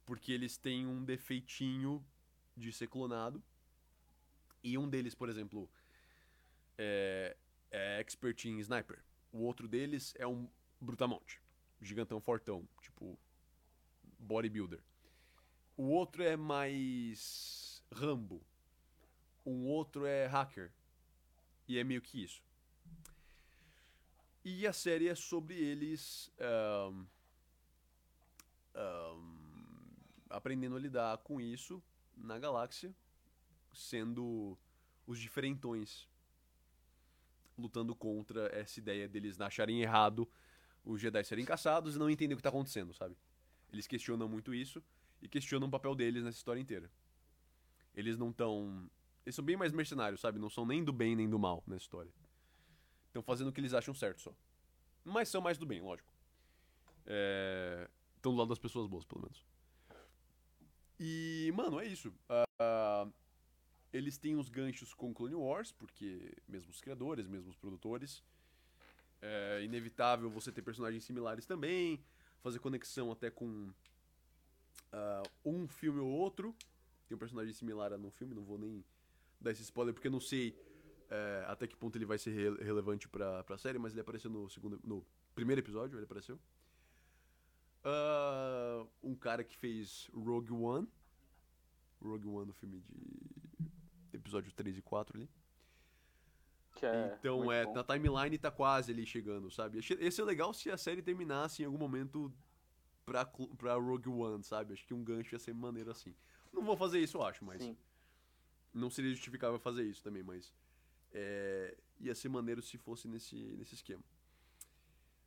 Porque 0.06 0.32
eles 0.32 0.58
têm 0.58 0.86
um 0.86 1.04
defeitinho 1.04 2.06
de 2.56 2.72
ser 2.72 2.88
clonado. 2.88 3.42
E 4.64 4.78
um 4.78 4.88
deles, 4.88 5.16
por 5.16 5.30
exemplo, 5.30 5.70
é, 6.78 7.36
é 7.72 8.00
expert 8.00 8.46
em 8.46 8.60
sniper. 8.60 9.00
O 9.32 9.40
outro 9.40 9.68
deles 9.68 10.14
é 10.18 10.28
um 10.28 10.50
brutamonte. 10.80 11.42
Gigantão 11.82 12.20
fortão. 12.20 12.68
Tipo, 12.82 13.18
bodybuilder. 14.20 14.84
O 15.78 15.84
outro 15.84 16.24
é 16.24 16.36
mais 16.36 17.84
Rambo. 17.92 18.44
Um 19.46 19.66
outro 19.68 20.06
é 20.06 20.26
hacker. 20.28 20.72
E 21.68 21.78
é 21.78 21.84
meio 21.84 22.02
que 22.02 22.24
isso. 22.24 22.44
E 24.44 24.66
a 24.66 24.74
série 24.74 25.08
é 25.08 25.16
sobre 25.16 25.56
eles 25.56 26.32
um, 26.90 27.06
um, 28.76 29.96
aprendendo 30.30 30.76
a 30.76 30.80
lidar 30.80 31.18
com 31.20 31.40
isso 31.40 31.82
na 32.18 32.40
galáxia, 32.40 32.94
sendo 33.74 34.58
os 35.06 35.20
diferentões 35.20 36.10
lutando 37.58 37.96
contra 37.96 38.48
essa 38.56 38.80
ideia 38.80 39.08
deles 39.08 39.40
acharem 39.40 39.82
errado 39.82 40.30
os 40.84 41.00
Jedi 41.00 41.24
serem 41.24 41.46
caçados 41.46 41.96
e 41.96 42.00
não 42.00 42.10
entender 42.10 42.34
o 42.34 42.38
que 42.38 42.44
tá 42.44 42.50
acontecendo, 42.50 42.94
sabe? 42.94 43.16
Eles 43.72 43.88
questionam 43.88 44.28
muito 44.28 44.54
isso 44.54 44.84
e 45.22 45.28
questionam 45.28 45.68
o 45.68 45.72
papel 45.72 45.96
deles 45.96 46.24
nessa 46.24 46.38
história 46.38 46.60
inteira. 46.60 46.92
Eles 47.94 48.18
não 48.18 48.32
estão. 48.32 48.90
Eles 49.26 49.36
são 49.36 49.46
bem 49.46 49.56
mais 49.56 49.72
mercenários, 49.72 50.22
sabe? 50.22 50.40
Não 50.40 50.50
são 50.50 50.66
nem 50.66 50.84
do 50.84 50.92
bem 50.92 51.16
nem 51.16 51.30
do 51.30 51.38
mal 51.38 51.64
nessa 51.68 51.84
história. 51.84 52.12
Estão 53.08 53.22
fazendo 53.22 53.50
o 53.50 53.54
que 53.54 53.60
eles 53.60 53.74
acham 53.74 53.94
certo 53.94 54.22
só. 54.22 54.36
Mas 55.04 55.30
são 55.30 55.42
mais 55.42 55.58
do 55.58 55.66
bem, 55.66 55.82
lógico. 55.82 56.12
Estão 57.00 58.32
é... 58.32 58.34
do 58.34 58.36
lado 58.36 58.50
das 58.50 58.60
pessoas 58.60 58.88
boas, 58.88 59.06
pelo 59.06 59.22
menos. 59.22 59.46
E, 61.00 61.52
mano, 61.56 61.80
é 61.80 61.86
isso. 61.88 62.10
Uh, 62.10 63.12
eles 63.94 64.18
têm 64.18 64.36
os 64.36 64.50
ganchos 64.50 64.94
com 64.94 65.14
Clone 65.14 65.36
Wars, 65.36 65.72
porque 65.72 66.34
mesmo 66.48 66.72
os 66.72 66.80
criadores, 66.80 67.28
mesmo 67.28 67.50
os 67.50 67.58
produtores. 67.58 68.24
É 69.22 69.64
inevitável 69.64 70.30
você 70.30 70.52
ter 70.52 70.62
personagens 70.62 71.04
similares 71.04 71.46
também, 71.46 72.04
fazer 72.42 72.60
conexão 72.60 73.12
até 73.12 73.30
com 73.30 73.72
uh, 74.92 75.30
um 75.46 75.68
filme 75.68 76.00
ou 76.00 76.10
outro. 76.10 76.56
Tem 77.08 77.16
um 77.16 77.20
personagem 77.20 77.54
similar 77.54 77.96
no 77.98 78.10
filme, 78.10 78.34
não 78.34 78.44
vou 78.44 78.58
nem 78.58 78.84
dar 79.40 79.52
esse 79.52 79.62
spoiler 79.62 79.94
porque 79.94 80.08
eu 80.08 80.12
não 80.12 80.20
sei 80.20 80.56
é, 81.12 81.44
até 81.48 81.68
que 81.68 81.76
ponto 81.76 81.98
ele 81.98 82.06
vai 82.06 82.18
ser 82.18 82.32
re 82.32 82.64
relevante 82.64 83.10
pra, 83.10 83.44
pra 83.44 83.58
série, 83.58 83.78
mas 83.78 83.92
ele 83.92 84.00
apareceu 84.00 84.32
no 84.32 84.50
segundo 84.50 84.80
no 84.82 85.06
primeiro 85.36 85.60
episódio, 85.60 85.98
ele 85.98 86.06
apareceu. 86.06 86.40
Uh, 87.84 88.88
um 89.04 89.14
cara 89.14 89.44
que 89.44 89.58
fez 89.58 90.10
Rogue 90.14 90.54
One. 90.54 90.88
Rogue 92.02 92.28
One 92.28 92.48
no 92.48 92.54
filme 92.54 92.80
de 92.80 93.31
episódio 94.22 94.52
3 94.54 94.78
e 94.78 94.82
4 94.82 95.18
ali. 95.18 95.30
É 96.82 97.16
então 97.20 97.52
é, 97.52 97.66
bom. 97.66 97.74
na 97.74 97.84
timeline 97.84 98.38
tá 98.38 98.50
quase 98.50 98.92
ali 98.92 99.06
chegando, 99.06 99.52
sabe? 99.52 99.80
Esse 99.80 100.22
é 100.22 100.24
legal 100.24 100.54
se 100.54 100.70
a 100.70 100.78
série 100.78 101.02
terminasse 101.02 101.62
em 101.62 101.66
algum 101.66 101.78
momento 101.78 102.34
pra, 103.06 103.26
pra 103.58 103.76
Rogue 103.76 104.10
One, 104.10 104.44
sabe? 104.44 104.74
Acho 104.74 104.86
que 104.86 104.94
um 104.94 105.04
gancho 105.04 105.36
ia 105.36 105.40
ser 105.40 105.54
maneiro 105.54 105.92
assim. 105.92 106.16
Não 106.52 106.64
vou 106.64 106.78
fazer 106.78 107.00
isso, 107.00 107.18
eu 107.18 107.24
acho, 107.24 107.44
mas. 107.44 107.62
Sim. 107.62 107.78
Não 108.74 108.90
seria 108.90 109.12
justificável 109.12 109.60
fazer 109.60 109.84
isso 109.84 110.04
também, 110.04 110.24
mas. 110.24 110.52
É, 111.12 111.78
ia 112.00 112.16
ser 112.16 112.30
maneiro 112.30 112.62
se 112.62 112.78
fosse 112.78 113.08
nesse, 113.08 113.36
nesse 113.36 113.76
esquema. 113.76 114.04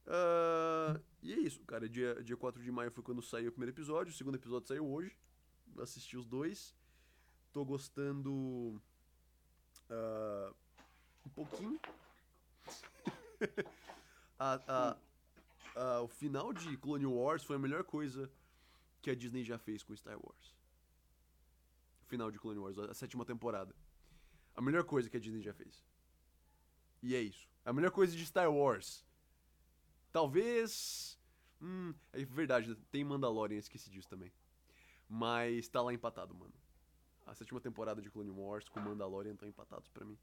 Uh, 0.07 1.01
e 1.23 1.33
é 1.33 1.39
isso, 1.39 1.63
cara. 1.65 1.89
Dia, 1.89 2.23
dia 2.23 2.37
4 2.37 2.63
de 2.63 2.71
maio 2.71 2.91
foi 2.91 3.03
quando 3.03 3.23
saiu 3.23 3.49
o 3.49 3.53
primeiro 3.53 3.75
episódio. 3.75 4.13
O 4.13 4.17
segundo 4.17 4.37
episódio 4.37 4.69
saiu 4.69 4.87
hoje. 4.87 5.17
Assisti 5.79 6.17
os 6.17 6.27
dois. 6.27 6.75
Tô 7.55 7.65
gostando. 7.65 8.83
Uh, 9.89 10.53
um 11.25 11.31
pouquinho. 11.31 11.79
a, 14.37 14.61
a, 14.67 14.97
a, 15.77 16.01
o 16.01 16.09
final 16.09 16.53
de 16.53 16.77
Clone 16.77 17.07
Wars 17.07 17.45
foi 17.45 17.55
a 17.55 17.59
melhor 17.61 17.85
coisa 17.85 18.29
que 19.01 19.09
a 19.09 19.15
Disney 19.15 19.45
já 19.45 19.57
fez 19.57 19.85
com 19.85 19.95
Star 19.95 20.19
Wars. 20.21 20.53
O 22.03 22.07
final 22.07 22.29
de 22.29 22.41
Clone 22.41 22.59
Wars, 22.59 22.77
a 22.77 22.93
sétima 22.93 23.25
temporada. 23.25 23.73
A 24.57 24.61
melhor 24.61 24.83
coisa 24.83 25.09
que 25.09 25.17
a 25.17 25.21
Disney 25.21 25.41
já 25.41 25.55
fez. 25.55 25.87
E 27.01 27.15
é 27.15 27.21
isso. 27.21 27.49
A 27.65 27.73
melhor 27.73 27.93
coisa 27.93 28.17
de 28.17 28.27
Star 28.27 28.53
Wars. 28.53 29.07
Talvez. 30.11 31.17
Hum, 31.63 31.95
é 32.13 32.25
verdade, 32.25 32.75
tem 32.91 33.05
Mandalorian, 33.05 33.59
esqueci 33.59 33.89
disso 33.91 34.09
também. 34.09 34.33
Mas 35.09 35.69
tá 35.69 35.81
lá 35.81 35.95
empatado, 35.95 36.35
mano. 36.35 36.64
A 37.27 37.35
sétima 37.35 37.61
temporada 37.61 38.03
de 38.03 38.11
Clone 38.11 38.31
Wars 38.31 38.69
com 38.69 38.81
Mandalorian 38.81 39.33
estão 39.33 39.49
empatados 39.49 39.89
para 39.89 40.05
mim. 40.05 40.19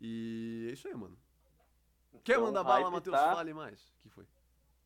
E 0.00 0.66
é 0.68 0.72
isso 0.72 0.86
aí, 0.86 0.94
mano. 0.94 1.16
Então, 2.10 2.20
Quer 2.22 2.38
mandar 2.38 2.62
bala, 2.62 2.90
Matheus? 2.90 3.16
Tá... 3.16 3.34
Fale 3.34 3.54
mais. 3.54 3.80
O 3.80 4.02
que 4.02 4.08
foi? 4.10 4.26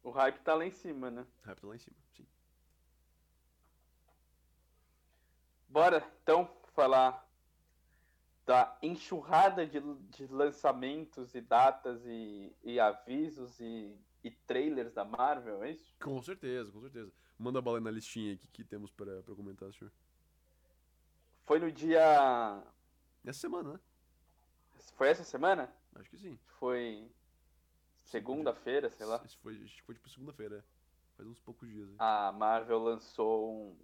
O 0.03 0.11
hype 0.11 0.39
tá 0.41 0.55
lá 0.55 0.65
em 0.65 0.71
cima, 0.71 1.11
né? 1.11 1.27
O 1.43 1.47
hype 1.47 1.61
tá 1.61 1.67
lá 1.67 1.77
em 1.77 1.79
cima, 1.79 1.97
sim. 2.17 2.27
Bora, 5.69 6.03
então, 6.23 6.51
falar 6.73 7.29
da 8.47 8.79
enxurrada 8.83 9.67
de, 9.67 9.79
de 10.09 10.27
lançamentos 10.29 11.35
e 11.35 11.41
datas 11.43 12.01
e, 12.07 12.57
e 12.65 12.81
avisos 12.81 13.61
e, 13.61 13.95
e, 14.25 14.31
trailers 14.31 14.95
da 14.95 15.05
Marvel, 15.05 15.63
é 15.63 15.73
isso? 15.73 15.95
Com 16.01 16.23
certeza, 16.23 16.73
com 16.73 16.81
certeza. 16.81 17.13
Manda 17.39 17.59
a 17.59 17.63
bala 17.63 17.79
na 17.79 17.91
listinha 17.91 18.33
aqui 18.33 18.49
que 18.49 18.65
temos 18.65 18.91
para 18.91 19.23
comentar, 19.37 19.71
senhor. 19.75 19.93
Foi 21.49 21.59
no 21.59 21.73
dia. 21.73 22.63
Essa 23.25 23.41
semana, 23.41 23.73
né? 23.73 23.81
Foi 24.99 25.09
essa 25.09 25.25
semana? 25.25 25.73
Acho 25.95 26.11
que 26.11 26.19
sim. 26.19 26.39
Foi 26.59 27.11
segunda-feira, 28.05 28.91
sei 28.91 29.07
lá. 29.07 29.23
Isso 29.25 29.39
foi, 29.39 29.55
acho 29.65 29.77
que 29.77 29.83
foi 29.83 29.95
tipo 29.95 30.11
segunda-feira. 30.11 30.63
Faz 31.17 31.27
uns 31.27 31.41
poucos 31.41 31.67
dias. 31.67 31.89
Aí. 31.89 31.97
A 31.99 32.33
Marvel 32.33 32.79
lançou 32.79 33.51
um, 33.51 33.77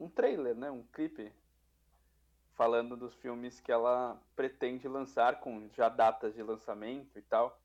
um 0.00 0.08
trailer, 0.08 0.56
né? 0.56 0.70
Um 0.70 0.82
clipe 0.82 1.30
falando 2.54 2.96
dos 2.96 3.14
filmes 3.16 3.60
que 3.60 3.70
ela 3.70 4.18
pretende 4.34 4.88
lançar 4.88 5.40
com 5.40 5.68
já 5.74 5.90
datas 5.90 6.34
de 6.34 6.42
lançamento 6.42 7.18
e 7.18 7.22
tal. 7.22 7.60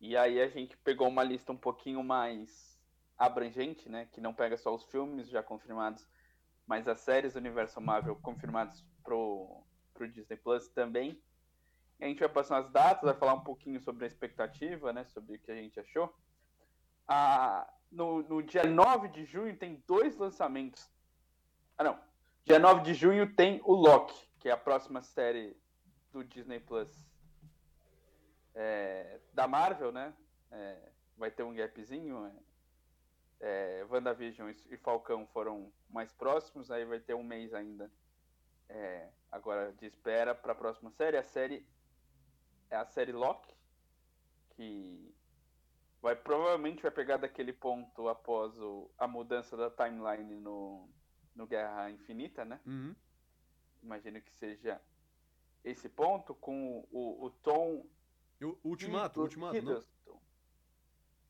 E 0.00 0.16
aí 0.16 0.40
a 0.40 0.48
gente 0.48 0.74
pegou 0.78 1.06
uma 1.06 1.22
lista 1.22 1.52
um 1.52 1.56
pouquinho 1.56 2.02
mais 2.02 2.80
abrangente, 3.18 3.90
né? 3.90 4.08
Que 4.10 4.22
não 4.22 4.32
pega 4.32 4.56
só 4.56 4.74
os 4.74 4.84
filmes 4.84 5.28
já 5.28 5.42
confirmados, 5.42 6.08
mas 6.68 6.86
as 6.86 7.00
séries 7.00 7.32
do 7.32 7.38
universo 7.38 7.80
Marvel 7.80 8.14
confirmadas 8.16 8.84
pro, 9.02 9.64
pro 9.94 10.08
Disney 10.08 10.36
Plus 10.36 10.68
também. 10.68 11.20
A 12.00 12.04
gente 12.04 12.20
vai 12.20 12.28
passar 12.28 12.58
as 12.58 12.70
datas, 12.70 13.02
vai 13.02 13.14
falar 13.14 13.34
um 13.34 13.42
pouquinho 13.42 13.80
sobre 13.80 14.04
a 14.04 14.06
expectativa, 14.06 14.92
né? 14.92 15.04
Sobre 15.06 15.36
o 15.36 15.40
que 15.40 15.50
a 15.50 15.56
gente 15.56 15.80
achou. 15.80 16.14
Ah, 17.08 17.68
no, 17.90 18.22
no 18.22 18.42
dia 18.42 18.64
9 18.64 19.08
de 19.08 19.24
junho 19.24 19.56
tem 19.56 19.82
dois 19.86 20.16
lançamentos. 20.16 20.88
Ah, 21.76 21.82
não. 21.82 21.98
Dia 22.44 22.58
9 22.58 22.82
de 22.82 22.94
junho 22.94 23.34
tem 23.34 23.60
o 23.64 23.72
Loki, 23.72 24.28
que 24.38 24.48
é 24.48 24.52
a 24.52 24.56
próxima 24.56 25.02
série 25.02 25.56
do 26.12 26.22
Disney 26.22 26.60
Plus 26.60 27.08
é, 28.54 29.20
da 29.32 29.48
Marvel, 29.48 29.90
né? 29.90 30.12
É, 30.50 30.90
vai 31.16 31.30
ter 31.30 31.44
um 31.44 31.54
gapzinho. 31.54 32.26
É, 32.26 32.47
é, 33.40 33.86
WandaVision 33.88 34.50
e 34.70 34.76
Falcão 34.76 35.26
foram 35.28 35.72
mais 35.88 36.12
próximos, 36.12 36.70
aí 36.70 36.84
vai 36.84 37.00
ter 37.00 37.14
um 37.14 37.22
mês 37.22 37.54
ainda 37.54 37.90
é, 38.68 39.08
agora 39.30 39.72
de 39.72 39.86
espera 39.86 40.34
para 40.34 40.52
a 40.52 40.56
próxima 40.56 40.90
série. 40.90 41.16
A 41.16 41.22
série 41.22 41.66
é 42.70 42.76
a 42.76 42.84
série 42.84 43.12
Loki, 43.12 43.54
que 44.50 45.14
vai 46.02 46.14
provavelmente 46.14 46.82
vai 46.82 46.90
pegar 46.90 47.16
daquele 47.16 47.52
ponto 47.52 48.08
após 48.08 48.58
o, 48.58 48.90
a 48.98 49.06
mudança 49.06 49.56
da 49.56 49.70
timeline 49.70 50.36
no, 50.40 50.88
no 51.34 51.46
Guerra 51.46 51.90
Infinita, 51.90 52.44
né? 52.44 52.60
Uhum. 52.66 52.94
Imagino 53.82 54.20
que 54.20 54.34
seja 54.34 54.80
esse 55.64 55.88
ponto 55.88 56.34
com 56.34 56.86
o, 56.90 57.24
o 57.24 57.30
Tom. 57.30 57.86
O 58.40 58.56
Ultimato, 58.64 59.20
Ultimato, 59.20 59.56
Hiddleston. 59.56 60.20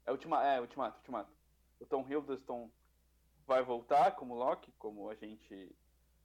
É, 0.04 0.12
ultima, 0.12 0.46
é, 0.46 0.60
Ultimato, 0.60 0.98
Ultimato 0.98 1.37
o 1.80 1.86
Tom 1.86 2.06
Hiddleston 2.08 2.70
vai 3.46 3.62
voltar 3.62 4.12
como 4.12 4.34
Loki, 4.34 4.72
como 4.78 5.08
a 5.08 5.14
gente 5.14 5.74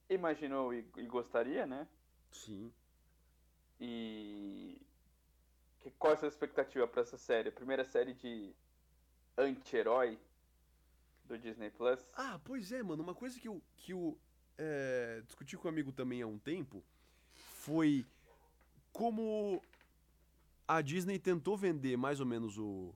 imaginou 0.09 0.73
e, 0.73 0.85
e 0.97 1.05
gostaria, 1.05 1.65
né? 1.65 1.87
Sim. 2.31 2.71
E 3.79 4.81
que, 5.83 5.91
qual 5.91 6.13
é 6.13 6.15
a 6.15 6.19
sua 6.19 6.27
expectativa 6.27 6.87
para 6.87 7.01
essa 7.01 7.17
série? 7.17 7.49
A 7.49 7.51
primeira 7.51 7.83
série 7.83 8.13
de 8.13 8.55
anti-herói 9.37 10.17
do 11.25 11.37
Disney 11.37 11.69
Plus? 11.69 12.05
Ah, 12.13 12.39
pois 12.43 12.71
é, 12.71 12.81
mano. 12.81 13.03
Uma 13.03 13.13
coisa 13.13 13.39
que 13.39 13.47
eu, 13.47 13.61
que 13.75 13.91
eu 13.91 14.17
é, 14.57 15.21
discuti 15.25 15.57
com 15.57 15.67
um 15.67 15.71
amigo 15.71 15.91
também 15.91 16.21
há 16.21 16.27
um 16.27 16.39
tempo 16.39 16.83
foi 17.33 18.05
como 18.91 19.61
a 20.67 20.81
Disney 20.81 21.19
tentou 21.19 21.57
vender 21.57 21.97
mais 21.97 22.19
ou 22.19 22.25
menos 22.25 22.57
o, 22.57 22.95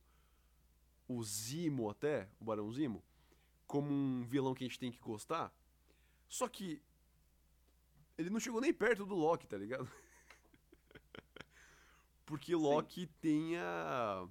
o 1.07 1.23
Zimo 1.23 1.89
até, 1.89 2.29
o 2.39 2.45
Barão 2.45 2.71
Zimo, 2.71 3.03
como 3.65 3.91
um 3.91 4.23
vilão 4.23 4.53
que 4.53 4.63
a 4.63 4.67
gente 4.67 4.79
tem 4.79 4.91
que 4.91 4.99
gostar. 4.99 5.53
Só 6.27 6.47
que 6.47 6.81
ele 8.17 8.29
não 8.29 8.39
chegou 8.39 8.59
nem 8.59 8.73
perto 8.73 9.05
do 9.05 9.15
Loki, 9.15 9.47
tá 9.47 9.57
ligado? 9.57 9.89
Porque 12.25 12.55
Loki 12.55 13.01
Sim. 13.01 13.09
tem 13.21 13.57
a. 13.57 14.27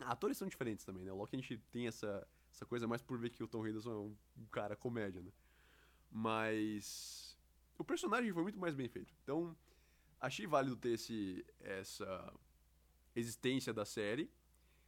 Ah, 0.00 0.12
atores 0.12 0.36
são 0.36 0.48
diferentes 0.48 0.84
também, 0.84 1.04
né? 1.04 1.12
O 1.12 1.16
Loki 1.16 1.36
a 1.36 1.40
gente 1.40 1.58
tem 1.70 1.86
essa, 1.86 2.26
essa 2.52 2.64
coisa 2.64 2.86
mais 2.86 3.02
por 3.02 3.18
ver 3.18 3.30
que 3.30 3.42
o 3.42 3.48
Tom 3.48 3.66
Hiddleston 3.66 3.90
é 3.90 3.96
um, 3.96 4.16
um 4.38 4.46
cara 4.46 4.76
comédia, 4.76 5.22
né? 5.22 5.32
Mas. 6.10 7.36
O 7.78 7.84
personagem 7.84 8.32
foi 8.32 8.42
muito 8.42 8.58
mais 8.58 8.74
bem 8.74 8.88
feito. 8.88 9.14
Então, 9.22 9.56
achei 10.20 10.46
válido 10.46 10.76
ter 10.76 10.90
esse, 10.90 11.44
essa 11.60 12.34
existência 13.16 13.72
da 13.72 13.86
série 13.86 14.30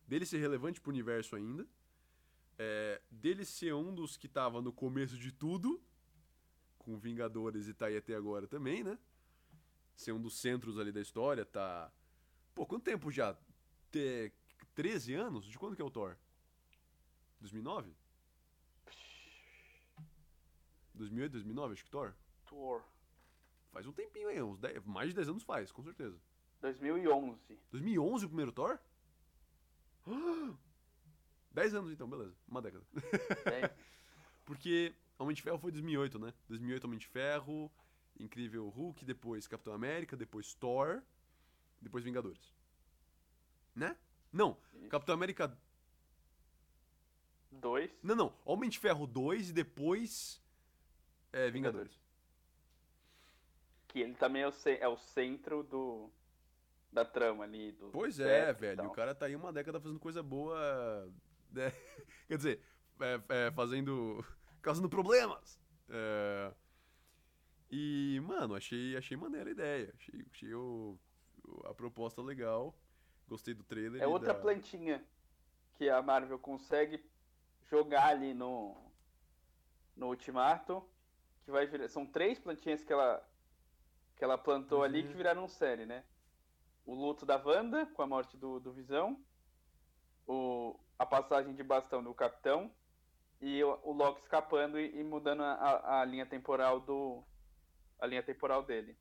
dele 0.07 0.26
ser 0.26 0.38
relevante 0.38 0.80
pro 0.80 0.90
universo 0.90 1.36
ainda. 1.36 1.66
é, 2.59 3.00
dele 3.11 3.44
ser 3.44 3.74
um 3.74 3.94
dos 3.94 4.16
que 4.16 4.28
tava 4.28 4.61
no 4.62 4.72
começo 4.72 5.16
de 5.16 5.32
tudo, 5.32 5.82
com 6.78 6.96
Vingadores 6.98 7.66
e 7.66 7.74
tá 7.74 7.86
aí 7.86 7.96
até 7.96 8.14
agora 8.14 8.46
também, 8.46 8.84
né? 8.84 8.98
Ser 9.96 10.12
um 10.12 10.20
dos 10.20 10.38
centros 10.38 10.78
ali 10.78 10.92
da 10.92 11.00
história, 11.00 11.44
tá. 11.44 11.92
Pô, 12.55 12.66
quanto 12.66 12.84
tempo 12.84 13.11
já? 13.11 13.36
Ter 13.90 14.32
13 14.74 15.14
anos? 15.14 15.46
De 15.46 15.59
quando 15.59 15.74
que 15.76 15.82
é 15.82 15.84
o 15.84 15.90
Thor? 15.90 16.16
2009? 17.40 17.92
2008, 20.94 21.32
2009, 21.32 21.72
acho 21.72 21.84
que 21.84 21.90
Thor? 21.90 22.14
Thor. 22.46 22.82
Faz 23.72 23.86
um 23.86 23.92
tempinho 23.92 24.28
aí, 24.28 24.42
uns 24.42 24.59
10, 24.59 24.84
mais 24.84 25.09
de 25.09 25.14
10 25.14 25.28
anos 25.30 25.42
faz, 25.42 25.72
com 25.72 25.82
certeza. 25.82 26.20
2011. 26.61 27.59
2011 27.70 28.24
o 28.24 28.28
primeiro 28.28 28.53
Thor? 28.53 28.78
10 31.53 31.74
anos 31.74 31.92
então, 31.92 32.09
beleza. 32.09 32.34
Uma 32.48 32.62
década. 32.62 32.84
Porque 34.44 34.94
Homem 35.18 35.34
de 35.34 35.42
Ferro 35.42 35.59
foi 35.59 35.70
2008, 35.70 36.18
né? 36.18 36.34
2008 36.48 36.84
Homem 36.84 36.98
de 36.98 37.07
Ferro, 37.07 37.70
Incrível 38.18 38.68
Hulk, 38.68 39.05
depois 39.05 39.46
Capitão 39.46 39.72
América, 39.72 40.16
depois 40.16 40.55
Thor, 40.55 41.03
depois 41.80 42.05
Vingadores. 42.05 42.53
Né? 43.74 43.96
Não. 44.32 44.57
Capitão 44.88 45.14
América. 45.14 45.57
Dois. 47.50 47.90
Não, 48.03 48.16
não. 48.16 48.34
Homem 48.44 48.70
de 48.70 48.78
Ferro 48.78 49.07
2 49.07 49.50
e 49.50 49.53
depois. 49.53 50.42
É, 51.32 51.50
Vingadores. 51.50 52.00
Que 53.88 54.00
ele 54.00 54.14
também 54.14 54.42
é 54.42 54.48
o, 54.48 54.53
é 54.80 54.88
o 54.88 54.96
centro 54.96 55.62
do 55.62 56.11
da 56.93 57.05
trama 57.05 57.45
ali. 57.45 57.72
Do 57.72 57.88
Pois 57.90 58.20
é, 58.20 58.53
velho. 58.53 58.86
O 58.86 58.90
cara 58.90 59.14
tá 59.14 59.26
aí 59.26 59.34
uma 59.34 59.53
década 59.53 59.80
fazendo 59.80 59.99
coisa 59.99 60.22
boa. 60.22 61.11
né? 61.51 61.72
Quer 62.28 62.36
dizer, 62.36 62.61
é, 63.01 63.47
é, 63.47 63.51
fazendo. 63.53 64.24
causando 64.61 64.88
problemas. 64.88 65.59
É, 65.88 66.53
E, 67.70 68.20
mano, 68.22 68.55
achei, 68.55 68.97
achei 68.97 69.16
maneira 69.16 69.49
a 69.49 69.53
ideia. 69.53 69.95
Achei, 69.97 70.26
achei 70.30 70.55
o, 70.55 70.99
a 71.64 71.74
proposta 71.74 72.20
legal. 72.20 72.76
Gostei 73.26 73.55
do 73.55 73.64
trailer. 73.64 74.03
É 74.03 74.07
outra 74.07 74.34
da... 74.34 74.38
plantinha 74.38 75.03
que 75.74 75.88
a 75.88 76.03
Marvel 76.03 76.38
consegue 76.38 77.03
jogar 77.70 78.09
ali 78.09 78.34
no, 78.34 78.76
no 79.97 80.09
Ultimato. 80.09 80.86
Que 81.45 81.51
vai 81.51 81.66
virar. 81.66 81.88
São 81.88 82.07
três 82.07 82.38
plantinhas 82.38 82.84
que 82.84 82.93
ela, 82.93 83.26
que 84.14 84.22
ela 84.22 84.36
plantou 84.36 84.80
Pois 84.80 84.93
ali 84.93 85.03
que 85.03 85.14
viraram 85.14 85.49
série, 85.49 85.86
né? 85.86 86.05
O 86.85 86.95
luto 86.95 87.24
da 87.24 87.37
Wanda 87.37 87.87
com 87.87 88.03
a 88.03 88.07
morte 88.07 88.37
do, 88.37 88.59
do 88.59 88.72
Visão. 88.72 89.22
O, 90.26 90.78
a 90.99 91.07
passagem 91.07 91.55
de 91.55 91.62
bastão 91.62 92.03
do 92.03 92.14
Capitão. 92.14 92.72
E 93.41 93.62
o, 93.64 93.78
o 93.83 93.93
Loki 93.93 94.20
escapando 94.22 94.78
e, 94.78 95.01
e 95.01 95.03
mudando 95.03 95.43
a, 95.43 96.01
a, 96.01 96.05
linha 96.05 96.26
temporal 96.26 96.80
do. 96.80 97.24
A 97.99 98.07
linha 98.07 98.22
temporal 98.22 98.62
dele. 98.62 98.97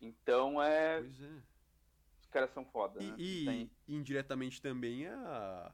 Então 0.00 0.62
é. 0.62 1.00
Pois 1.00 1.22
é. 1.22 1.42
Os 2.20 2.26
caras 2.28 2.50
são 2.52 2.64
foda, 2.64 3.00
né? 3.00 3.14
E, 3.18 3.42
e 3.42 3.44
Tem- 3.44 3.70
indiretamente 3.88 4.62
também 4.62 5.06
a 5.06 5.72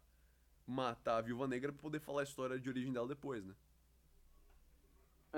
matar 0.67 1.19
a 1.19 1.21
Viúva 1.21 1.47
Negra 1.47 1.73
pra 1.73 1.83
poder 1.83 2.01
falar 2.01 2.23
a 2.23 2.25
história 2.25 2.59
de 2.59 2.69
origem 2.69 2.93
dela 2.93 3.09
depois, 3.09 3.45
né? 3.45 3.55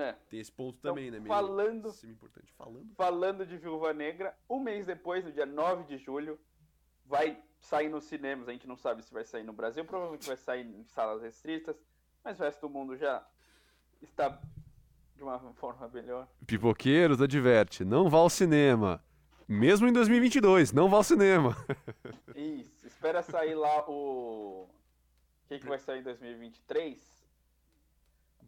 É. 0.00 0.12
Tem 0.30 0.38
esse 0.40 0.52
ponto 0.52 0.76
Então, 0.78 0.94
também, 0.94 1.10
né? 1.10 1.18
Meio 1.18 1.28
falando- 1.28 1.90
semi-importante. 1.92 2.52
Falando. 2.52 2.86
Falando 2.94 3.44
de 3.46 3.56
Viúva 3.56 3.92
Negra, 3.92 4.36
um 4.48 4.60
mês 4.60 4.86
depois, 4.86 5.24
no 5.24 5.32
dia 5.32 5.44
9 5.46 5.84
de 5.84 5.98
julho, 5.98 6.38
vai 7.04 7.42
sair 7.58 7.88
nos 7.88 8.04
cinemas. 8.04 8.48
A 8.48 8.52
gente 8.52 8.66
não 8.68 8.76
sabe 8.76 9.02
se 9.02 9.12
vai 9.12 9.24
sair 9.24 9.42
no 9.44 9.52
Brasil, 9.52 9.84
provavelmente 9.84 10.26
vai 10.26 10.36
sair 10.36 10.64
em 10.66 10.84
salas 10.84 11.22
restritas, 11.22 11.76
mas 12.22 12.38
o 12.38 12.42
resto 12.44 12.60
do 12.60 12.70
mundo 12.70 12.96
já 12.96 13.26
está 14.00 14.40
de 15.16 15.22
uma 15.24 15.38
forma 15.54 15.88
melhor. 15.88 16.28
Pipoqueiros 16.46 17.20
adverte, 17.20 17.84
não 17.84 18.08
vá 18.08 18.18
ao 18.18 18.30
cinema. 18.30 19.02
Mesmo 19.48 19.88
em 19.88 19.92
2022, 19.92 20.72
não 20.72 20.88
vá 20.88 20.98
ao 20.98 21.02
cinema. 21.02 21.56
Isso, 22.36 22.86
espera 22.86 23.22
sair 23.22 23.54
lá 23.54 23.88
o. 23.88 24.68
O 24.68 25.48
que, 25.48 25.58
que 25.58 25.66
vai 25.66 25.78
sair 25.80 26.00
em 26.00 26.02
2023? 26.02 27.17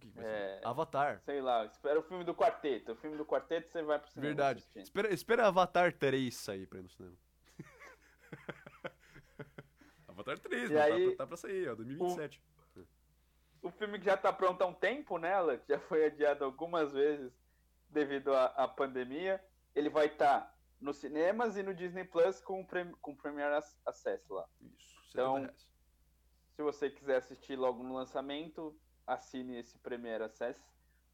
O 0.06 0.10
que 0.10 0.10
que 0.10 0.16
vai 0.16 0.24
ser? 0.24 0.30
É. 0.30 0.60
Avatar. 0.64 1.20
Sei 1.24 1.40
lá, 1.40 1.64
espera 1.66 1.98
o 1.98 2.02
filme 2.02 2.24
do 2.24 2.34
quarteto. 2.34 2.92
O 2.92 2.96
filme 2.96 3.16
do 3.16 3.24
quarteto 3.26 3.68
você 3.70 3.82
vai 3.82 3.98
pro 3.98 4.10
cinema. 4.10 4.28
Verdade. 4.28 4.58
assistir. 4.60 4.80
Espera, 4.80 5.12
espera 5.12 5.46
Avatar 5.46 5.92
3 5.92 6.34
sair 6.34 6.66
pra 6.66 6.78
ir 6.78 6.82
no 6.82 6.88
cinema. 6.90 7.16
Avatar 10.08 10.38
3, 10.38 10.70
E 10.70 10.74
não, 10.74 10.82
aí, 10.82 11.10
tá, 11.12 11.16
tá 11.18 11.26
pra 11.26 11.36
sair, 11.36 11.68
ó, 11.68 11.74
2027. 11.74 12.42
o 13.62 13.70
filme 13.70 13.98
que 13.98 14.04
já 14.06 14.16
tá 14.16 14.32
pronto 14.32 14.62
há 14.62 14.66
um 14.66 14.74
tempo, 14.74 15.18
né, 15.18 15.32
Alex? 15.34 15.66
Já 15.66 15.78
foi 15.80 16.06
adiado 16.06 16.44
algumas 16.44 16.92
vezes 16.92 17.32
devido 17.88 18.32
à, 18.34 18.46
à 18.46 18.68
pandemia. 18.68 19.42
Ele 19.74 19.88
vai 19.88 20.06
estar 20.06 20.54
nos 20.80 20.96
cinemas 20.96 21.56
e 21.56 21.62
no 21.62 21.74
Disney 21.74 22.04
Plus 22.04 22.40
com, 22.40 22.64
prem, 22.64 22.90
com 23.00 23.14
Premier 23.14 23.52
Ac- 23.52 23.76
Access 23.86 24.24
lá. 24.32 24.46
Isso, 24.60 24.94
70 25.12 25.12
Então. 25.12 25.54
Se 26.56 26.62
você 26.62 26.90
quiser 26.90 27.16
assistir 27.16 27.56
logo 27.56 27.82
no 27.82 27.94
lançamento, 27.94 28.78
assine 29.12 29.58
esse 29.58 29.78
Premier 29.78 30.22
Access. 30.22 30.58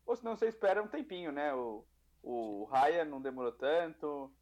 Ou 0.04 0.14
se 0.16 0.24
não, 0.24 0.36
você 0.36 0.46
espera 0.48 0.82
um 0.82 0.88
tempinho, 0.88 1.32
né? 1.32 1.52
O, 1.54 1.84
o 2.22 2.64
Raya 2.64 3.04
não 3.04 3.20
demorou 3.20 3.52
tanto. 3.52 4.32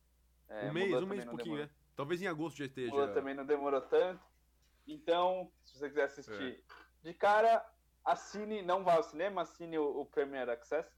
é, 0.49 0.69
um 0.69 0.73
mês, 0.73 0.93
um 1.03 1.07
mês 1.07 1.23
e 1.25 1.27
pouquinho, 1.27 1.57
demorou- 1.57 1.67
né? 1.67 1.71
Talvez 1.97 2.21
em 2.21 2.27
agosto 2.27 2.59
já 2.59 2.65
esteja. 2.67 2.91
Mulan 2.91 3.13
também 3.15 3.35
não 3.35 3.47
demorou 3.47 3.81
tanto. 3.81 4.23
Então, 4.87 5.51
se 5.65 5.79
você 5.79 5.89
quiser 5.89 6.05
assistir 6.05 6.65
É. 6.69 6.75
de 7.03 7.15
cara, 7.15 7.65
assine, 8.05 8.61
não 8.63 8.83
vá 8.85 8.95
ao 8.97 9.03
cinema, 9.03 9.43
assine 9.43 9.79
o, 9.79 10.01
o 10.01 10.07
Premier 10.07 10.49
Access. 10.51 10.89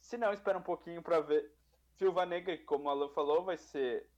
Se 0.00 0.16
não, 0.16 0.32
espera 0.32 0.58
um 0.58 0.62
pouquinho 0.62 1.02
para 1.02 1.20
ver 1.20 1.52
Silva 1.96 2.24
Negra, 2.24 2.56
como 2.64 2.88
a 2.88 2.94
Lu 2.94 3.10
falou, 3.10 3.44
vai 3.44 3.58
ser 3.58 4.08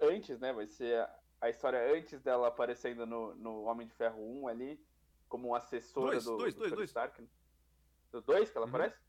antes, 0.00 0.38
né? 0.38 0.52
Vai 0.52 0.66
ser 0.68 1.00
a, 1.00 1.18
a 1.42 1.50
história 1.50 1.92
antes 1.94 2.20
dela 2.22 2.46
aparecendo 2.48 3.04
no, 3.04 3.34
no 3.34 3.64
Homem 3.64 3.86
de 3.86 3.94
Ferro 3.94 4.22
1 4.42 4.48
ali, 4.48 4.80
como 5.28 5.54
assessora 5.54 6.20
Dois, 6.20 6.22
do, 6.22 6.36
dois, 6.36 6.54
do 6.54 6.60
dois, 6.60 6.72
Tony 6.72 6.76
dois. 6.76 6.90
Stark. 6.90 7.22
né? 7.22 7.28
Do 8.12 8.20
2 8.22 8.50
que 8.50 8.56
ela 8.56 8.66
Uhum. 8.66 8.70
aparece? 8.74 9.00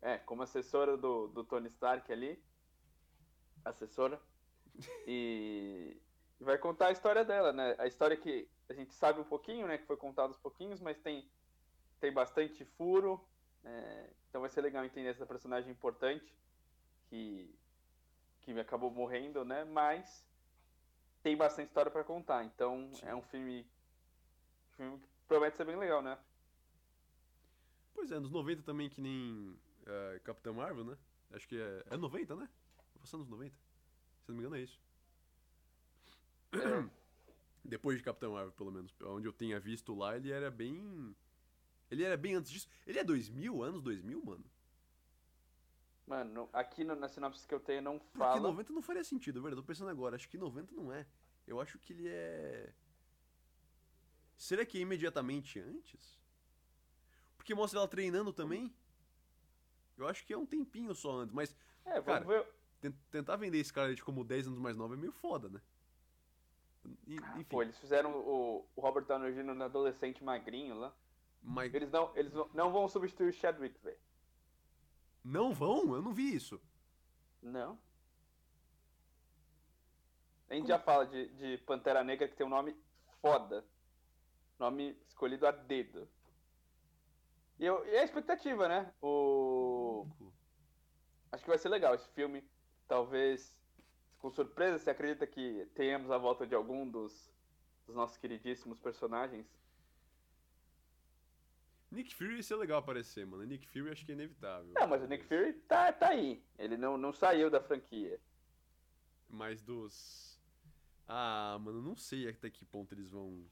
É, 0.00 0.18
como 0.18 0.42
assessora 0.42 0.96
do, 0.96 1.28
do 1.28 1.44
Tony 1.44 1.68
Stark 1.68 2.10
ali. 2.12 2.44
Assessora. 3.64 4.20
E, 5.06 6.02
e 6.38 6.44
vai 6.44 6.58
contar 6.58 6.88
a 6.88 6.92
história 6.92 7.24
dela, 7.24 7.52
né? 7.52 7.74
A 7.78 7.86
história 7.86 8.16
que 8.16 8.52
a 8.68 8.74
gente 8.74 8.92
sabe 8.94 9.20
um 9.20 9.24
pouquinho, 9.24 9.66
né? 9.66 9.78
Que 9.78 9.86
foi 9.86 9.96
contada 9.96 10.28
aos 10.28 10.38
pouquinhos, 10.38 10.80
mas 10.80 11.00
tem, 11.00 11.32
tem 11.98 12.12
bastante 12.12 12.64
furo. 12.64 13.26
é, 13.64 14.14
então 14.28 14.42
vai 14.42 14.50
ser 14.50 14.60
legal 14.60 14.84
entender 14.84 15.08
essa 15.08 15.26
personagem 15.26 15.70
importante 15.72 16.38
que, 17.06 17.58
que 18.42 18.58
acabou 18.60 18.90
morrendo, 18.90 19.44
né? 19.46 19.64
Mas 19.64 20.28
tem 21.22 21.36
bastante 21.36 21.68
história 21.68 21.90
para 21.90 22.04
contar. 22.04 22.44
Então 22.44 22.90
Sim. 22.92 23.06
é 23.06 23.14
um 23.14 23.22
filme, 23.22 23.74
filme 24.76 25.00
promete 25.26 25.56
ser 25.56 25.64
bem 25.64 25.76
legal, 25.76 26.02
né? 26.02 26.18
Pois 27.94 28.10
é, 28.10 28.18
nos 28.18 28.30
90 28.30 28.62
também, 28.62 28.88
que 28.88 29.00
nem 29.00 29.58
é, 29.86 30.20
Capitão 30.20 30.54
Marvel, 30.54 30.84
né? 30.84 30.96
Acho 31.32 31.48
que 31.48 31.60
é. 31.60 31.84
É 31.90 31.96
90, 31.96 32.36
né? 32.36 32.48
Vou 32.94 33.00
passar 33.00 33.18
nos 33.18 33.28
90. 33.28 33.54
Se 33.54 34.28
não 34.28 34.36
me 34.36 34.40
engano, 34.42 34.56
é 34.56 34.60
isso. 34.60 34.80
Depois 37.64 37.98
de 37.98 38.04
Capitão 38.04 38.32
Marvel, 38.32 38.52
pelo 38.52 38.70
menos. 38.70 38.94
Onde 39.02 39.26
eu 39.26 39.32
tenha 39.32 39.58
visto 39.58 39.94
lá, 39.94 40.16
ele 40.16 40.30
era 40.30 40.50
bem. 40.50 41.16
Ele 41.90 42.04
era 42.04 42.16
bem 42.16 42.34
antes 42.34 42.50
disso. 42.50 42.68
Ele 42.86 42.98
é 42.98 43.04
2000? 43.04 43.62
Anos 43.62 43.82
2000, 43.82 44.24
mano? 44.24 44.44
Mano, 46.06 46.48
aqui 46.52 46.84
no, 46.84 46.94
na 46.94 47.08
sinopse 47.08 47.46
que 47.46 47.54
eu 47.54 47.60
tenho 47.60 47.82
não 47.82 47.98
Porque 47.98 48.18
fala. 48.18 48.40
90 48.40 48.72
não 48.72 48.82
faria 48.82 49.02
sentido, 49.02 49.38
é 49.40 49.42
verdade. 49.42 49.62
Tô 49.62 49.66
pensando 49.66 49.90
agora. 49.90 50.14
Acho 50.14 50.28
que 50.28 50.38
90 50.38 50.74
não 50.74 50.92
é. 50.92 51.06
Eu 51.46 51.60
acho 51.60 51.78
que 51.78 51.92
ele 51.92 52.08
é. 52.08 52.72
Será 54.36 54.64
que 54.66 54.78
é 54.78 54.80
imediatamente 54.82 55.58
antes? 55.60 56.18
Porque 57.36 57.54
mostra 57.54 57.78
ela 57.80 57.88
treinando 57.88 58.32
também? 58.32 58.74
Eu 59.96 60.06
acho 60.06 60.24
que 60.26 60.32
é 60.32 60.36
um 60.38 60.44
tempinho 60.46 60.94
só 60.94 61.12
antes, 61.20 61.34
mas 61.34 61.56
É, 61.84 62.00
vamos 62.00 62.04
Cara, 62.04 62.24
ver. 62.24 62.46
ten- 62.80 62.92
tentar 63.10 63.36
vender 63.36 63.62
Scarlett 63.64 64.02
como 64.02 64.24
10 64.24 64.46
anos 64.48 64.58
mais 64.58 64.76
nova 64.76 64.94
é 64.94 64.96
meio 64.96 65.12
foda, 65.12 65.48
né? 65.48 65.60
E- 67.06 67.14
Enfim, 67.16 67.44
Pô, 67.44 67.62
eles 67.62 67.78
fizeram 67.78 68.12
o, 68.14 68.68
o 68.76 68.80
Robert 68.80 69.04
Downey 69.06 69.32
Jr. 69.32 69.54
no 69.54 69.64
adolescente 69.64 70.22
magrinho 70.22 70.74
lá. 70.78 70.94
mas 71.42 71.72
Eles 71.72 71.90
não, 71.90 72.14
eles 72.16 72.32
não- 72.52 72.72
vão 72.72 72.88
substituir 72.88 73.28
o 73.30 73.32
Chadwick, 73.32 73.78
velho. 73.82 73.98
não 75.24 75.54
vão? 75.54 75.94
Eu 75.94 76.02
não 76.02 76.12
vi 76.12 76.34
isso. 76.34 76.60
Não. 77.42 77.78
A 80.48 80.54
gente 80.54 80.68
já 80.68 80.78
fala 80.78 81.06
de, 81.06 81.28
de 81.34 81.58
Pantera 81.64 82.04
Negra 82.04 82.28
que 82.28 82.36
tem 82.36 82.46
um 82.46 82.50
nome 82.50 82.76
foda. 83.20 83.64
Nome 84.58 84.96
escolhido 85.06 85.46
a 85.46 85.50
dedo. 85.50 86.08
E, 87.58 87.64
eu, 87.64 87.84
e 87.86 87.96
a 87.96 88.04
expectativa, 88.04 88.68
né? 88.68 88.92
O. 89.00 90.06
Acho 91.32 91.42
que 91.44 91.50
vai 91.50 91.58
ser 91.58 91.68
legal 91.68 91.94
esse 91.94 92.08
filme. 92.10 92.42
Talvez, 92.88 93.58
com 94.18 94.30
surpresa, 94.30 94.78
você 94.78 94.90
acredita 94.90 95.26
que 95.26 95.66
tenhamos 95.74 96.10
a 96.10 96.18
volta 96.18 96.46
de 96.46 96.54
algum 96.54 96.88
dos, 96.88 97.32
dos 97.86 97.96
nossos 97.96 98.16
queridíssimos 98.16 98.78
personagens 98.78 99.46
Nick 101.90 102.14
Fury 102.14 102.36
ia 102.36 102.42
ser 102.42 102.56
legal 102.56 102.78
aparecer, 102.78 103.26
mano. 103.26 103.44
Nick 103.44 103.66
Fury 103.68 103.90
acho 103.90 104.04
que 104.04 104.12
é 104.12 104.14
inevitável. 104.14 104.72
Não, 104.74 104.86
mas 104.86 105.02
o 105.02 105.06
Nick 105.06 105.24
Fury 105.24 105.52
tá, 105.68 105.92
tá 105.92 106.08
aí. 106.08 106.44
Ele 106.58 106.76
não, 106.76 106.98
não 106.98 107.12
saiu 107.12 107.50
da 107.50 107.60
franquia. 107.60 108.20
Mas 109.28 109.62
dos. 109.62 110.40
Ah, 111.06 111.58
mano, 111.60 111.80
não 111.80 111.96
sei 111.96 112.28
até 112.28 112.50
que 112.50 112.64
ponto 112.64 112.92
eles 112.92 113.08
vão. 113.08 113.44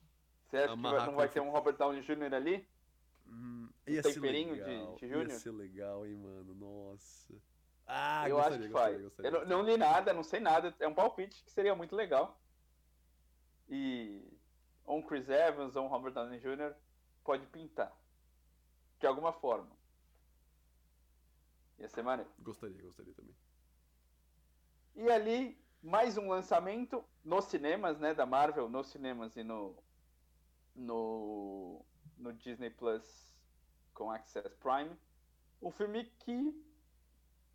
Você 0.48 0.56
acha 0.58 0.74
que 0.76 0.82
vai, 0.82 1.06
não 1.06 1.14
vai 1.16 1.28
ter 1.28 1.40
um 1.40 1.50
Robert 1.50 1.76
Downey 1.76 2.02
Jr. 2.02 2.34
ali? 2.34 2.68
Hum, 3.26 3.68
ia 3.86 4.00
Um 4.00 4.02
temperinho 4.02 4.52
legal. 4.52 4.94
de- 4.94 5.00
de 5.00 5.08
Júnior? 5.08 5.28
Ia 5.30 5.38
ser 5.38 5.50
legal, 5.52 6.06
hein, 6.06 6.14
mano. 6.16 6.54
Nossa. 6.54 7.34
Ah, 7.86 8.28
eu 8.28 8.36
gostaria, 8.36 8.58
acho 8.58 8.66
que 8.66 8.72
gostaria, 8.72 8.94
vai. 8.96 9.02
gostaria, 9.04 9.30
Eu 9.30 9.40
não, 9.46 9.58
não 9.58 9.64
li 9.64 9.76
nada, 9.76 10.12
não 10.12 10.22
sei 10.22 10.40
nada. 10.40 10.74
É 10.78 10.86
um 10.88 10.94
palpite 10.94 11.42
que 11.44 11.50
seria 11.50 11.74
muito 11.74 11.94
legal. 11.96 12.40
E 13.68 14.22
ou 14.84 14.98
um 14.98 15.02
Chris 15.02 15.28
Evans 15.28 15.74
ou 15.76 15.84
um 15.84 15.88
Robert 15.88 16.12
Downey 16.12 16.38
Jr. 16.38 16.74
pode 17.24 17.46
pintar. 17.46 17.92
De 19.00 19.06
alguma 19.06 19.32
forma. 19.32 19.70
Ia 21.78 21.88
ser 21.88 22.02
maneiro. 22.02 22.30
Gostaria, 22.38 22.80
gostaria 22.82 23.12
também. 23.14 23.34
E 24.94 25.10
ali, 25.10 25.58
mais 25.82 26.16
um 26.16 26.28
lançamento 26.28 27.04
nos 27.24 27.46
cinemas, 27.46 27.98
né, 27.98 28.14
da 28.14 28.24
Marvel, 28.24 28.68
nos 28.68 28.86
cinemas 28.88 29.36
e 29.36 29.42
no 29.42 29.76
no, 30.74 31.84
no 32.16 32.32
Disney 32.32 32.70
Plus 32.70 33.32
com 33.92 34.10
Access 34.10 34.48
Prime. 34.56 34.96
Um 35.62 35.70
filme 35.70 36.04
que, 36.20 36.54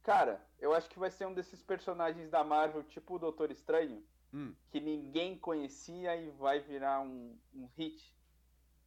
cara, 0.04 0.44
eu 0.58 0.74
acho 0.74 0.90
que 0.90 1.00
vai 1.00 1.12
ser 1.12 1.28
um 1.28 1.34
desses 1.34 1.62
personagens 1.62 2.30
da 2.30 2.44
Marvel, 2.44 2.84
tipo 2.84 3.16
o 3.16 3.20
Doutor 3.20 3.52
Estranho, 3.52 4.04
Hum, 4.32 4.54
que 4.70 4.80
ninguém 4.80 5.38
conhecia 5.38 6.16
e 6.16 6.30
vai 6.32 6.60
virar 6.60 7.02
um, 7.02 7.36
um 7.54 7.66
hit. 7.76 8.16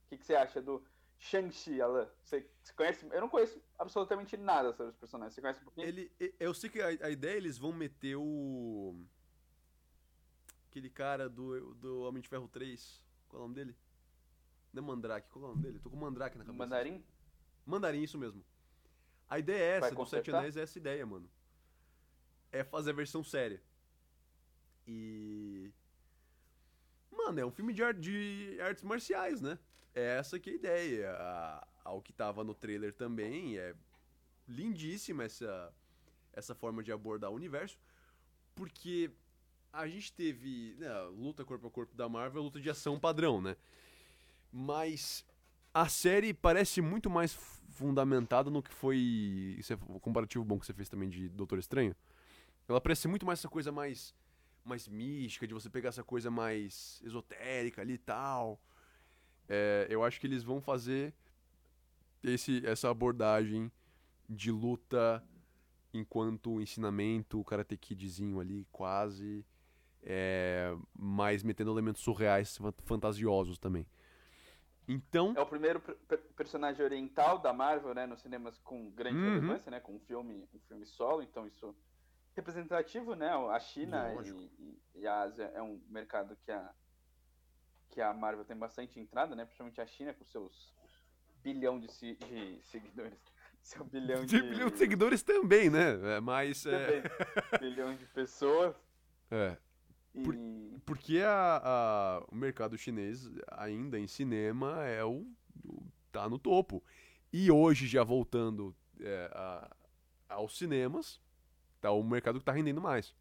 O 0.04 0.08
que, 0.08 0.18
que 0.18 0.24
você 0.24 0.36
acha 0.36 0.62
do 0.62 0.84
Shang-Chi, 1.18 1.80
Alan? 1.80 2.08
Você, 2.22 2.48
você 2.62 2.72
conhece? 2.74 3.06
Eu 3.10 3.20
não 3.20 3.28
conheço 3.28 3.60
absolutamente 3.78 4.36
nada 4.36 4.72
sobre 4.72 4.92
os 4.92 4.98
personagens. 4.98 5.34
Você 5.34 5.40
conhece 5.40 5.60
um 5.60 5.64
pouquinho? 5.64 5.86
ele, 5.88 6.12
eu 6.38 6.54
sei 6.54 6.70
que 6.70 6.80
a, 6.80 6.86
a 6.86 7.10
ideia 7.10 7.36
eles 7.36 7.58
vão 7.58 7.72
meter 7.72 8.16
o. 8.16 9.04
Aquele 10.68 10.88
cara 10.88 11.28
do, 11.28 11.74
do 11.74 12.02
Homem 12.02 12.22
de 12.22 12.28
Ferro 12.28 12.48
3. 12.48 13.04
Qual 13.28 13.42
é 13.42 13.44
o 13.44 13.48
nome 13.48 13.54
dele? 13.54 13.76
Não 14.72 14.82
é 14.82 14.86
Mandrake, 14.86 15.28
qual 15.30 15.44
é 15.44 15.48
o 15.48 15.50
nome 15.50 15.62
dele? 15.62 15.78
Tô 15.78 15.90
com 15.90 15.96
Mandrake 15.96 16.38
na 16.38 16.44
cabeça. 16.44 16.58
Mandarim? 16.64 17.04
Mandarim, 17.66 18.02
isso 18.02 18.18
mesmo. 18.18 18.42
A 19.28 19.38
ideia 19.38 19.76
é 19.76 19.80
Vai 19.80 19.88
essa, 19.90 19.96
do 19.96 20.06
Sete? 20.06 20.30
Anéis 20.30 20.56
é 20.56 20.62
essa 20.62 20.78
ideia, 20.78 21.04
mano. 21.06 21.28
É 22.50 22.64
fazer 22.64 22.90
a 22.90 22.94
versão 22.94 23.22
séria. 23.22 23.62
E. 24.86 25.70
Mano, 27.10 27.40
é 27.40 27.46
um 27.46 27.50
filme 27.50 27.72
de, 27.72 27.82
ar- 27.82 27.94
de 27.94 28.58
artes 28.60 28.82
marciais, 28.82 29.40
né? 29.40 29.58
É 29.94 30.16
essa 30.18 30.38
que 30.38 30.50
é 30.50 30.52
a 30.52 30.56
ideia. 30.56 31.10
A, 31.12 31.68
ao 31.84 32.02
que 32.02 32.12
tava 32.12 32.42
no 32.42 32.54
trailer 32.54 32.92
também. 32.92 33.58
É 33.58 33.74
lindíssima 34.48 35.24
essa, 35.24 35.72
essa 36.32 36.54
forma 36.54 36.82
de 36.82 36.92
abordar 36.92 37.30
o 37.30 37.34
universo. 37.34 37.78
Porque 38.54 39.10
a 39.72 39.86
gente 39.86 40.12
teve 40.12 40.74
né, 40.78 40.92
luta 41.04 41.44
corpo 41.44 41.66
a 41.66 41.70
corpo 41.70 41.94
da 41.94 42.08
Marvel, 42.08 42.42
luta 42.42 42.60
de 42.60 42.68
ação 42.68 42.98
padrão, 42.98 43.40
né? 43.40 43.56
Mas 44.52 45.24
a 45.74 45.88
série 45.88 46.34
parece 46.34 46.82
muito 46.82 47.08
mais 47.10 47.32
fundamentada 47.70 48.50
no 48.50 48.62
que 48.62 48.72
foi. 48.72 48.98
Isso 49.58 49.72
é 49.72 49.78
o 49.88 50.00
comparativo 50.00 50.44
bom 50.44 50.58
que 50.58 50.66
você 50.66 50.74
fez 50.74 50.88
também 50.88 51.08
de 51.08 51.28
Doutor 51.30 51.58
Estranho. 51.58 51.96
Ela 52.68 52.80
parece 52.80 53.08
muito 53.08 53.26
mais 53.26 53.40
essa 53.40 53.48
coisa 53.48 53.72
mais. 53.72 54.14
mais 54.64 54.88
mística, 54.88 55.46
de 55.46 55.54
você 55.54 55.70
pegar 55.70 55.88
essa 55.90 56.04
coisa 56.04 56.30
mais 56.30 57.00
esotérica 57.04 57.82
ali 57.82 57.94
e 57.94 57.98
tal. 57.98 58.60
É, 59.48 59.86
eu 59.90 60.04
acho 60.04 60.20
que 60.20 60.26
eles 60.26 60.42
vão 60.44 60.60
fazer 60.60 61.14
esse, 62.22 62.64
essa 62.66 62.90
abordagem 62.90 63.70
de 64.28 64.50
luta 64.50 65.22
enquanto 65.92 66.60
ensinamento, 66.60 67.40
o 67.40 67.44
Karate 67.44 67.76
Kidzinho 67.76 68.40
ali, 68.40 68.66
quase. 68.72 69.44
É, 70.02 70.74
mas 70.98 71.42
metendo 71.42 71.70
elementos 71.72 72.02
surreais, 72.02 72.56
fan- 72.56 72.74
fantasiosos 72.84 73.58
também. 73.58 73.86
Então. 74.88 75.32
É 75.36 75.40
o 75.40 75.46
primeiro 75.46 75.80
per- 75.80 75.96
per- 76.08 76.22
personagem 76.36 76.84
oriental 76.84 77.38
da 77.38 77.52
Marvel, 77.52 77.94
né, 77.94 78.06
nos 78.06 78.20
cinemas 78.20 78.58
com 78.58 78.90
grande 78.90 79.18
Uhum. 79.18 79.24
relevância, 79.24 79.70
né, 79.70 79.80
com 79.80 79.94
um 79.94 80.00
filme, 80.00 80.48
um 80.52 80.58
filme 80.60 80.84
solo, 80.86 81.22
então 81.22 81.46
isso 81.46 81.74
representativo, 82.34 83.14
né? 83.14 83.28
A 83.30 83.60
China 83.60 84.12
e, 84.24 84.80
e- 84.96 85.06
a 85.06 85.20
Ásia 85.20 85.44
é 85.54 85.62
um 85.62 85.80
mercado 85.88 86.36
que 86.44 86.50
a 86.50 86.72
que 87.90 88.00
a 88.00 88.12
Marvel 88.14 88.42
tem 88.46 88.56
bastante 88.56 88.98
entrada, 88.98 89.36
né? 89.36 89.44
Principalmente 89.44 89.78
a 89.78 89.86
China 89.86 90.14
com 90.14 90.24
seus 90.24 90.72
bilhão 91.42 91.78
de, 91.78 91.92
se- 91.92 92.14
de 92.16 92.58
seguidores, 92.64 93.18
seu 93.60 93.84
bilhão 93.84 94.24
de 94.24 94.38
De 94.38 94.42
milhão 94.42 94.70
de 94.70 94.78
seguidores 94.78 95.22
também, 95.22 95.68
né? 95.68 96.16
É, 96.16 96.20
Mas. 96.20 96.64
É, 96.64 97.02
também, 97.02 97.02
bilhão 97.60 97.94
de 97.94 98.06
pessoas 98.06 98.74
é, 99.30 99.58
e 100.14 100.22
Por- 100.22 100.36
porque 100.84 101.18
a, 101.20 101.60
a- 101.64 102.24
o 102.30 102.34
mercado 102.34 102.76
chinês, 102.76 103.30
ainda 103.50 103.98
em 103.98 104.06
cinema, 104.06 104.84
é 104.84 105.04
o, 105.04 105.26
o- 105.64 105.82
tá 106.10 106.28
no 106.28 106.38
topo. 106.38 106.82
E 107.32 107.50
hoje, 107.50 107.86
já 107.86 108.02
voltando 108.04 108.74
é, 109.00 109.30
a- 109.32 109.76
aos 110.28 110.56
cinemas, 110.58 111.20
tá 111.80 111.90
o 111.92 112.02
mercado 112.02 112.38
que 112.38 112.44
tá 112.44 112.52
rendendo 112.52 112.80
mais. 112.80 113.14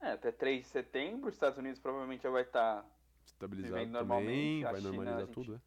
é, 0.00 0.12
até 0.12 0.30
3 0.32 0.62
de 0.62 0.68
setembro, 0.68 1.28
os 1.28 1.34
Estados 1.34 1.58
Unidos 1.58 1.78
provavelmente 1.80 2.22
já 2.22 2.30
vai 2.30 2.42
estar 2.42 2.84
Estabilizado 3.26 3.74
Vivendo 3.78 3.92
também, 3.92 4.08
normalmente, 4.08 4.64
vai 4.64 4.76
China, 4.76 4.88
normalizar 4.92 5.28
tudo, 5.28 5.52
né? 5.52 5.60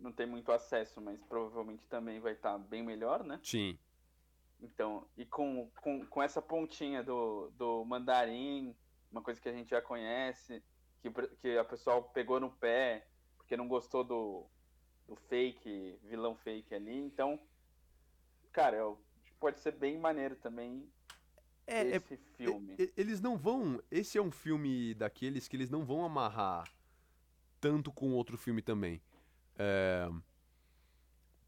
não 0.00 0.12
tem 0.12 0.26
muito 0.26 0.50
acesso, 0.52 1.00
mas 1.00 1.20
provavelmente 1.24 1.86
também 1.88 2.20
vai 2.20 2.32
estar 2.32 2.56
bem 2.58 2.82
melhor, 2.82 3.22
né? 3.24 3.38
Sim. 3.42 3.78
Então, 4.60 5.06
e 5.16 5.24
com, 5.26 5.70
com, 5.82 6.04
com 6.06 6.22
essa 6.22 6.40
pontinha 6.42 7.02
do, 7.02 7.50
do 7.56 7.84
mandarim, 7.84 8.74
uma 9.10 9.22
coisa 9.22 9.40
que 9.40 9.48
a 9.48 9.52
gente 9.52 9.70
já 9.70 9.80
conhece, 9.80 10.62
que, 11.00 11.10
que 11.40 11.56
a 11.56 11.64
pessoa 11.64 12.02
pegou 12.02 12.38
no 12.40 12.50
pé, 12.50 13.06
porque 13.36 13.56
não 13.56 13.68
gostou 13.68 14.04
do, 14.04 14.46
do 15.06 15.16
fake, 15.16 15.98
vilão 16.04 16.36
fake 16.36 16.74
ali. 16.74 16.96
Então, 16.96 17.40
cara, 18.52 18.78
pode 19.40 19.60
ser 19.60 19.72
bem 19.72 19.98
maneiro 19.98 20.36
também 20.36 20.88
É, 21.66 21.80
é- 21.82 21.96
esse 21.96 22.16
filme. 22.36 22.74
E- 22.78 22.82
e- 22.84 22.92
Eles 22.96 23.20
não 23.20 23.36
vão. 23.36 23.82
Esse 23.90 24.18
é 24.18 24.22
um 24.22 24.30
filme 24.30 24.94
daqueles 24.94 25.48
que 25.48 25.56
eles 25.56 25.70
não 25.70 25.84
vão 25.84 26.04
amarrar 26.04 26.70
tanto 27.60 27.90
com 27.92 28.12
outro 28.12 28.36
filme 28.38 28.62
também. 28.62 29.00
É, 29.56 30.08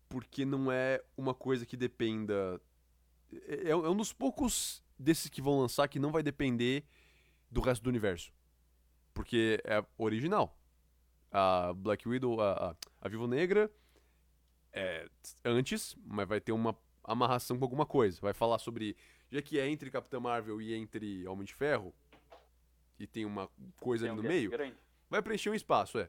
porque 0.09 0.45
não 0.45 0.71
é 0.73 1.03
uma 1.17 1.33
coisa 1.35 1.65
que 1.65 1.77
dependa. 1.77 2.61
É, 3.33 3.71
é 3.71 3.77
um 3.77 3.97
dos 3.97 4.13
poucos 4.13 4.83
desses 4.99 5.31
que 5.31 5.41
vão 5.41 5.61
lançar 5.61 5.87
que 5.89 5.99
não 6.01 6.11
vai 6.11 6.23
depender 6.23 6.85
do 7.51 7.61
resto 7.61 7.83
do 7.83 7.89
universo. 7.91 8.33
Porque 9.13 9.61
é 9.65 9.85
original. 9.99 10.57
A 11.33 11.73
Black 11.75 12.09
Widow, 12.09 12.41
a, 12.41 12.71
a, 12.71 12.77
a 13.03 13.09
Viúva 13.09 13.27
Negra 13.29 13.71
é 14.73 15.09
antes, 15.45 15.97
mas 16.05 16.29
vai 16.29 16.41
ter 16.41 16.53
uma 16.53 16.77
amarração 17.05 17.59
com 17.59 17.65
alguma 17.65 17.87
coisa. 17.87 18.21
Vai 18.21 18.33
falar 18.33 18.59
sobre 18.59 18.97
já 19.31 19.41
que 19.41 19.59
é 19.59 19.69
entre 19.69 19.91
Capitã 19.91 20.19
Marvel 20.21 20.61
e 20.61 20.75
entre 20.75 21.27
Homem 21.29 21.45
de 21.45 21.55
Ferro, 21.55 21.95
e 22.99 23.07
tem 23.07 23.25
uma 23.25 23.49
coisa 23.79 24.05
Tem 24.05 24.11
ali 24.11 24.21
um 24.21 24.23
no 24.23 24.29
meio, 24.29 24.51
grande. 24.51 24.77
vai 25.09 25.23
preencher 25.23 25.51
um 25.51 25.55
espaço, 25.55 25.99
é. 25.99 26.09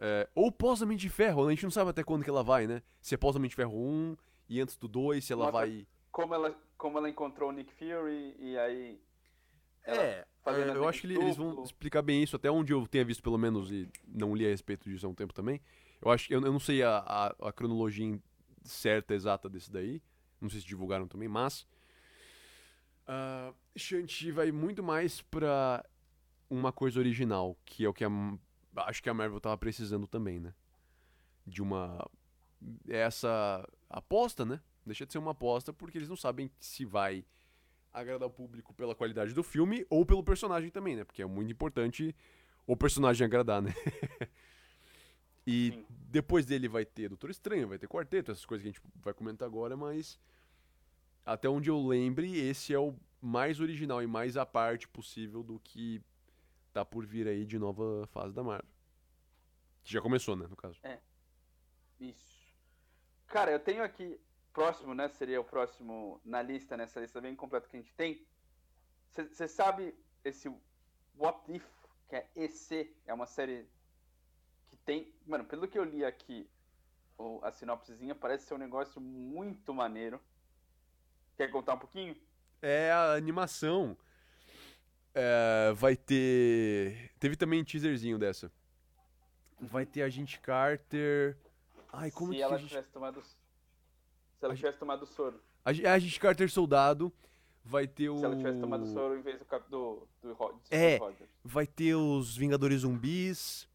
É, 0.00 0.28
ou 0.34 0.52
pós 0.52 0.80
Homem 0.80 0.96
de 0.96 1.08
Ferro, 1.08 1.46
a 1.46 1.50
gente 1.50 1.64
não 1.64 1.70
sabe 1.72 1.90
até 1.90 2.04
quando 2.04 2.22
que 2.22 2.30
ela 2.30 2.44
vai, 2.44 2.68
né? 2.68 2.80
Se 3.00 3.14
é 3.14 3.18
pós 3.18 3.34
Homem 3.34 3.48
de 3.50 3.56
Ferro 3.56 3.76
1 3.76 4.16
e 4.48 4.60
antes 4.60 4.76
do 4.76 4.86
2, 4.86 5.24
se 5.24 5.32
ela 5.32 5.46
Mostra- 5.46 5.60
vai. 5.66 5.86
Como 6.12 6.32
ela, 6.34 6.56
como 6.76 6.98
ela 6.98 7.10
encontrou 7.10 7.48
o 7.48 7.52
Nick 7.52 7.72
Fury 7.74 8.36
e 8.38 8.56
aí. 8.56 9.00
ela 9.82 10.00
É, 10.02 10.26
é, 10.46 10.76
eu 10.76 10.88
acho 10.88 11.02
que 11.02 11.06
eles 11.06 11.36
vão 11.36 11.62
explicar 11.62 12.02
bem 12.02 12.22
isso, 12.22 12.36
até 12.36 12.50
onde 12.50 12.72
eu 12.72 12.86
tenha 12.86 13.04
visto 13.04 13.22
pelo 13.22 13.38
menos, 13.38 13.70
e 13.70 13.88
não 14.06 14.34
li 14.34 14.46
a 14.46 14.48
respeito 14.48 14.88
disso 14.88 15.06
há 15.06 15.10
um 15.10 15.14
tempo 15.14 15.32
também. 15.32 15.60
Eu 16.00 16.10
acho 16.10 16.28
que 16.28 16.34
eu, 16.34 16.40
eu 16.40 16.52
não 16.52 16.60
sei 16.60 16.82
a, 16.82 16.98
a, 16.98 17.48
a 17.48 17.52
cronologia 17.52 18.18
certa, 18.62 19.14
exata 19.14 19.48
desse 19.48 19.70
daí. 19.70 20.02
Não 20.40 20.48
sei 20.48 20.60
se 20.60 20.66
divulgaram 20.66 21.08
também, 21.08 21.28
mas. 21.28 21.66
Uh, 23.08 23.54
Shang-Chi 23.76 24.30
vai 24.30 24.52
muito 24.52 24.82
mais 24.82 25.20
pra 25.22 25.84
uma 26.48 26.72
coisa 26.72 26.98
original, 26.98 27.56
que 27.64 27.84
é 27.84 27.88
o 27.88 27.94
que 27.94 28.04
a, 28.04 28.08
acho 28.76 29.02
que 29.02 29.08
a 29.08 29.14
Marvel 29.14 29.40
tava 29.40 29.56
precisando 29.58 30.06
também, 30.06 30.38
né? 30.38 30.54
De 31.46 31.60
uma. 31.60 32.08
Essa 32.88 33.68
aposta, 33.88 34.44
né? 34.44 34.60
Deixa 34.84 35.04
de 35.04 35.12
ser 35.12 35.18
uma 35.18 35.32
aposta 35.32 35.72
porque 35.72 35.98
eles 35.98 36.08
não 36.08 36.16
sabem 36.16 36.50
se 36.58 36.84
vai 36.84 37.24
agradar 37.92 38.28
o 38.28 38.30
público 38.30 38.72
pela 38.74 38.94
qualidade 38.94 39.32
do 39.32 39.42
filme 39.42 39.86
ou 39.88 40.04
pelo 40.04 40.22
personagem 40.22 40.70
também, 40.70 40.96
né? 40.96 41.04
Porque 41.04 41.22
é 41.22 41.26
muito 41.26 41.50
importante 41.50 42.14
o 42.66 42.76
personagem 42.76 43.24
agradar, 43.24 43.62
né? 43.62 43.72
e 45.46 45.72
Sim. 45.72 45.86
depois 46.10 46.44
dele 46.44 46.68
vai 46.68 46.84
ter 46.84 47.08
Doutor 47.08 47.30
Estranho, 47.30 47.68
vai 47.68 47.78
ter 47.78 47.88
Quarteto, 47.88 48.30
essas 48.30 48.44
coisas 48.44 48.62
que 48.62 48.68
a 48.68 48.72
gente 48.72 48.82
vai 49.02 49.14
comentar 49.14 49.46
agora, 49.46 49.76
mas 49.76 50.18
até 51.24 51.48
onde 51.48 51.70
eu 51.70 51.86
lembre, 51.86 52.38
esse 52.38 52.72
é 52.72 52.78
o 52.78 52.94
mais 53.20 53.60
original 53.60 54.02
e 54.02 54.06
mais 54.06 54.36
à 54.36 54.46
parte 54.46 54.86
possível 54.88 55.42
do 55.42 55.58
que 55.58 56.00
tá 56.72 56.84
por 56.84 57.04
vir 57.04 57.26
aí 57.26 57.44
de 57.44 57.58
nova 57.58 58.06
fase 58.08 58.34
da 58.34 58.42
Marvel. 58.42 58.68
Que 59.82 59.92
já 59.92 60.00
começou, 60.00 60.36
né, 60.36 60.46
no 60.48 60.56
caso. 60.56 60.78
Isso. 62.00 62.38
Cara, 63.26 63.50
eu 63.50 63.58
tenho 63.58 63.82
aqui, 63.82 64.18
próximo, 64.58 64.94
né? 64.94 65.08
Seria 65.08 65.40
o 65.40 65.44
próximo 65.44 66.20
na 66.24 66.42
lista, 66.42 66.76
nessa 66.76 67.00
lista 67.00 67.20
bem 67.20 67.36
completa 67.36 67.68
que 67.68 67.76
a 67.76 67.80
gente 67.80 67.94
tem. 67.94 68.26
Você 69.10 69.46
sabe 69.46 69.94
esse 70.24 70.52
What 71.16 71.40
If, 71.52 71.64
que 72.08 72.16
é 72.16 72.28
EC, 72.34 72.94
é 73.06 73.14
uma 73.14 73.26
série 73.26 73.68
que 74.68 74.76
tem. 74.78 75.12
Mano, 75.26 75.44
pelo 75.44 75.68
que 75.68 75.78
eu 75.78 75.84
li 75.84 76.04
aqui, 76.04 76.48
a 77.42 77.52
sinopsezinha, 77.52 78.14
parece 78.14 78.46
ser 78.46 78.54
um 78.54 78.58
negócio 78.58 79.00
muito 79.00 79.72
maneiro. 79.72 80.20
Quer 81.36 81.50
contar 81.50 81.74
um 81.74 81.78
pouquinho? 81.78 82.16
É 82.60 82.90
a 82.90 83.12
animação. 83.12 83.96
É, 85.14 85.72
vai 85.74 85.96
ter. 85.96 87.12
Teve 87.18 87.36
também 87.36 87.60
um 87.60 87.64
teaserzinho 87.64 88.18
dessa. 88.18 88.50
Vai 89.60 89.86
ter 89.86 90.02
a 90.02 90.08
gente 90.08 90.40
Carter. 90.40 91.36
Ai, 91.92 92.10
como 92.10 92.32
Se 92.32 92.38
que 92.38 92.42
ela 92.42 92.56
a 92.56 92.58
gente... 92.58 92.68
tivesse 92.68 92.90
tomado. 92.90 93.22
Se 94.38 94.44
ela 94.44 94.54
A 94.54 94.56
tivesse 94.56 94.78
tomado 94.78 95.06
soro. 95.06 95.40
A 95.64 95.72
gente, 95.72 95.86
a 95.86 95.98
gente 95.98 96.20
Carter 96.20 96.50
soldado. 96.50 97.12
Vai 97.64 97.86
ter 97.86 98.08
o. 98.08 98.18
Se 98.18 98.24
ela 98.24 98.36
tivesse 98.36 98.60
tomado 98.60 98.86
soro 98.86 99.18
em 99.18 99.20
vez 99.20 99.38
do, 99.38 99.44
do, 99.68 100.08
do, 100.22 100.34
do 100.34 100.60
É. 100.70 100.98
Vai 101.44 101.66
ter 101.66 101.94
os 101.94 102.36
Vingadores 102.36 102.80
Zumbis. 102.80 103.68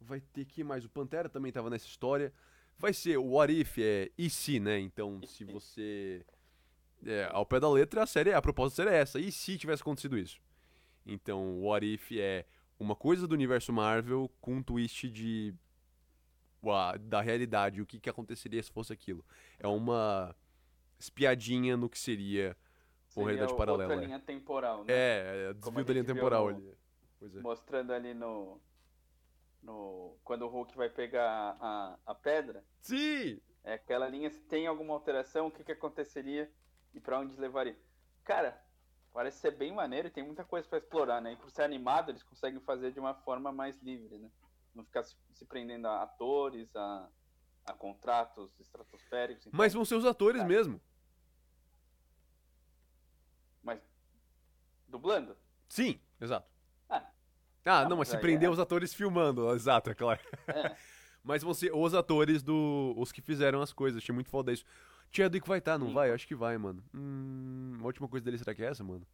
Vai 0.00 0.20
ter 0.20 0.44
que 0.44 0.62
mais? 0.64 0.84
O 0.84 0.88
Pantera 0.88 1.28
também 1.28 1.52
tava 1.52 1.70
nessa 1.70 1.86
história. 1.86 2.32
Vai 2.76 2.92
ser 2.92 3.16
o 3.16 3.34
What 3.34 3.52
If, 3.52 3.78
é 3.78 4.10
e 4.18 4.28
se, 4.28 4.58
né? 4.58 4.78
Então, 4.80 5.20
E 5.22 5.26
se 5.26 5.44
você. 5.44 6.26
É, 7.04 7.28
ao 7.32 7.46
pé 7.46 7.58
da 7.58 7.70
letra, 7.70 8.02
a 8.02 8.06
série, 8.06 8.32
a 8.32 8.42
proposta 8.42 8.82
é 8.84 8.96
essa. 8.98 9.18
E 9.18 9.30
se 9.32 9.56
tivesse 9.56 9.82
acontecido 9.82 10.18
isso? 10.18 10.40
Então, 11.06 11.58
o 11.58 11.66
What 11.66 11.86
If 11.86 12.12
é 12.12 12.44
uma 12.78 12.94
coisa 12.94 13.26
do 13.26 13.34
universo 13.34 13.72
Marvel 13.72 14.30
com 14.40 14.56
um 14.56 14.62
twist 14.62 15.08
de. 15.08 15.54
Uá, 16.62 16.96
da 16.96 17.20
realidade, 17.20 17.80
o 17.82 17.86
que, 17.86 17.98
que 17.98 18.08
aconteceria 18.10 18.62
se 18.62 18.70
fosse 18.70 18.92
aquilo. 18.92 19.24
É 19.58 19.66
uma 19.66 20.34
espiadinha 20.98 21.76
no 21.76 21.88
que 21.88 21.98
seria 21.98 22.50
uma 22.50 22.56
Seria 23.08 23.24
realidade 23.26 23.52
o- 23.52 23.56
paralela. 23.56 23.82
Outra 23.90 24.02
é. 24.02 24.06
linha 24.06 24.20
temporal, 24.20 24.84
né? 24.84 24.92
É, 24.92 25.44
é 25.46 25.48
a 25.48 25.52
desvio 25.52 25.84
da 25.84 25.92
linha 25.92 26.04
temporal 26.04 26.44
no- 26.50 26.56
ali. 26.56 26.68
É. 27.22 27.40
Mostrando 27.40 27.92
ali 27.92 28.14
no. 28.14 28.60
no 29.62 30.16
quando 30.24 30.42
o 30.42 30.48
Hulk 30.48 30.76
vai 30.76 30.88
pegar 30.88 31.56
a, 31.60 31.98
a 32.06 32.14
pedra. 32.14 32.64
Sim! 32.80 33.40
É 33.64 33.74
aquela 33.74 34.08
linha, 34.08 34.28
se 34.30 34.40
tem 34.40 34.66
alguma 34.66 34.92
alteração, 34.94 35.46
o 35.46 35.50
que, 35.50 35.62
que 35.62 35.70
aconteceria 35.72 36.50
e 36.92 36.98
pra 37.00 37.20
onde 37.20 37.36
levaria. 37.38 37.76
Cara, 38.24 38.60
parece 39.12 39.38
ser 39.38 39.52
bem 39.52 39.72
maneiro 39.72 40.08
e 40.08 40.10
tem 40.10 40.24
muita 40.24 40.44
coisa 40.44 40.66
pra 40.66 40.78
explorar, 40.78 41.20
né? 41.20 41.32
E 41.34 41.36
por 41.36 41.48
ser 41.50 41.62
animado, 41.62 42.10
eles 42.10 42.24
conseguem 42.24 42.58
fazer 42.60 42.90
de 42.92 42.98
uma 42.98 43.14
forma 43.14 43.52
mais 43.52 43.80
livre, 43.80 44.18
né? 44.18 44.28
Não 44.74 44.84
ficar 44.84 45.02
se, 45.02 45.14
se 45.34 45.44
prendendo 45.44 45.86
a 45.86 46.02
atores, 46.02 46.74
a, 46.74 47.08
a 47.66 47.72
contratos 47.74 48.58
estratosféricos. 48.60 49.46
então- 49.46 49.56
Mas 49.58 49.72
vão 49.74 49.84
ser 49.84 49.94
os 49.96 50.04
atores 50.06 50.38
Cara. 50.42 50.48
mesmo. 50.48 50.80
Mas 53.62 53.80
dublando? 54.88 55.36
Sim, 55.68 56.00
exato. 56.20 56.48
Ah, 56.88 57.06
Ah, 57.64 57.82
Não, 57.82 57.90
não, 57.90 57.96
mas 57.98 58.08
se 58.08 58.18
prender 58.18 58.48
é- 58.48 58.52
os 58.52 58.58
atores 58.58 58.92
filmando, 58.94 59.50
exato, 59.54 59.90
é 59.90 59.94
claro. 59.94 60.20
é. 60.48 60.76
Mas 61.24 61.40
vão 61.44 61.54
ser 61.54 61.72
os 61.72 61.94
atores 61.94 62.42
do. 62.42 62.94
os 62.96 63.12
que 63.12 63.20
fizeram 63.22 63.62
as 63.62 63.72
coisas. 63.72 64.02
Achei 64.02 64.12
muito 64.12 64.28
foda 64.28 64.52
isso. 64.52 64.64
Chadwick 65.12 65.46
vai 65.46 65.58
estar, 65.60 65.78
não 65.78 65.86
Sim. 65.86 65.94
vai? 65.94 66.10
Eu 66.10 66.14
acho 66.16 66.26
que 66.26 66.34
vai, 66.34 66.58
mano. 66.58 66.82
Hum, 66.92 67.78
a 67.80 67.84
última 67.84 68.08
coisa 68.08 68.24
dele 68.24 68.38
será 68.38 68.52
que 68.52 68.60
é 68.60 68.66
essa, 68.66 68.82
mano? 68.82 69.06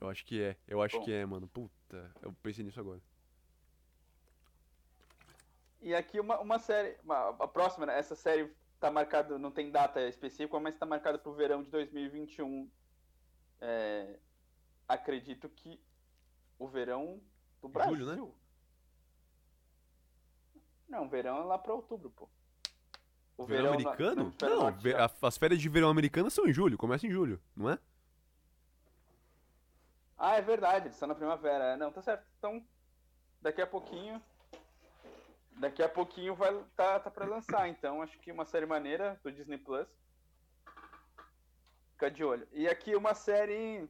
Eu 0.00 0.08
acho 0.08 0.24
que 0.24 0.40
é. 0.40 0.56
Eu 0.66 0.80
acho 0.80 0.96
Bom. 0.98 1.04
que 1.04 1.12
é, 1.12 1.26
mano. 1.26 1.46
Puta, 1.48 2.10
eu 2.22 2.32
pensei 2.42 2.64
nisso 2.64 2.80
agora. 2.80 2.98
E 5.80 5.94
aqui 5.94 6.18
uma, 6.18 6.38
uma 6.40 6.58
série, 6.58 6.96
uma- 7.04 7.30
a 7.30 7.48
próxima, 7.48 7.86
né? 7.86 7.98
essa 7.98 8.14
série 8.16 8.52
tá 8.80 8.90
marcada, 8.90 9.38
não 9.38 9.50
tem 9.50 9.70
data 9.70 10.00
específica, 10.08 10.58
mas 10.58 10.76
tá 10.76 10.84
marcada 10.86 11.18
pro 11.18 11.32
verão 11.34 11.62
de 11.62 11.70
2021. 11.70 12.68
É, 13.60 14.18
acredito 14.88 15.48
que 15.48 15.80
o 16.58 16.66
verão 16.68 17.20
do 17.60 17.68
Brasil. 17.68 17.96
Julho, 17.96 18.06
né? 18.26 18.32
Não, 20.88 21.08
verão 21.08 21.38
é 21.42 21.44
lá 21.44 21.58
pra 21.58 21.74
outubro, 21.74 22.10
pô. 22.10 22.28
O 23.36 23.44
verão, 23.44 23.64
na- 23.64 23.78
no 23.78 23.88
americano? 23.88 24.22
hemisfério 24.22 24.54
não, 24.56 24.62
norte 24.64 24.94
a- 24.94 25.10
as 25.22 25.36
férias 25.38 25.60
de 25.60 25.68
verão 25.68 25.88
americanas 25.90 26.32
são 26.32 26.46
em 26.46 26.52
julho, 26.52 26.76
começa 26.78 27.06
em 27.06 27.10
julho, 27.10 27.40
não 27.54 27.70
é? 27.70 27.78
Ah, 30.16 30.36
é 30.36 30.42
verdade, 30.42 30.86
eles 30.86 30.94
estão 30.96 31.06
na 31.06 31.14
primavera. 31.14 31.64
É, 31.74 31.76
Não, 31.76 31.92
tá 31.92 32.02
certo. 32.02 32.26
Então, 32.38 32.64
daqui 33.40 33.62
a 33.62 33.66
pouquinho. 33.66 34.20
Daqui 35.58 35.82
a 35.82 35.88
pouquinho 35.88 36.34
vai 36.34 36.64
tá, 36.76 37.00
tá 37.00 37.10
pra 37.10 37.26
lançar. 37.26 37.68
Então, 37.68 38.00
acho 38.02 38.18
que 38.20 38.30
uma 38.30 38.44
série 38.44 38.66
maneira 38.66 39.18
do 39.22 39.32
Disney 39.32 39.58
Plus. 39.58 39.88
Fica 41.92 42.10
de 42.10 42.22
olho. 42.24 42.46
E 42.52 42.68
aqui 42.68 42.94
uma 42.94 43.12
série 43.14 43.88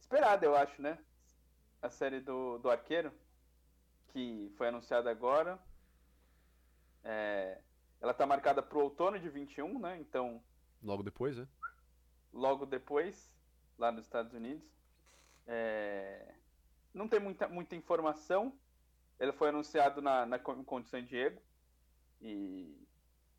esperada, 0.00 0.44
eu 0.44 0.54
acho, 0.54 0.80
né? 0.82 0.98
A 1.80 1.88
série 1.88 2.20
do, 2.20 2.58
do 2.58 2.70
Arqueiro, 2.70 3.12
que 4.08 4.52
foi 4.58 4.68
anunciada 4.68 5.10
agora. 5.10 5.58
É, 7.02 7.58
ela 8.00 8.12
tá 8.12 8.26
marcada 8.26 8.62
pro 8.62 8.80
outono 8.80 9.18
de 9.18 9.28
21, 9.28 9.78
né? 9.78 9.98
Então, 10.00 10.42
Logo 10.82 11.02
depois, 11.02 11.36
né? 11.38 11.46
logo 12.32 12.66
depois, 12.66 13.32
lá 13.78 13.90
nos 13.90 14.04
Estados 14.04 14.32
Unidos. 14.34 14.64
É, 15.46 16.34
Não 16.92 17.08
tem 17.08 17.20
muita, 17.20 17.48
muita 17.48 17.74
informação. 17.74 18.58
Ele 19.22 19.32
foi 19.32 19.50
anunciado 19.50 20.02
na, 20.02 20.26
na 20.26 20.36
Comic 20.36 20.66
Con 20.66 20.80
de 20.80 20.88
San 20.88 21.04
Diego. 21.04 21.40
E 22.20 22.76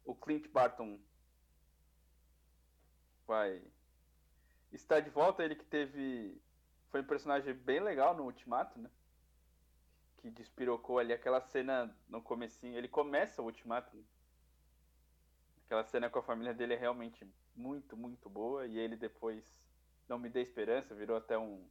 o 0.06 0.16
Clint 0.16 0.48
Barton 0.48 0.98
vai 3.28 3.62
estar 4.72 5.02
de 5.02 5.10
volta. 5.10 5.44
Ele 5.44 5.56
que 5.56 5.66
teve. 5.66 6.42
Foi 6.90 7.02
um 7.02 7.06
personagem 7.06 7.54
bem 7.54 7.82
legal 7.82 8.16
no 8.16 8.24
Ultimato, 8.24 8.80
né? 8.80 8.90
Que 10.20 10.30
despirocou 10.30 11.00
ali 11.00 11.12
aquela 11.12 11.42
cena 11.42 11.94
no 12.08 12.22
comecinho. 12.22 12.78
Ele 12.78 12.88
começa 12.88 13.42
o 13.42 13.46
Ultimato. 13.46 13.94
né? 13.94 14.04
Aquela 15.66 15.84
cena 15.84 16.10
com 16.10 16.20
a 16.20 16.24
família 16.24 16.54
dele 16.54 16.76
é 16.76 16.78
realmente 16.78 17.28
muito, 17.54 17.98
muito 17.98 18.30
boa. 18.30 18.66
E 18.66 18.80
ele 18.80 18.96
depois 18.96 19.44
não 20.08 20.18
me 20.18 20.30
deu 20.30 20.44
esperança, 20.44 20.96
virou 20.96 21.18
até 21.18 21.38
um, 21.38 21.68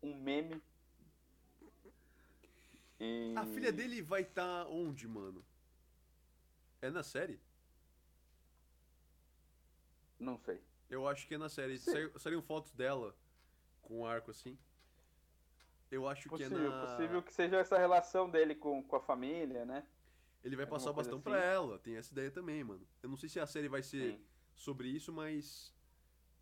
um 0.00 0.14
meme. 0.14 0.62
E... 2.98 3.34
A 3.36 3.44
filha 3.46 3.72
dele 3.72 4.00
vai 4.02 4.22
estar 4.22 4.66
onde, 4.68 5.06
mano? 5.06 5.44
É 6.80 6.90
na 6.90 7.02
série? 7.02 7.40
Não 10.18 10.38
sei. 10.38 10.62
Eu 10.88 11.06
acho 11.06 11.26
que 11.26 11.34
é 11.34 11.38
na 11.38 11.48
série. 11.48 11.78
Saiu- 11.78 12.18
Saíram 12.18 12.42
fotos 12.42 12.72
dela 12.72 13.14
com 13.82 14.00
um 14.00 14.06
arco 14.06 14.30
assim. 14.30 14.58
Eu 15.90 16.08
acho 16.08 16.28
Possível, 16.28 16.58
que 16.58 16.64
é 16.64 16.68
na. 16.68 16.86
possível 16.86 17.22
que 17.22 17.32
seja 17.32 17.56
essa 17.58 17.78
relação 17.78 18.28
dele 18.28 18.54
com, 18.54 18.82
com 18.82 18.96
a 18.96 19.00
família, 19.00 19.64
né? 19.64 19.86
Ele 20.42 20.56
vai 20.56 20.64
alguma 20.64 20.78
passar 20.78 20.90
o 20.90 20.94
bastão 20.94 21.16
assim. 21.18 21.22
pra 21.24 21.42
ela. 21.44 21.78
Tem 21.78 21.96
essa 21.96 22.12
ideia 22.12 22.30
também, 22.30 22.62
mano. 22.64 22.86
Eu 23.02 23.08
não 23.08 23.16
sei 23.16 23.28
se 23.28 23.38
a 23.38 23.46
série 23.46 23.68
vai 23.68 23.82
ser 23.82 24.12
Sim. 24.14 24.24
sobre 24.54 24.88
isso, 24.88 25.12
mas. 25.12 25.74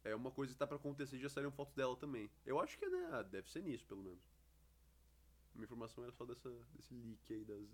É 0.03 0.15
uma 0.15 0.31
coisa 0.31 0.53
que 0.53 0.59
tá 0.59 0.67
pra 0.67 0.77
acontecer 0.77 1.19
já 1.19 1.31
saíram 1.31 1.51
fotos 1.51 1.75
dela 1.75 1.97
também. 1.97 2.31
Eu 2.45 2.61
acho 2.61 2.79
que 2.79 2.85
é, 2.85 2.91
né? 2.91 3.09
ah, 3.13 3.23
Deve 3.23 3.51
ser 3.51 3.63
nisso, 3.63 3.87
pelo 3.87 4.03
menos. 4.03 4.21
A 5.55 5.57
minha 5.57 5.65
informação 5.65 6.03
era 6.03 6.13
só 6.13 6.25
dessa, 6.25 6.51
desse 6.75 6.95
leak 6.95 7.33
aí 7.33 7.45
das 7.45 7.65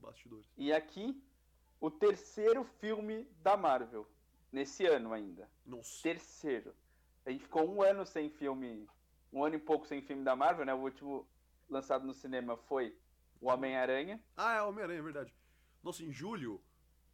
bastidores. 0.00 0.46
E 0.56 0.72
aqui, 0.72 1.20
o 1.80 1.90
terceiro 1.90 2.64
filme 2.64 3.24
da 3.42 3.56
Marvel. 3.56 4.06
Nesse 4.52 4.86
ano 4.86 5.12
ainda. 5.12 5.48
Nossa. 5.64 6.02
Terceiro. 6.02 6.74
A 7.24 7.30
gente 7.30 7.42
ficou 7.44 7.68
um 7.68 7.82
ano 7.82 8.04
sem 8.04 8.28
filme. 8.28 8.86
Um 9.32 9.42
ano 9.44 9.56
e 9.56 9.58
pouco 9.58 9.86
sem 9.86 10.02
filme 10.02 10.22
da 10.22 10.36
Marvel, 10.36 10.66
né? 10.66 10.74
O 10.74 10.78
último 10.80 11.26
lançado 11.68 12.06
no 12.06 12.12
cinema 12.12 12.56
foi 12.56 12.94
O 13.40 13.48
Homem-Aranha. 13.48 14.22
Ah, 14.36 14.56
é 14.56 14.62
Homem-Aranha, 14.62 14.98
é 14.98 15.02
verdade. 15.02 15.34
Nossa, 15.82 16.04
em 16.04 16.12
julho, 16.12 16.62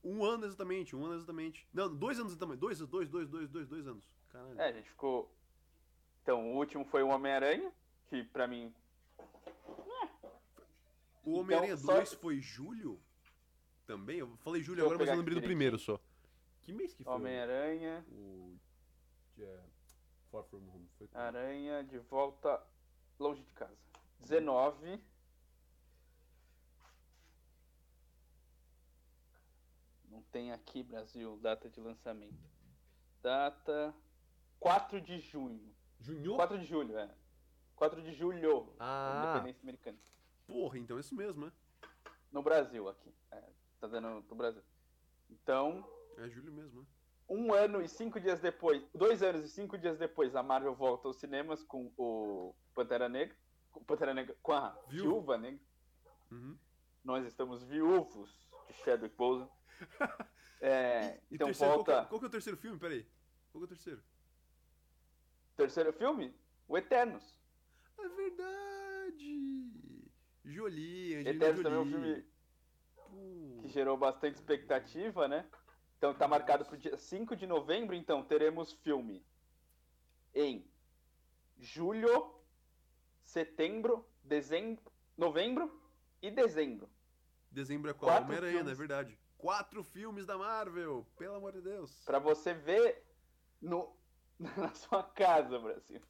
um 0.02 0.24
ano 0.24 0.44
exatamente, 0.44 0.94
um 0.94 1.04
ano 1.04 1.14
exatamente. 1.14 1.66
Não, 1.72 1.94
dois 1.94 2.18
anos 2.18 2.32
exatamente. 2.32 2.58
Dois, 2.58 2.78
dois, 2.80 3.08
dois, 3.08 3.28
dois, 3.28 3.48
dois, 3.48 3.68
dois 3.68 3.86
anos. 3.86 4.04
Caralho. 4.28 4.60
É, 4.60 4.68
a 4.68 4.72
gente 4.72 4.90
ficou. 4.90 5.32
Então, 6.22 6.52
o 6.52 6.56
último 6.56 6.84
foi 6.84 7.02
o 7.02 7.08
Homem-Aranha, 7.08 7.72
que 8.08 8.22
pra 8.24 8.46
mim. 8.46 8.74
O 11.28 11.40
Homem-Aranha 11.40 11.74
Então, 11.74 11.84
só- 11.86 11.94
2 11.96 12.12
foi 12.14 12.40
julho? 12.40 13.00
Também? 13.86 14.18
Eu 14.18 14.36
falei 14.38 14.62
julho 14.62 14.76
Deixa 14.76 14.86
agora, 14.94 14.98
mas 14.98 15.08
eu 15.08 15.16
lembrei 15.18 15.34
do 15.34 15.42
primeiro 15.44 15.78
só. 15.78 16.00
Que 16.62 16.72
mês 16.72 16.94
que 16.94 17.04
foi? 17.04 17.12
Homem-Aranha. 17.12 18.04
O. 18.10 18.56
é, 19.38 19.60
Far 20.30 20.44
From 20.44 20.58
Home. 20.68 20.88
Foi? 20.98 21.08
Aranha 21.14 21.82
de 21.84 21.98
volta 21.98 22.62
longe 23.18 23.42
de 23.42 23.52
casa. 23.52 23.76
19. 24.20 25.00
Não 30.10 30.22
tem 30.32 30.52
aqui, 30.52 30.82
Brasil, 30.82 31.38
data 31.42 31.68
de 31.68 31.80
lançamento. 31.80 32.38
Data 33.22 33.94
4 34.58 35.00
de 35.00 35.18
junho. 35.20 35.74
Junho? 36.00 36.36
4 36.36 36.58
de 36.58 36.64
julho, 36.64 36.96
é. 36.98 37.14
4 37.76 38.02
de 38.02 38.12
julho. 38.14 38.74
Ah. 38.78 39.24
Independência 39.34 39.62
americana. 39.62 39.98
Porra, 40.48 40.78
então 40.78 40.96
é 40.96 41.00
isso 41.00 41.14
mesmo, 41.14 41.44
né? 41.46 41.52
No 42.32 42.42
Brasil, 42.42 42.88
aqui. 42.88 43.14
É, 43.30 43.42
tá 43.78 43.86
dando 43.86 44.22
do 44.22 44.34
Brasil. 44.34 44.62
Então, 45.30 45.86
É 46.16 46.28
julho 46.28 46.52
mesmo, 46.52 46.80
né? 46.80 46.86
um 47.28 47.52
ano 47.52 47.82
e 47.82 47.88
cinco 47.88 48.18
dias 48.18 48.40
depois, 48.40 48.82
dois 48.94 49.22
anos 49.22 49.44
e 49.44 49.48
cinco 49.50 49.76
dias 49.76 49.98
depois, 49.98 50.34
a 50.34 50.42
Marvel 50.42 50.74
volta 50.74 51.06
aos 51.06 51.18
cinemas 51.20 51.62
com 51.62 51.92
o 51.98 52.54
Pantera 52.74 53.06
Negra, 53.08 53.36
com, 53.70 53.84
Pantera 53.84 54.14
Negra, 54.14 54.34
com 54.42 54.52
a 54.52 54.70
Viúva. 54.88 55.10
Viúva 55.10 55.38
Negra. 55.38 55.60
Uhum. 56.32 56.58
Nós 57.04 57.26
estamos 57.26 57.62
viúvos 57.64 58.48
de 58.66 58.72
Chadwick 58.82 59.14
Boseman. 59.16 59.50
É, 60.60 61.20
E 61.30 61.36
então 61.36 61.46
terceiro, 61.46 61.72
qual 61.74 61.84
que 61.84 61.90
é- 61.92 61.94
volta 61.94 62.08
Qual, 62.08 62.18
que 62.18 62.24
é 62.24 62.28
o 62.28 62.32
terceiro 62.32 62.58
filme? 62.58 62.78
Peraí. 62.80 63.04
Qual 63.52 63.60
que 63.60 63.64
é 63.64 63.66
o 63.66 63.68
terceiro? 63.68 64.02
terceiro 65.56 65.92
filme, 65.92 66.34
o 66.66 66.76
Eternos. 66.76 67.38
É 67.96 68.08
verdade! 68.08 69.77
Jolie, 70.48 71.16
Angelina 71.16 71.30
Eternos 71.30 71.62
também 71.62 71.78
é 71.78 71.82
um 71.82 71.90
Jolie. 71.90 72.14
filme 72.14 72.26
Pô. 72.96 73.62
que 73.62 73.68
gerou 73.68 73.96
bastante 73.96 74.36
expectativa, 74.36 75.28
né? 75.28 75.48
Então 75.96 76.14
tá 76.14 76.26
marcado 76.26 76.64
pro 76.64 76.76
dia 76.76 76.96
5 76.96 77.36
de 77.36 77.46
novembro, 77.46 77.94
então 77.94 78.22
teremos 78.22 78.72
filme 78.72 79.24
em 80.34 80.64
julho, 81.58 82.34
setembro, 83.22 84.08
dezembro, 84.22 84.82
novembro 85.16 85.82
e 86.22 86.30
dezembro. 86.30 86.88
Dezembro 87.50 87.90
é 87.90 87.94
qual? 87.94 88.22
Homem-Aranha, 88.22 88.60
é 88.60 88.74
verdade. 88.74 89.18
Quatro 89.36 89.82
filmes 89.82 90.26
da 90.26 90.38
Marvel! 90.38 91.06
Pelo 91.16 91.34
amor 91.34 91.52
de 91.52 91.60
Deus! 91.60 92.04
Pra 92.04 92.18
você 92.18 92.54
ver 92.54 93.04
no, 93.60 93.96
na 94.38 94.72
sua 94.74 95.02
casa, 95.02 95.58
Brasil. 95.58 96.00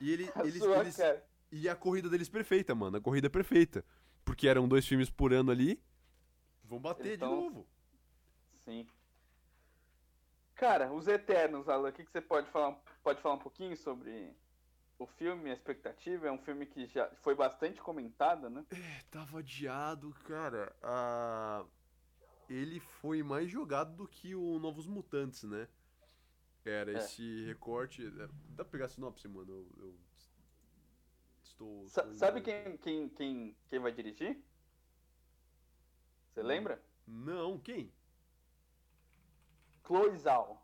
E 0.00 0.12
ele, 0.12 0.30
eles, 0.44 0.62
eles-. 0.62 0.98
E 1.50 1.68
a 1.68 1.74
corrida 1.76 2.08
deles 2.08 2.28
perfeita, 2.28 2.74
mano. 2.74 2.96
A 2.98 3.00
corrida 3.00 3.30
perfeita. 3.30 3.84
Porque 4.24 4.46
eram 4.48 4.68
dois 4.68 4.86
filmes 4.86 5.08
por 5.10 5.32
ano 5.32 5.50
ali. 5.50 5.82
Vão 6.64 6.78
bater 6.78 7.14
Então- 7.16 7.28
de 7.28 7.34
novo. 7.44 7.66
Sim. 8.52 8.86
Cara, 10.54 10.92
os 10.92 11.06
Eternos, 11.06 11.68
Alan, 11.68 11.88
o 11.88 11.92
que, 11.92 12.04
que 12.04 12.10
você 12.10 12.20
pode 12.20 12.50
falar, 12.50 12.72
pode 13.02 13.20
falar 13.22 13.36
um 13.36 13.40
pouquinho 13.40 13.76
sobre 13.76 14.34
o 14.98 15.06
filme, 15.06 15.50
a 15.50 15.54
expectativa? 15.54 16.26
É 16.26 16.32
um 16.32 16.38
filme 16.38 16.66
que 16.66 16.86
já 16.86 17.08
foi 17.22 17.34
bastante 17.34 17.80
comentado, 17.80 18.50
né? 18.50 18.66
É, 18.70 19.02
tava 19.10 19.38
adiado, 19.38 20.12
cara. 20.24 20.74
Ah, 20.82 21.64
ele 22.50 22.80
foi 22.80 23.22
mais 23.22 23.48
jogado 23.50 23.94
do 23.94 24.06
que 24.08 24.34
o 24.34 24.58
Novos 24.58 24.86
Mutantes, 24.86 25.44
né? 25.44 25.68
Era 26.64 26.92
É. 26.92 26.96
esse 26.96 27.44
recorte. 27.46 28.04
é, 28.04 28.10
Dá 28.50 28.64
pra 28.64 28.64
pegar 28.66 28.86
a 28.86 28.88
sinopse, 28.88 29.28
mano? 29.28 29.50
Eu, 29.50 29.84
eu 29.84 29.94
estou. 31.58 31.84
Estou 31.86 32.14
sabe 32.14 32.40
quem, 32.40 32.76
quem, 32.78 33.08
quem, 33.08 33.56
quem 33.68 33.78
vai 33.78 33.92
dirigir? 33.92 34.38
Você 36.32 36.40
Hum. 36.40 36.46
lembra? 36.46 36.82
Não, 37.06 37.58
quem? 37.58 37.92
Chloe 39.84 40.16
Zhao. 40.16 40.62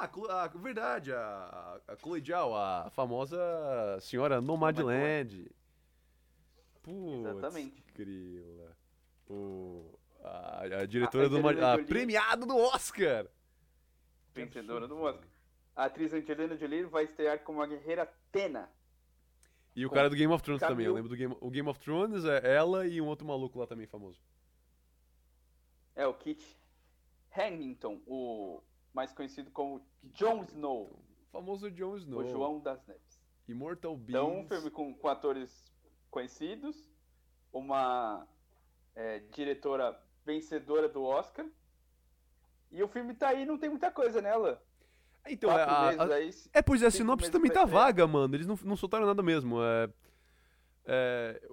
Ah, 0.00 0.08
ah, 0.30 0.46
verdade, 0.48 1.12
a, 1.12 1.80
a 1.86 1.96
Chloe 1.96 2.22
Zhao, 2.24 2.56
a 2.56 2.88
famosa 2.90 3.38
senhora 4.00 4.40
Nomadland. 4.40 5.50
Putz, 6.82 7.28
Exatamente. 7.28 7.84
grila. 7.94 8.76
O, 9.28 9.98
a, 10.22 10.60
a 10.62 10.86
diretora 10.86 11.26
A 11.26 11.28
do... 11.28 11.36
Angelina 11.36 11.60
Ma- 11.60 11.74
A 11.74 11.84
premiada 11.84 12.46
do 12.46 12.56
Oscar! 12.56 13.26
Vencedora 14.32 14.88
do 14.88 14.98
Oscar. 15.02 15.28
A 15.76 15.84
atriz 15.84 16.12
Angelina 16.12 16.56
Jolie 16.56 16.84
vai 16.84 17.04
estrear 17.04 17.40
como 17.40 17.60
a 17.62 17.66
guerreira 17.66 18.06
Tena. 18.32 18.70
E 19.80 19.86
o 19.86 19.90
cara 19.90 20.10
do 20.10 20.16
Game 20.16 20.32
of 20.32 20.42
Thrones 20.42 20.60
Camil- 20.60 20.74
também, 20.74 20.86
eu 20.86 20.94
lembro 20.94 21.08
do 21.08 21.16
Game, 21.16 21.34
o 21.40 21.50
Game 21.50 21.68
of 21.68 21.80
Thrones, 21.80 22.24
é 22.24 22.54
ela 22.54 22.86
e 22.86 23.00
um 23.00 23.06
outro 23.06 23.26
maluco 23.26 23.58
lá 23.58 23.66
também 23.66 23.86
famoso. 23.86 24.20
É 25.94 26.06
o 26.06 26.14
Kit 26.14 26.44
Harington, 27.30 28.00
o 28.06 28.60
mais 28.92 29.12
conhecido 29.12 29.50
como 29.50 29.84
Jon 30.14 30.42
Snow, 30.44 30.86
Então, 31.28 31.40
famoso 31.40 31.70
Jon 31.70 31.96
Snow. 31.96 32.20
o 32.20 32.28
João 32.28 32.60
das 32.60 32.84
Neves. 32.86 33.20
Immortal 33.48 33.96
Beings. 33.96 34.08
Então, 34.10 34.40
um 34.40 34.46
filme 34.46 34.70
com, 34.70 34.94
com 34.94 35.08
atores 35.08 35.72
conhecidos, 36.10 36.76
uma 37.52 38.26
é, 38.94 39.20
diretora 39.34 39.98
vencedora 40.24 40.88
do 40.88 41.02
Oscar. 41.02 41.46
E 42.70 42.82
o 42.82 42.88
filme 42.88 43.14
tá 43.14 43.28
aí, 43.28 43.44
não 43.44 43.58
tem 43.58 43.68
muita 43.70 43.90
coisa 43.90 44.20
nela. 44.20 44.62
Então, 45.28 45.50
Quatro 45.50 46.00
a- 46.02 46.04
a- 46.04 46.14
aí, 46.16 46.30
É, 46.52 46.62
pois 46.62 46.82
é, 46.82 46.86
a 46.86 46.90
sinopse 46.90 47.30
também 47.30 47.50
tá 47.50 47.64
vaga, 47.64 48.06
mano. 48.06 48.34
Eles 48.34 48.46
não, 48.46 48.58
não 48.64 48.76
soltaram 48.76 49.06
nada 49.06 49.22
mesmo. 49.22 49.62
É, 49.62 49.88
é, 50.86 51.48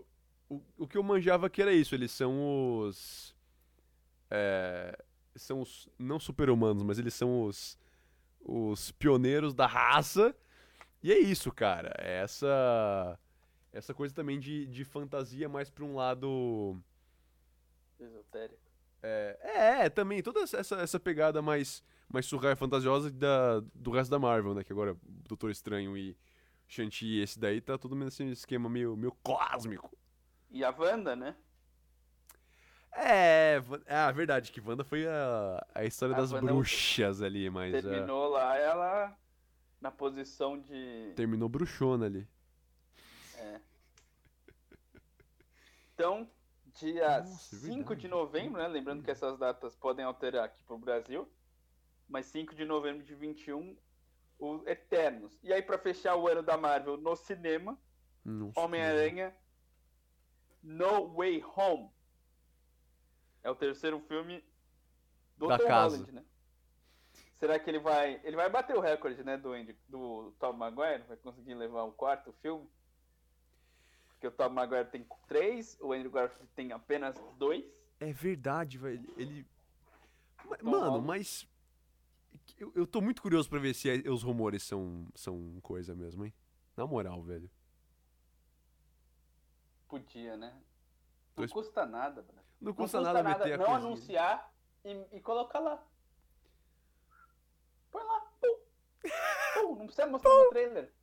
o, 0.50 0.62
o 0.78 0.88
que 0.88 0.98
eu 0.98 1.04
manjava 1.04 1.50
que 1.50 1.62
era 1.62 1.72
isso. 1.74 1.94
Eles 1.94 2.12
são 2.12 2.80
os. 2.80 3.36
É, 4.32 4.98
são 5.36 5.62
os. 5.62 5.88
Não 6.00 6.20
super-humanos, 6.20 6.82
mas 6.84 6.98
eles 6.98 7.14
são 7.14 7.44
os. 7.44 7.78
Os 8.42 8.92
pioneiros 8.94 9.54
da 9.54 9.68
raça. 9.68 10.36
E 11.04 11.12
é 11.12 11.20
isso, 11.20 11.52
cara. 11.52 11.94
É 12.00 12.22
essa. 12.24 13.20
Essa 13.74 13.94
coisa 13.94 14.16
também 14.16 14.40
de, 14.40 14.66
de 14.66 14.84
fantasia 14.86 15.48
mais 15.48 15.70
pra 15.70 15.84
um 15.86 15.94
lado. 15.96 16.82
esotérico. 18.00 18.60
É, 19.04 19.84
é, 19.86 19.90
também, 19.90 20.24
toda 20.24 20.40
essa- 20.42 20.76
essa 20.78 21.00
pegada 21.00 21.42
mais, 21.42 21.84
mais 22.10 22.26
surreal 22.26 22.54
e 22.54 22.56
fantasiosa 22.56 23.12
da, 23.12 23.60
do 23.74 23.92
resto 23.92 24.10
da 24.12 24.20
Marvel, 24.20 24.54
né? 24.54 24.64
Que 24.64 24.72
agora 24.72 24.96
Doutor 25.04 25.52
Estranho 25.52 25.98
e 25.98 26.18
Shang-Chi, 26.68 27.20
esse 27.20 27.40
daí 27.40 27.62
tá 27.62 27.78
todo 27.78 27.96
nesse 27.96 28.24
esquema 28.30 28.70
meio, 28.70 28.96
meio 28.96 29.12
cósmico. 29.24 29.96
E 30.50 30.64
a 30.64 30.72
Wanda, 30.72 31.16
né? 31.16 31.36
É, 32.92 33.60
Va- 33.60 33.82
ah, 33.88 34.12
verdade, 34.12 34.52
que 34.52 34.60
Wanda 34.62 34.84
foi 34.84 35.06
a, 35.08 35.66
a 35.76 35.86
história 35.86 36.16
A 36.16 36.20
das 36.20 36.32
Wanda 36.32 36.50
é 36.50 36.54
bruxas 36.54 37.22
ali, 37.22 37.50
mas 37.50 37.74
é, 37.74 37.82
Terminou 37.82 38.30
lá 38.30 38.58
ela 38.58 39.18
na 39.80 39.92
posição 39.92 40.60
de. 40.60 41.14
terminou 41.16 41.48
bruxona 41.48 42.06
ali. 42.06 42.28
é. 43.38 43.60
Então, 45.94 46.30
dia 46.80 47.20
Nossa, 47.20 47.56
é 47.56 47.60
5 47.60 47.96
de 47.96 48.02
verdade. 48.04 48.08
novembro, 48.08 48.62
né? 48.62 48.68
Lembrando 48.68 49.04
que 49.04 49.10
essas 49.12 49.38
datas 49.38 49.76
podem 49.76 50.06
alterar 50.06 50.46
aqui 50.46 50.62
pro 50.64 50.78
Brasil. 50.78 51.28
Mas 52.08 52.26
5 52.28 52.56
de 52.56 52.66
novembro 52.66 53.04
de 53.04 53.14
21, 53.14 53.76
o 54.40 54.64
Eternos. 54.68 55.38
E 55.44 55.52
aí, 55.52 55.62
pra 55.62 55.78
fechar 55.78 56.16
o 56.16 56.28
ano 56.28 56.42
da 56.42 56.58
Marvel 56.58 56.98
no 56.98 57.16
cinema, 57.16 57.78
Homem-Aranha 58.56 59.36
No 60.62 61.14
Way 61.14 61.44
Home. 61.56 61.90
É 63.44 63.50
o 63.50 63.56
terceiro 63.56 64.00
filme 64.02 64.44
do 65.38 65.48
Da 65.48 65.58
Tom 65.58 65.68
casa. 65.68 65.98
Holland, 65.98 66.12
né? 66.12 66.26
Será 67.36 67.60
que 67.60 67.70
ele 67.70 67.80
vai. 67.80 68.20
Ele 68.24 68.36
vai 68.36 68.50
bater 68.50 68.76
o 68.76 68.80
recorde, 68.82 69.24
né, 69.24 69.38
do, 69.38 69.54
Andy, 69.54 69.78
do 69.88 70.34
Tom 70.40 70.54
Maguire? 70.54 71.04
Vai 71.08 71.18
conseguir 71.18 71.54
levar 71.54 71.84
o 71.84 71.92
quarto 71.92 72.32
filme? 72.42 72.68
Porque 74.10 74.28
o 74.28 74.32
Tom 74.32 74.50
Maguire 74.50 74.90
tem 74.90 75.08
três, 75.28 75.78
o 75.80 75.94
Andrew 75.94 76.12
Garfield 76.12 76.50
tem 76.56 76.72
apenas 76.72 77.16
dois. 77.38 77.64
É 78.00 78.12
verdade, 78.12 78.78
velho. 78.78 79.08
Ele. 79.16 79.46
Mano, 80.62 80.80
Holland. 80.80 81.06
mas. 81.06 81.48
Eu, 82.58 82.72
eu 82.76 82.88
tô 82.88 83.02
muito 83.02 83.22
curioso 83.22 83.50
pra 83.50 83.60
ver 83.60 83.74
se 83.74 83.90
é- 83.90 84.10
os 84.10 84.24
rumores 84.24 84.64
são, 84.64 85.08
são 85.16 85.60
coisa 85.62 85.94
mesmo, 85.96 86.26
hein? 86.26 86.34
Na 86.76 86.86
moral, 86.88 87.22
velho. 87.24 87.50
Podia, 89.88 90.36
né? 90.38 90.52
Não 90.52 90.62
Dois- 91.38 91.52
custa 91.52 91.86
nada. 91.86 92.26
Não 92.34 92.44
Não 92.62 92.74
custa 92.74 93.00
nada 93.02 93.24
meter 93.24 93.54
a 93.54 93.58
não 93.58 93.74
anunciar 93.76 94.52
e, 94.84 94.92
e 95.14 95.22
colocar 95.22 95.60
lá. 95.60 95.84
Põe 97.92 98.04
lá. 98.04 98.22
Pum. 98.42 98.60
Pum, 99.54 99.76
não 99.76 99.86
precisa 99.86 100.08
mostrar 100.08 100.34
no 100.34 100.50
trailer. 100.50 100.94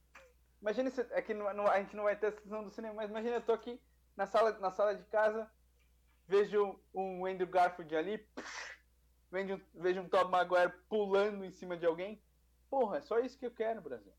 Imagina 0.61 0.90
se. 0.90 1.01
É 1.11 1.22
que 1.22 1.32
não- 1.34 1.53
não- 1.55 1.66
a 1.66 1.80
gente 1.80 1.95
não 1.97 2.05
vai 2.05 2.16
ter 2.16 2.26
a 2.28 2.32
sessão 2.32 2.64
do 2.64 2.70
cinema, 2.70 2.95
mas 2.95 3.11
imagina, 3.11 3.36
eu 3.36 3.42
tô 3.42 3.53
aqui 3.53 3.80
na 4.16 4.26
sala, 4.26 4.53
na 4.59 4.70
sala 4.70 4.95
de 4.95 5.05
casa, 5.05 5.51
vejo 6.26 6.78
um 6.92 7.24
Andrew 7.26 7.49
Garfield 7.49 7.95
ali, 7.97 8.26
vejo, 9.35 9.61
vejo 9.74 10.01
um 10.01 10.09
Tom 10.09 10.28
Maguire 10.28 10.72
pulando 10.89 11.45
em 11.45 11.51
cima 11.51 11.76
de 11.76 11.85
alguém. 11.85 12.20
Porra, 12.70 12.99
é 12.99 13.01
só 13.01 13.18
isso 13.18 13.37
que 13.39 13.45
eu 13.47 13.51
quero, 13.51 13.80
Brasil. 13.82 14.12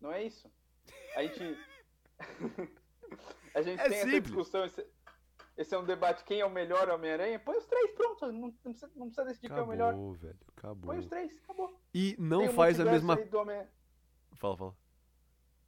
Não 0.00 0.10
é 0.10 0.22
isso? 0.24 0.50
A 1.14 1.22
gente. 1.22 1.58
a 3.54 3.62
gente 3.62 3.80
É 3.80 3.88
tem 3.88 3.98
essa 3.98 4.04
simples. 4.10 4.22
discussão. 4.24 4.64
Esse, 4.64 4.86
esse 5.56 5.74
é 5.74 5.78
um 5.78 5.84
debate: 5.84 6.24
quem 6.24 6.40
é 6.40 6.46
o 6.46 6.50
melhor 6.50 6.88
Homem-Aranha? 6.88 7.38
Põe 7.38 7.56
os 7.58 7.66
três, 7.66 7.90
pronto. 7.92 8.26
Não, 8.32 8.32
não 8.32 8.52
precisa, 8.72 8.90
não 8.96 9.06
precisa 9.06 9.24
decidir 9.26 9.48
quem 9.48 9.58
é 9.58 9.62
o 9.62 9.66
melhor. 9.66 9.88
Acabou, 9.90 10.12
velho. 10.14 10.38
Acabou. 10.56 10.86
Põe 10.86 10.98
os 10.98 11.06
três, 11.06 11.38
acabou. 11.44 11.78
E 11.94 12.16
não 12.18 12.48
faz 12.50 12.80
a 12.80 12.84
mesma. 12.84 13.16
Fala, 14.34 14.56
fala. 14.56 14.74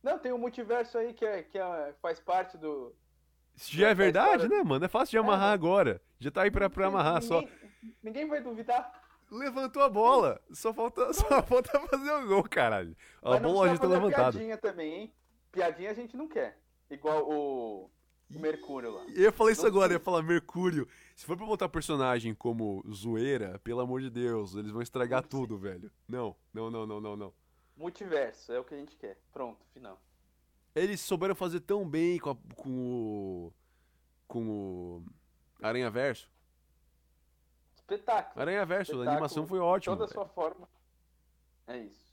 Não, 0.03 0.19
tem 0.19 0.33
o 0.33 0.39
multiverso 0.39 0.99
aí 0.99 1.13
que, 1.13 1.25
é, 1.25 1.43
que 1.43 1.59
é- 1.59 1.95
faz 2.01 2.19
parte 2.21 2.57
do. 2.57 2.95
Isso 3.55 3.73
já 3.75 3.87
é 3.89 3.91
Essa 3.91 3.95
verdade, 3.97 4.49
né, 4.49 4.63
mano? 4.63 4.85
É 4.85 4.89
fácil 4.89 5.13
de 5.13 5.19
amarrar 5.19 5.51
É, 5.53 5.55
agora. 5.55 6.03
Já 6.19 6.31
tá 6.31 6.43
aí 6.43 6.51
pra, 6.51 6.69
pra 6.69 6.87
amarrar 6.89 7.23
só. 7.23 7.43
Ninguém, 8.03 8.27
vai 8.29 8.41
duvidar. 8.43 9.03
Levantou 9.31 9.83
a 9.83 9.89
bola. 9.89 10.41
Só 10.53 10.73
falta, 10.73 11.13
só 11.15 11.43
falta 11.43 11.81
fazer 11.89 12.11
o 12.13 12.27
gol, 12.29 12.43
caralho. 12.45 12.97
A 13.23 13.39
bola 13.39 13.69
já 13.69 13.79
tá 13.79 13.87
levantada. 13.89 14.33
piadinha 14.33 14.57
também, 14.57 14.95
hein? 14.95 15.15
Piadinha 15.51 15.91
a 15.91 15.95
gente 15.95 16.17
não 16.17 16.29
quer. 16.29 16.61
Igual 16.91 17.29
o. 17.29 17.91
o 18.31 18.39
Mercúrio 18.39 18.93
lá. 18.93 19.05
Eu 19.15 19.33
falar 19.33 19.51
isso 19.53 19.63
Não 19.63 19.69
agora, 19.69 19.89
sei. 19.89 19.97
eu 19.97 19.99
ia 19.99 20.05
falar 20.05 20.23
Mercúrio. 20.23 20.87
Se 21.17 21.27
for 21.27 21.37
pra 21.37 21.47
botar 21.47 21.69
personagem 21.69 22.35
como 22.35 22.85
zoeira, 22.93 23.59
pelo 23.65 23.81
amor 23.81 24.01
de 24.01 24.11
Deus, 24.11 24.55
eles 24.55 24.71
vão 24.71 24.83
estragar 24.83 25.23
Não 25.23 25.31
sei. 25.31 25.41
tudo, 25.41 25.59
velho. 25.59 25.91
Não, 26.09 26.37
não, 26.55 26.71
não, 26.71 26.87
não, 26.87 27.01
não, 27.01 27.17
não. 27.17 27.35
Multiverso, 27.77 28.53
é 28.53 28.61
o 28.61 28.65
que 28.65 28.75
a 28.75 28.79
gente 28.79 28.97
quer. 28.97 29.19
Pronto, 29.33 29.65
final. 29.75 30.01
Eles 30.75 31.01
souberam 31.01 31.35
fazer 31.35 31.61
tão 31.61 31.89
bem 31.89 32.19
com, 32.19 32.31
a- 32.31 32.37
com 32.55 32.71
o. 32.71 33.53
com 34.29 34.49
o. 34.49 35.05
Aranha 35.61 35.91
Verso. 35.91 36.31
Espetáculo. 37.87 38.41
Aranha 38.41 38.67
Verso, 38.67 38.81
a 38.81 38.95
Espetáculo, 38.95 39.11
animação 39.13 39.47
foi 39.47 39.59
ótima. 39.61 39.97
Toda 39.97 40.11
a 40.11 40.13
sua 40.13 40.27
forma. 40.27 40.69
É 41.69 41.79
isso. 41.79 42.07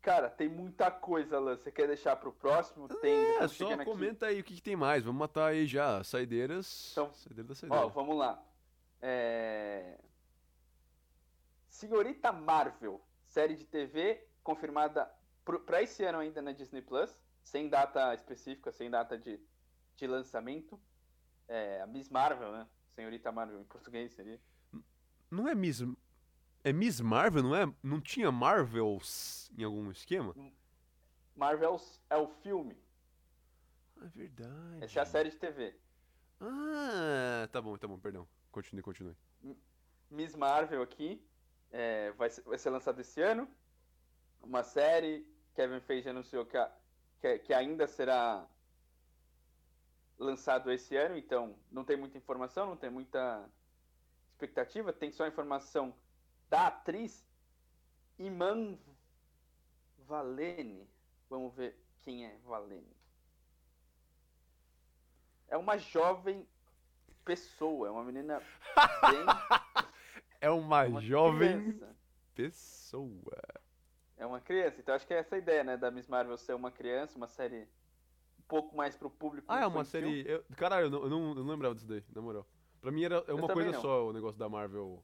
Cara, 0.00 0.30
tem 0.30 0.48
muita 0.48 0.90
coisa, 0.90 1.38
Lan. 1.38 1.56
Você 1.56 1.70
quer 1.70 1.86
deixar 1.86 2.16
pro 2.16 2.32
próximo? 2.32 2.88
Tem. 2.88 3.34
já 3.34 3.44
É, 3.44 3.48
só 3.48 3.54
chegando 3.54 3.82
aqui. 3.82 3.90
comenta 3.90 4.26
aí 4.26 4.40
o 4.40 4.44
que, 4.44 4.54
que 4.54 4.62
tem 4.62 4.74
mais. 4.76 5.04
Vamos 5.04 5.18
matar 5.18 5.48
aí 5.48 5.66
já. 5.66 6.02
Saideiras. 6.02 6.88
Então, 6.92 7.12
Saideira 7.12 7.48
da 7.48 7.54
saideira. 7.54 7.84
Ó, 7.84 7.88
vamos 7.88 8.16
lá. 8.16 8.42
É... 9.02 9.98
Senhorita 11.68 12.32
Marvel, 12.32 13.00
série 13.26 13.54
de 13.54 13.66
TV 13.66 14.26
confirmada 14.42 15.10
pra 15.66 15.82
esse 15.82 16.02
ano 16.04 16.18
ainda 16.18 16.40
na 16.40 16.52
Disney 16.52 16.80
Plus, 16.82 17.14
sem 17.42 17.68
data 17.68 18.14
específica, 18.14 18.72
sem 18.72 18.90
data 18.90 19.18
de, 19.18 19.38
de 19.96 20.06
lançamento. 20.06 20.80
É, 21.52 21.80
a 21.82 21.86
Miss 21.86 22.08
Marvel, 22.08 22.52
né? 22.52 22.66
Senhorita 22.94 23.32
Marvel 23.32 23.60
em 23.60 23.64
português 23.64 24.12
seria. 24.12 24.40
Não 25.28 25.48
é 25.48 25.54
Miss. 25.54 25.82
É 26.62 26.72
Miss 26.72 27.00
Marvel, 27.00 27.42
não 27.42 27.56
é? 27.56 27.74
Não 27.82 28.00
tinha 28.00 28.30
Marvels 28.30 29.50
em 29.58 29.64
algum 29.64 29.90
esquema? 29.90 30.32
Marvel 31.34 31.80
é 32.08 32.16
o 32.16 32.28
filme, 32.28 32.76
É 34.00 34.06
verdade. 34.08 34.84
essa 34.84 35.00
é 35.00 35.02
a 35.02 35.06
série 35.06 35.30
de 35.30 35.36
TV. 35.38 35.74
Ah, 36.40 37.48
tá 37.50 37.60
bom, 37.60 37.76
tá 37.76 37.88
bom, 37.88 37.98
perdão. 37.98 38.28
Continue, 38.52 38.82
continue. 38.82 39.16
Miss 40.10 40.34
Marvel 40.36 40.82
aqui 40.82 41.20
é, 41.72 42.12
vai, 42.12 42.30
ser, 42.30 42.42
vai 42.42 42.58
ser 42.58 42.70
lançado 42.70 43.00
esse 43.00 43.20
ano. 43.20 43.48
Uma 44.42 44.62
série. 44.62 45.26
Kevin 45.54 45.80
Feige 45.80 46.08
anunciou 46.08 46.46
que, 46.46 46.56
a- 46.56 46.72
que, 47.20 47.38
que 47.40 47.52
ainda 47.54 47.86
será 47.86 48.46
lançado 50.20 50.70
esse 50.70 50.94
ano, 50.96 51.16
então 51.16 51.56
não 51.72 51.82
tem 51.82 51.96
muita 51.96 52.18
informação, 52.18 52.66
não 52.66 52.76
tem 52.76 52.90
muita 52.90 53.48
expectativa, 54.28 54.92
tem 54.92 55.10
só 55.10 55.26
informação 55.26 55.94
da 56.48 56.66
atriz 56.66 57.26
Iman 58.18 58.78
Valene. 60.06 60.86
Vamos 61.28 61.54
ver 61.54 61.74
quem 62.02 62.26
é 62.26 62.36
Valene. 62.44 62.96
É 65.48 65.56
uma 65.56 65.78
jovem 65.78 66.46
pessoa, 67.24 67.88
é 67.88 67.90
uma 67.90 68.04
menina 68.04 68.38
bem 68.38 69.24
É 70.40 70.50
uma, 70.50 70.84
uma 70.84 71.00
jovem 71.00 71.72
criança. 71.72 71.96
pessoa. 72.34 73.42
É 74.16 74.26
uma 74.26 74.40
criança, 74.40 74.80
então 74.80 74.94
acho 74.94 75.06
que 75.06 75.14
é 75.14 75.18
essa 75.18 75.34
a 75.34 75.38
ideia, 75.38 75.64
né, 75.64 75.76
da 75.76 75.90
Miss 75.90 76.06
Marvel 76.06 76.36
ser 76.36 76.54
uma 76.54 76.70
criança, 76.70 77.16
uma 77.16 77.28
série 77.28 77.66
pouco 78.50 78.76
mais 78.76 78.96
pro 78.96 79.08
público. 79.08 79.46
Ah, 79.48 79.60
é 79.62 79.66
uma 79.66 79.84
série. 79.84 80.28
Eu, 80.28 80.44
caralho, 80.56 80.86
eu 80.86 80.90
não, 80.90 81.02
eu, 81.04 81.08
não, 81.08 81.28
eu 81.28 81.34
não 81.44 81.52
lembrava 81.52 81.74
disso 81.74 81.86
daí, 81.86 82.04
na 82.12 82.20
moral. 82.20 82.44
Pra 82.80 82.90
mim 82.90 83.04
era 83.04 83.24
é 83.28 83.32
uma 83.32 83.48
coisa 83.48 83.70
não. 83.70 83.80
só 83.80 84.08
o 84.08 84.12
negócio 84.12 84.38
da 84.38 84.48
Marvel. 84.48 85.02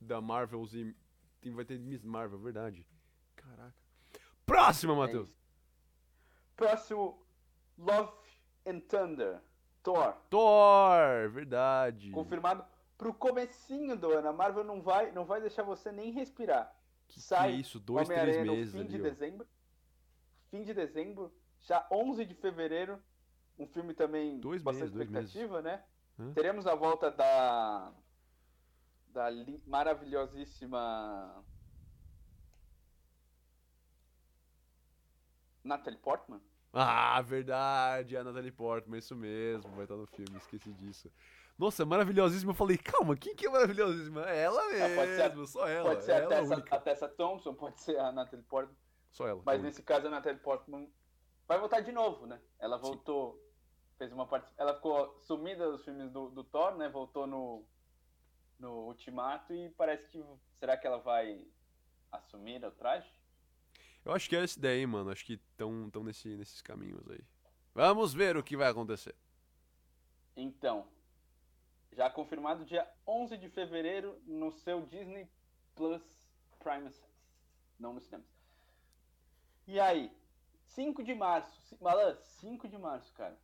Da 0.00 0.20
Marvels 0.20 0.74
e. 0.74 0.94
Tem, 1.40 1.52
vai 1.54 1.64
ter 1.64 1.78
Miss 1.78 2.02
Marvel, 2.02 2.38
verdade. 2.38 2.84
Caraca. 3.36 3.74
Próxima, 4.44 4.92
É 4.94 4.96
Matheus! 4.96 5.28
isso. 5.28 5.38
Próximo, 6.56 7.24
Love 7.78 8.12
and 8.66 8.80
Thunder, 8.80 9.40
Thor, 9.82 10.14
Thor, 10.30 11.30
verdade. 11.30 12.10
confirmado 12.10 12.64
pro 12.96 13.12
comecinho 13.14 13.96
do 13.96 14.10
ano. 14.12 14.28
A 14.28 14.32
Marvel 14.32 14.64
não 14.64 14.80
vai, 14.80 15.10
não 15.12 15.24
vai 15.24 15.40
deixar 15.40 15.62
você 15.62 15.90
nem 15.92 16.10
respirar. 16.12 16.74
Que, 17.08 17.14
que 17.14 17.20
sai 17.20 17.52
é 17.52 17.56
isso? 17.56 17.78
Dois, 17.80 18.08
três 18.08 18.46
meses 18.46 18.72
fim 18.72 18.86
de 18.86 18.94
ali, 18.96 19.04
ó. 19.04 19.08
dezembro. 19.10 19.46
Fim 20.50 20.62
de 20.62 20.72
dezembro, 20.74 21.32
já 21.64 21.86
11 21.90 22.24
de 22.24 22.34
fevereiro, 22.34 23.02
um 23.58 23.66
filme 23.66 23.94
também 23.94 24.38
Dois 24.40 24.62
bastante 24.62 24.94
meses, 24.94 25.08
expectativa, 25.08 25.62
né? 25.62 25.82
Hã? 26.18 26.32
Teremos 26.34 26.66
a 26.66 26.74
volta 26.74 27.10
da 27.10 27.92
da 29.08 29.28
maravilhosíssima 29.66 31.44
Natalie 35.62 35.98
Portman. 35.98 36.40
Ah, 36.72 37.20
verdade, 37.22 38.16
a 38.16 38.24
Natalie 38.24 38.50
Portman, 38.50 38.98
isso 38.98 39.14
mesmo, 39.14 39.70
vai 39.76 39.84
estar 39.84 39.94
no 39.96 40.06
filme, 40.06 40.36
esqueci 40.36 40.72
disso. 40.72 41.10
Nossa, 41.56 41.86
maravilhosíssima. 41.86 42.50
Eu 42.50 42.56
falei, 42.56 42.76
calma, 42.76 43.16
quem 43.16 43.36
que 43.36 43.46
é 43.46 43.50
maravilhosíssima? 43.50 44.28
É 44.28 44.42
ela 44.42 44.66
mesmo, 44.68 44.84
Ah, 44.84 44.96
pode 44.96 45.14
ser- 45.16 45.46
só 45.46 45.68
ela. 45.68 45.88
pode 45.90 46.04
ser 46.04 46.10
é 46.10 46.14
a 46.16 46.18
ela 46.18 46.26
a 46.26 46.28
Tessa, 46.40 46.54
a 46.74 46.80
Tessa 46.80 47.08
Thompson, 47.08 47.54
pode 47.54 47.80
ser 47.80 47.96
a 48.00 48.10
Natalie 48.10 48.44
Portman, 48.44 48.76
Só 49.12 49.28
ela. 49.28 49.40
mas 49.46 49.54
a 49.54 49.58
única. 49.58 49.68
nesse 49.68 49.82
caso 49.84 50.08
a 50.08 50.10
Natalie 50.10 50.40
Portman 50.40 50.90
vai 51.46 51.58
voltar 51.58 51.80
de 51.80 51.92
novo, 51.92 52.26
né? 52.26 52.40
Ela 52.58 52.76
voltou, 52.76 53.40
fez 53.96 54.12
uma 54.12 54.26
parte, 54.26 54.48
ela 54.56 54.74
ficou 54.74 55.18
sumida 55.20 55.70
dos 55.70 55.84
filmes 55.84 56.10
do, 56.10 56.30
do 56.30 56.44
Thor, 56.44 56.76
né? 56.76 56.88
Voltou 56.88 57.26
no 57.26 57.64
no 58.58 58.86
Ultimato 58.86 59.52
e 59.52 59.68
parece 59.70 60.08
que 60.08 60.22
será 60.58 60.76
que 60.76 60.86
ela 60.86 60.98
vai 60.98 61.44
assumir 62.10 62.64
o 62.64 62.70
traje? 62.70 63.10
Eu 64.04 64.12
acho 64.12 64.28
que 64.28 64.36
é 64.36 64.42
essa 64.44 64.58
ideia, 64.58 64.86
mano. 64.86 65.10
Acho 65.10 65.24
que 65.24 65.34
estão 65.34 65.90
tão 65.90 66.04
nesse, 66.04 66.28
nesses 66.36 66.60
caminhos 66.60 67.08
aí. 67.10 67.20
Vamos 67.74 68.12
ver 68.12 68.36
o 68.36 68.42
que 68.42 68.56
vai 68.56 68.68
acontecer. 68.68 69.14
Então, 70.36 70.86
já 71.92 72.10
confirmado 72.10 72.64
dia 72.64 72.88
11 73.06 73.36
de 73.36 73.48
fevereiro 73.48 74.20
no 74.26 74.52
seu 74.52 74.84
Disney 74.86 75.28
Plus 75.74 76.02
Prime 76.58 76.90
não 77.78 77.92
nos 77.92 78.04
cinemas. 78.04 78.26
E 79.66 79.80
aí, 79.80 80.12
5 80.74 81.04
de 81.04 81.14
março, 81.14 81.76
Malan, 81.80 82.16
5 82.22 82.68
de 82.68 82.76
março, 82.76 83.12
cara. 83.14 83.38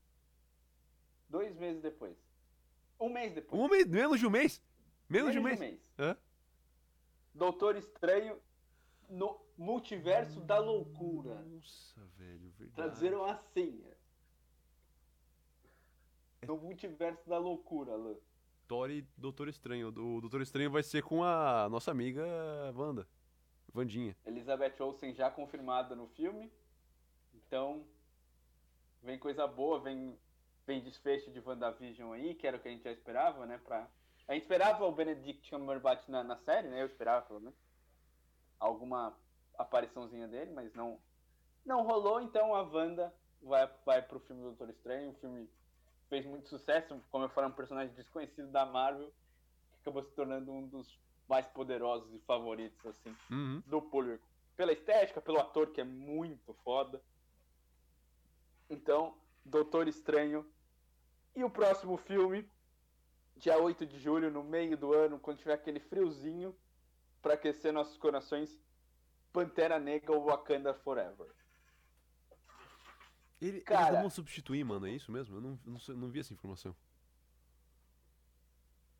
Dois 1.28 1.56
meses 1.56 1.80
depois. 1.80 2.16
Um 2.98 3.08
mês 3.08 3.32
depois. 3.32 3.62
Um 3.62 3.68
mês, 3.68 3.86
menos 3.86 4.18
de 4.18 4.26
um 4.26 4.30
mês? 4.30 4.62
Menos, 5.08 5.32
de 5.32 5.38
um 5.38 5.42
mês? 5.42 5.80
Hã? 5.98 6.16
Doutor 7.32 7.76
Estranho 7.76 8.40
no 9.08 9.40
Multiverso 9.56 10.40
da 10.40 10.58
Loucura. 10.58 11.40
Nossa, 11.42 12.04
velho, 12.16 12.50
verdade. 12.50 12.74
Traduziram 12.74 13.24
assim. 13.24 13.84
No 16.46 16.56
Multiverso 16.56 17.28
da 17.28 17.38
Loucura, 17.38 17.92
Alan. 17.92 18.16
E 18.88 19.04
Doutor 19.16 19.48
Estranho. 19.48 19.88
O 19.88 20.20
Doutor 20.20 20.42
Estranho 20.42 20.70
vai 20.70 20.82
ser 20.82 21.02
com 21.02 21.24
a 21.24 21.68
nossa 21.68 21.90
amiga 21.90 22.24
Wanda. 22.74 23.06
Vandinha. 23.72 24.16
Elizabeth 24.26 24.74
Olsen 24.80 25.14
já 25.14 25.30
confirmada 25.30 25.94
no 25.94 26.08
filme. 26.08 26.50
Então, 27.50 27.84
vem 29.02 29.18
coisa 29.18 29.44
boa, 29.44 29.80
vem, 29.80 30.16
vem 30.64 30.80
desfecho 30.80 31.32
de 31.32 31.40
WandaVision 31.40 32.12
aí, 32.12 32.32
que 32.36 32.46
era 32.46 32.56
o 32.56 32.60
que 32.60 32.68
a 32.68 32.70
gente 32.70 32.84
já 32.84 32.92
esperava, 32.92 33.44
né? 33.44 33.58
Pra... 33.58 33.88
A 34.28 34.34
gente 34.34 34.42
esperava 34.44 34.86
o 34.86 34.92
Benedict 34.92 35.50
Cumberbatch 35.50 36.06
na, 36.06 36.22
na 36.22 36.36
série, 36.36 36.68
né? 36.68 36.80
Eu 36.80 36.86
esperava, 36.86 37.26
pelo 37.26 37.40
menos. 37.40 37.58
Alguma 38.60 39.18
apariçãozinha 39.58 40.28
dele, 40.28 40.52
mas 40.52 40.72
não, 40.74 41.00
não 41.66 41.82
rolou. 41.82 42.20
Então 42.20 42.54
a 42.54 42.62
Wanda 42.62 43.12
vai, 43.42 43.68
vai 43.84 44.00
pro 44.00 44.20
filme 44.20 44.42
do 44.42 44.48
Doutor 44.50 44.70
Estranho. 44.70 45.10
O 45.10 45.14
filme 45.14 45.50
fez 46.08 46.24
muito 46.24 46.48
sucesso, 46.48 47.02
como 47.10 47.24
eu 47.24 47.30
falei, 47.30 47.50
um 47.50 47.54
personagem 47.54 47.92
desconhecido 47.96 48.46
da 48.52 48.64
Marvel, 48.64 49.12
que 49.72 49.80
acabou 49.80 50.04
se 50.04 50.12
tornando 50.14 50.52
um 50.52 50.68
dos 50.68 50.96
mais 51.28 51.48
poderosos 51.48 52.14
e 52.14 52.18
favoritos, 52.20 52.86
assim, 52.86 53.16
Uhum. 53.28 53.60
do 53.66 53.82
público. 53.82 54.24
Pela 54.56 54.72
estética, 54.72 55.20
pelo 55.20 55.40
ator 55.40 55.72
que 55.72 55.80
é 55.80 55.84
muito 55.84 56.54
foda. 56.62 57.02
Então, 58.70 59.18
Doutor 59.44 59.88
Estranho. 59.88 60.48
E 61.34 61.42
o 61.44 61.50
próximo 61.50 61.96
filme, 61.96 62.48
dia 63.36 63.58
8 63.58 63.84
de 63.84 63.98
julho, 63.98 64.30
no 64.30 64.42
meio 64.42 64.76
do 64.76 64.92
ano, 64.94 65.18
quando 65.18 65.38
tiver 65.38 65.52
aquele 65.54 65.80
friozinho, 65.80 66.56
para 67.20 67.34
aquecer 67.34 67.72
nossos 67.72 67.96
corações, 67.98 68.58
Pantera 69.32 69.78
Negra 69.78 70.12
ou 70.12 70.24
Wakanda 70.24 70.72
Forever. 70.74 71.32
Ele, 73.40 73.60
Cara- 73.60 73.82
Eles 73.82 73.92
não 73.94 74.00
vão 74.02 74.10
substituir, 74.10 74.64
mano, 74.64 74.86
é 74.86 74.90
isso 74.90 75.10
mesmo? 75.10 75.36
Eu 75.36 75.40
não, 75.40 75.58
não, 75.64 75.78
não 75.96 76.10
vi 76.10 76.20
essa 76.20 76.32
informação. 76.32 76.74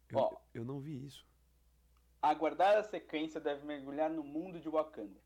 Eu, 0.08 0.18
Ó. 0.18 0.36
eu 0.54 0.64
não 0.64 0.80
vi 0.80 1.04
isso. 1.04 1.26
Aguardar 2.22 2.76
a 2.76 2.82
sequência 2.82 3.40
deve 3.40 3.64
mergulhar 3.64 4.10
no 4.10 4.22
mundo 4.22 4.60
de 4.60 4.68
Wakanda. 4.68 5.20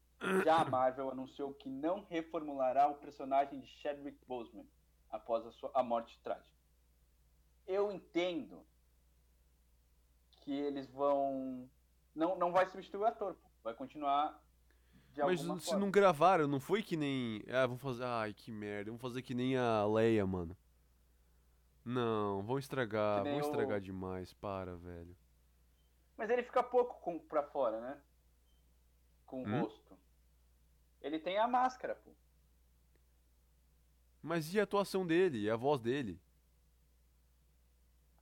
Já 0.45 0.61
a 0.61 0.64
Marvel 0.64 1.11
anunciou 1.11 1.53
que 1.55 1.68
não 1.68 2.05
reformulará 2.09 2.89
o 2.89 2.95
personagem 2.95 3.61
de 3.61 3.66
Chadwick 3.66 4.18
Boseman 4.27 4.66
após 5.11 5.47
a, 5.47 5.53
sua, 5.53 5.70
a 5.75 5.83
morte 5.83 6.18
trágica. 6.22 6.49
Eu 7.66 7.91
entendo 7.93 8.64
que 10.43 10.53
eles 10.53 10.87
vão. 10.91 11.68
Não, 12.14 12.37
não 12.37 12.53
vai 12.53 12.66
substituir 12.66 13.01
o 13.01 13.07
ator, 13.07 13.35
pô. 13.35 13.49
vai 13.62 13.75
continuar 13.75 14.41
de 15.12 15.22
Mas 15.22 15.41
se 15.41 15.47
forma. 15.47 15.81
não 15.81 15.91
gravaram, 15.91 16.47
não 16.49 16.61
foi 16.61 16.83
que 16.83 16.97
nem. 16.97 17.43
Ah, 17.49 17.66
vamos 17.66 17.81
fazer. 17.83 18.05
Ai, 18.05 18.33
que 18.35 18.51
merda. 18.51 18.91
Vamos 18.91 19.01
fazer 19.03 19.22
que 19.22 19.35
nem 19.35 19.57
a 19.57 19.85
Leia, 19.87 20.27
mano. 20.27 20.57
Não, 21.85 22.43
vão 22.43 22.59
estragar. 22.59 23.22
Vão 23.22 23.37
o- 23.37 23.41
estragar 23.41 23.81
demais. 23.81 24.33
Para, 24.35 24.77
velho. 24.77 25.16
Mas 26.16 26.31
ele 26.31 26.43
fica 26.43 26.62
pouco 26.62 27.01
com, 27.01 27.18
pra 27.18 27.43
fora, 27.43 27.81
né? 27.81 28.01
Com 29.27 29.43
o 29.43 29.47
Hum? 29.47 29.61
rosto. 29.62 29.84
Ele 31.05 31.19
tem 31.19 31.37
a 31.39 31.47
máscara, 31.47 31.95
pô. 31.95 32.11
Mas 34.23 34.53
e 34.55 34.59
a 34.59 34.63
atuação 34.63 35.07
dele? 35.07 35.39
E 35.43 35.51
a 35.51 35.55
voz 35.55 35.79
dele? 35.83 36.19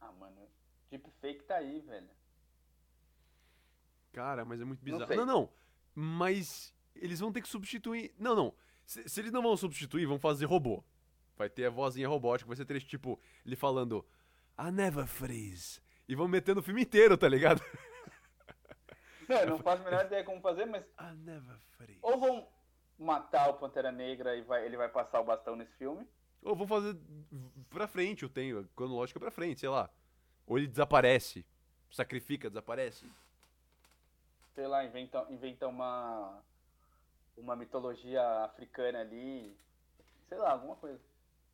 Ah, 0.00 0.10
mano. 0.10 0.48
Deepfake 0.90 1.44
tá 1.44 1.56
aí, 1.58 1.80
velho. 1.80 2.10
Cara, 4.12 4.44
mas 4.44 4.60
é 4.60 4.64
muito 4.64 4.80
Não 4.80 4.84
bizarro. 4.84 5.06
sei. 5.06 5.16
Não, 5.16 5.24
não. 5.24 5.52
Mas 5.94 6.74
eles 6.96 7.20
vão 7.20 7.32
ter 7.32 7.40
que 7.40 7.48
substituir. 7.48 8.12
Não, 8.18 8.34
não. 8.34 8.52
Se, 8.84 9.08
se 9.08 9.20
eles 9.20 9.30
não 9.30 9.42
vão 9.42 9.56
substituir, 9.56 10.04
vão 10.06 10.18
fazer 10.18 10.46
robô. 10.46 10.82
Vai 11.36 11.48
ter 11.48 11.66
a 11.66 11.70
vozinha 11.70 12.08
robótica, 12.08 12.48
vai 12.48 12.56
ser 12.56 12.64
trecho 12.66 12.86
tipo 12.86 13.18
ele 13.46 13.54
falando 13.56 14.04
I 14.58 14.72
never 14.72 15.06
freeze. 15.06 15.80
E 16.08 16.16
vão 16.16 16.26
metendo 16.26 16.58
o 16.58 16.62
filme 16.62 16.82
inteiro, 16.82 17.16
tá 17.16 17.28
ligado? 17.28 17.62
Não, 19.28 19.36
eu 19.36 19.46
não 19.50 19.58
faço 19.62 19.82
a 19.82 19.84
menor 19.84 20.04
ideia 20.06 20.24
como 20.24 20.40
fazer, 20.40 20.66
mas 20.66 20.84
I 21.00 21.14
never 21.16 21.56
freeze. 21.76 22.00
ou 22.02 22.18
vão 22.18 22.48
matar 23.02 23.50
o 23.50 23.54
Pantera 23.54 23.90
Negra 23.92 24.36
e 24.36 24.42
vai, 24.42 24.64
ele 24.64 24.76
vai 24.76 24.88
passar 24.88 25.20
o 25.20 25.24
bastão 25.24 25.56
nesse 25.56 25.72
filme. 25.76 26.06
Ou 26.42 26.56
vão 26.56 26.66
fazer 26.66 26.96
pra 27.70 27.86
frente, 27.86 28.22
eu 28.22 28.28
tenho, 28.28 28.68
cronológica 28.74 29.20
pra 29.20 29.30
frente, 29.30 29.60
sei 29.60 29.68
lá. 29.68 29.88
Ou 30.46 30.58
ele 30.58 30.66
desaparece. 30.66 31.44
Sacrifica, 31.90 32.48
desaparece. 32.48 33.06
Sei 34.54 34.66
lá, 34.66 34.84
inventa, 34.84 35.26
inventa 35.30 35.66
uma. 35.66 36.40
Uma 37.36 37.56
mitologia 37.56 38.22
africana 38.44 39.00
ali. 39.00 39.56
Sei 40.28 40.36
lá, 40.38 40.52
alguma 40.52 40.76
coisa. 40.76 41.00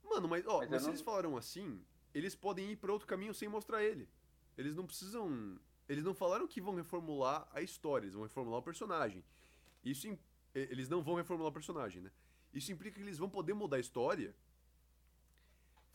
Mano, 0.05 0.27
mas, 0.27 0.45
ó, 0.47 0.59
Mas 0.59 0.71
mas, 0.71 0.81
se 0.81 0.87
não- 0.87 0.93
eles 0.95 1.03
falaram 1.03 1.37
assim, 1.37 1.81
eles 2.15 2.35
podem 2.35 2.71
ir 2.73 2.77
pra 2.77 2.93
outro 2.93 3.07
caminho 3.07 3.33
sem 3.35 3.49
mostrar 3.49 3.83
ele. 3.85 4.09
Eles 4.57 4.75
não 4.75 4.87
precisam. 4.87 5.59
Eles 5.89 6.03
não 6.05 6.15
falaram 6.15 6.47
que 6.49 6.61
vão 6.61 6.75
reformular 6.75 7.47
a 7.53 7.61
história, 7.63 8.05
eles 8.07 8.15
vão 8.15 8.25
reformular 8.25 8.61
o 8.61 8.63
personagem. 8.63 9.25
Isso 9.85 10.09
eles 10.55 10.89
não 10.89 11.03
vão 11.03 11.15
reformular 11.15 11.51
o 11.51 11.55
personagem, 11.55 12.03
né? 12.03 12.11
Isso 12.53 12.73
implica 12.73 12.97
que 12.97 13.03
eles 13.03 13.19
vão 13.19 13.29
poder 13.29 13.55
mudar 13.55 13.77
a 13.77 13.81
história. 13.81 14.35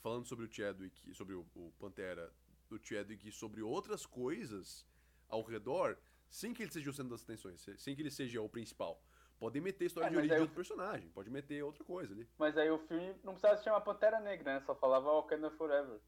Falando 0.01 0.26
sobre 0.26 0.45
o 0.45 0.51
Chadwick, 0.51 1.14
sobre 1.14 1.34
o, 1.34 1.45
o 1.56 1.72
Pantera 1.80 2.32
do 2.70 2.78
Chadwick 2.84 3.28
e 3.28 3.32
sobre 3.32 3.62
outras 3.62 4.06
coisas 4.06 4.86
ao 5.30 5.41
redor, 5.41 5.97
sem 6.30 6.54
que 6.54 6.62
ele 6.64 6.72
seja 6.72 6.89
o 6.89 6.93
centro 6.93 7.12
das 7.12 7.24
atenções, 7.24 7.62
se- 7.62 7.78
sem 7.78 7.95
que 7.95 8.01
ele 8.01 8.12
seja 8.12 8.41
o 8.41 8.49
principal. 8.49 9.01
Podem 9.39 9.62
meter 9.62 9.86
a 9.86 9.88
história 9.88 10.08
Ah, 10.08 10.10
de 10.10 10.18
origem 10.18 10.36
de 10.36 10.39
eu- 10.39 10.43
outro 10.43 10.56
personagem, 10.56 11.10
pode 11.10 11.30
meter 11.30 11.64
outra 11.64 11.84
coisa 11.84 12.14
ali. 12.14 12.28
Mas 12.38 12.58
aí 12.58 12.70
o 12.70 12.80
filme 12.80 13.16
não 13.24 13.34
precisava 13.34 13.58
se 13.58 13.64
chamar 13.64 13.82
Pantera 13.82 14.20
Negra, 14.20 14.56
né? 14.60 14.66
Só 14.66 14.76
falava 14.76 15.10
Wakanda 15.22 15.49
Forever. 15.51 15.99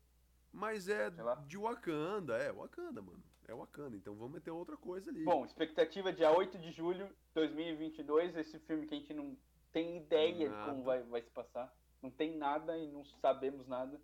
Mas 0.56 0.88
é 0.88 1.10
de 1.46 1.58
Wakanda, 1.58 2.38
é 2.38 2.52
Wakanda, 2.52 3.02
mano. 3.02 3.22
É 3.48 3.54
Wakanda, 3.54 3.96
então 3.98 4.16
vamos 4.16 4.34
meter 4.36 4.52
outra 4.52 4.78
coisa 4.78 5.12
ali. 5.12 5.24
Bom, 5.24 5.46
expectativa 5.46 6.14
dia 6.14 6.32
8 6.32 6.58
de 6.58 6.72
julho 6.72 7.08
de 7.08 7.14
2022. 7.34 8.36
Esse 8.38 8.58
filme 8.60 8.88
que 8.88 8.96
a 8.96 8.98
gente 8.98 9.14
não 9.14 9.38
tem 9.74 9.98
ideia 9.98 10.34
de 10.34 10.48
Nada. 10.48 10.72
como 10.72 10.84
vai, 10.84 11.04
vai 11.04 11.22
se 11.22 11.30
passar. 11.30 11.72
Não 12.02 12.10
tem 12.10 12.38
nada 12.38 12.78
e 12.78 12.88
não 12.88 13.04
sabemos 13.04 13.68
nada. 13.68 14.00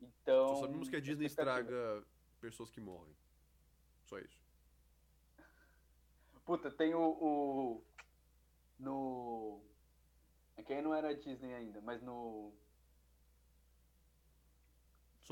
Então. 0.00 0.48
Só 0.48 0.56
sabemos 0.62 0.88
que 0.88 0.96
a 0.96 1.00
Disney 1.00 1.26
estraga 1.26 2.04
pessoas 2.40 2.68
que 2.68 2.80
morrem. 2.80 3.14
Só 4.04 4.18
isso. 4.18 4.36
Puta, 6.44 6.70
tem 6.72 6.92
o. 6.92 7.00
o- 7.00 7.84
no. 8.80 9.60
É 10.56 10.62
que 10.62 10.72
aí 10.72 10.82
não 10.82 10.92
era 10.92 11.14
Disney 11.14 11.54
ainda, 11.54 11.80
mas 11.80 12.02
no. 12.02 12.52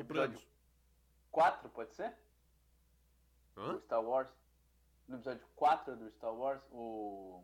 Sopranos. 0.03 0.47
4, 1.31 1.69
pode 1.71 1.95
ser? 1.95 2.17
Hã? 3.57 3.73
Do 3.75 3.81
Star 3.81 4.03
Wars. 4.03 4.29
No 5.09 5.17
episódio 5.17 5.47
4 5.57 5.97
do 5.97 6.11
Star 6.13 6.35
Wars, 6.35 6.63
o. 6.71 7.43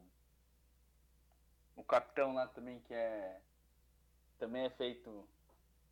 O 1.75 1.85
capitão 1.85 2.35
lá 2.35 2.47
também 2.49 2.81
que 2.81 2.95
é. 2.95 3.41
Também 4.39 4.65
é 4.65 4.71
feito. 4.71 5.29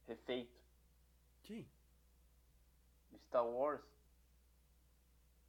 Refeito. 0.06 0.60
Quem? 1.42 1.68
Star 3.28 3.46
Wars. 3.46 3.82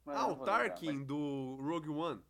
Eu 0.06 0.12
Ah, 0.12 0.24
o 0.26 0.36
vou 0.36 0.38
lembrar, 0.46 0.68
Tarkin 0.68 1.04
do 1.04 1.56
Rogue 1.60 1.88
One. 1.90 2.22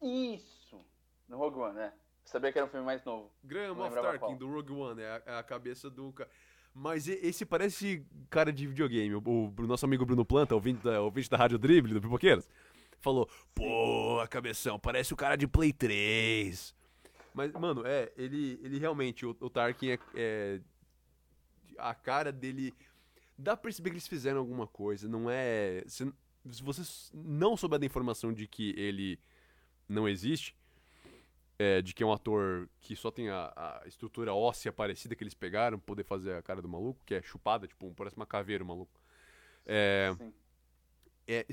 mas- 0.00 0.10
Isso! 0.10 0.84
No 1.28 1.36
Rogue 1.36 1.58
One, 1.58 1.74
né? 1.74 1.92
Sabia 2.24 2.52
que 2.52 2.58
era 2.58 2.66
um 2.66 2.70
filme 2.70 2.84
mais 2.86 3.02
novo. 3.04 3.30
Graham 3.44 3.78
of 3.78 3.94
Tarkin 3.94 4.18
qual. 4.18 4.36
do 4.36 4.50
Rogue 4.50 4.72
One. 4.72 5.02
É 5.02 5.10
a, 5.10 5.22
é 5.26 5.38
a 5.38 5.42
cabeça 5.42 5.90
do. 5.90 6.14
Mas 6.78 7.08
esse 7.08 7.44
parece 7.44 8.06
cara 8.30 8.52
de 8.52 8.64
videogame. 8.66 9.12
O, 9.16 9.52
o 9.56 9.66
nosso 9.66 9.84
amigo 9.84 10.06
Bruno 10.06 10.24
Planta, 10.24 10.54
ouvinte 10.54 10.82
da, 10.84 11.00
ouvinte 11.00 11.28
da 11.28 11.36
Rádio 11.36 11.58
Drible, 11.58 11.92
do 11.92 12.00
Pipoqueiros, 12.00 12.48
falou: 13.00 13.28
Pô, 13.52 14.24
cabeção, 14.30 14.78
parece 14.78 15.12
o 15.12 15.16
cara 15.16 15.34
de 15.34 15.48
Play 15.48 15.72
3. 15.72 16.72
Mas, 17.34 17.52
mano, 17.52 17.82
é, 17.84 18.12
ele, 18.16 18.60
ele 18.62 18.78
realmente, 18.78 19.26
o, 19.26 19.36
o 19.40 19.50
Tarkin 19.50 19.90
é, 19.90 19.98
é. 20.14 20.60
A 21.78 21.94
cara 21.94 22.30
dele. 22.30 22.72
Dá 23.36 23.56
pra 23.56 23.64
perceber 23.64 23.90
que 23.90 23.94
eles 23.94 24.08
fizeram 24.08 24.38
alguma 24.38 24.66
coisa, 24.66 25.08
não 25.08 25.28
é. 25.28 25.82
Se, 25.88 26.12
se 26.48 26.62
você 26.62 26.82
não 27.12 27.56
souber 27.56 27.80
da 27.80 27.86
informação 27.86 28.32
de 28.32 28.46
que 28.46 28.72
ele 28.78 29.18
não 29.88 30.08
existe, 30.08 30.54
é, 31.58 31.82
de 31.82 31.92
que 31.92 32.02
é 32.02 32.06
um 32.06 32.12
ator 32.12 32.68
que 32.80 32.94
só 32.94 33.10
tem 33.10 33.28
a, 33.30 33.52
a 33.56 33.82
estrutura 33.86 34.32
óssea 34.32 34.72
parecida 34.72 35.16
que 35.16 35.24
eles 35.24 35.34
pegaram, 35.34 35.78
pra 35.78 35.86
poder 35.86 36.04
fazer 36.04 36.34
a 36.34 36.42
cara 36.42 36.62
do 36.62 36.68
maluco, 36.68 37.02
que 37.04 37.14
é 37.14 37.22
chupada, 37.22 37.66
tipo, 37.66 37.92
parece 37.94 38.16
uma 38.16 38.26
caveira 38.26 38.62
o 38.62 38.66
maluco. 38.66 39.00
É, 39.66 40.14
Sim. 40.16 40.32
é, 41.26 41.46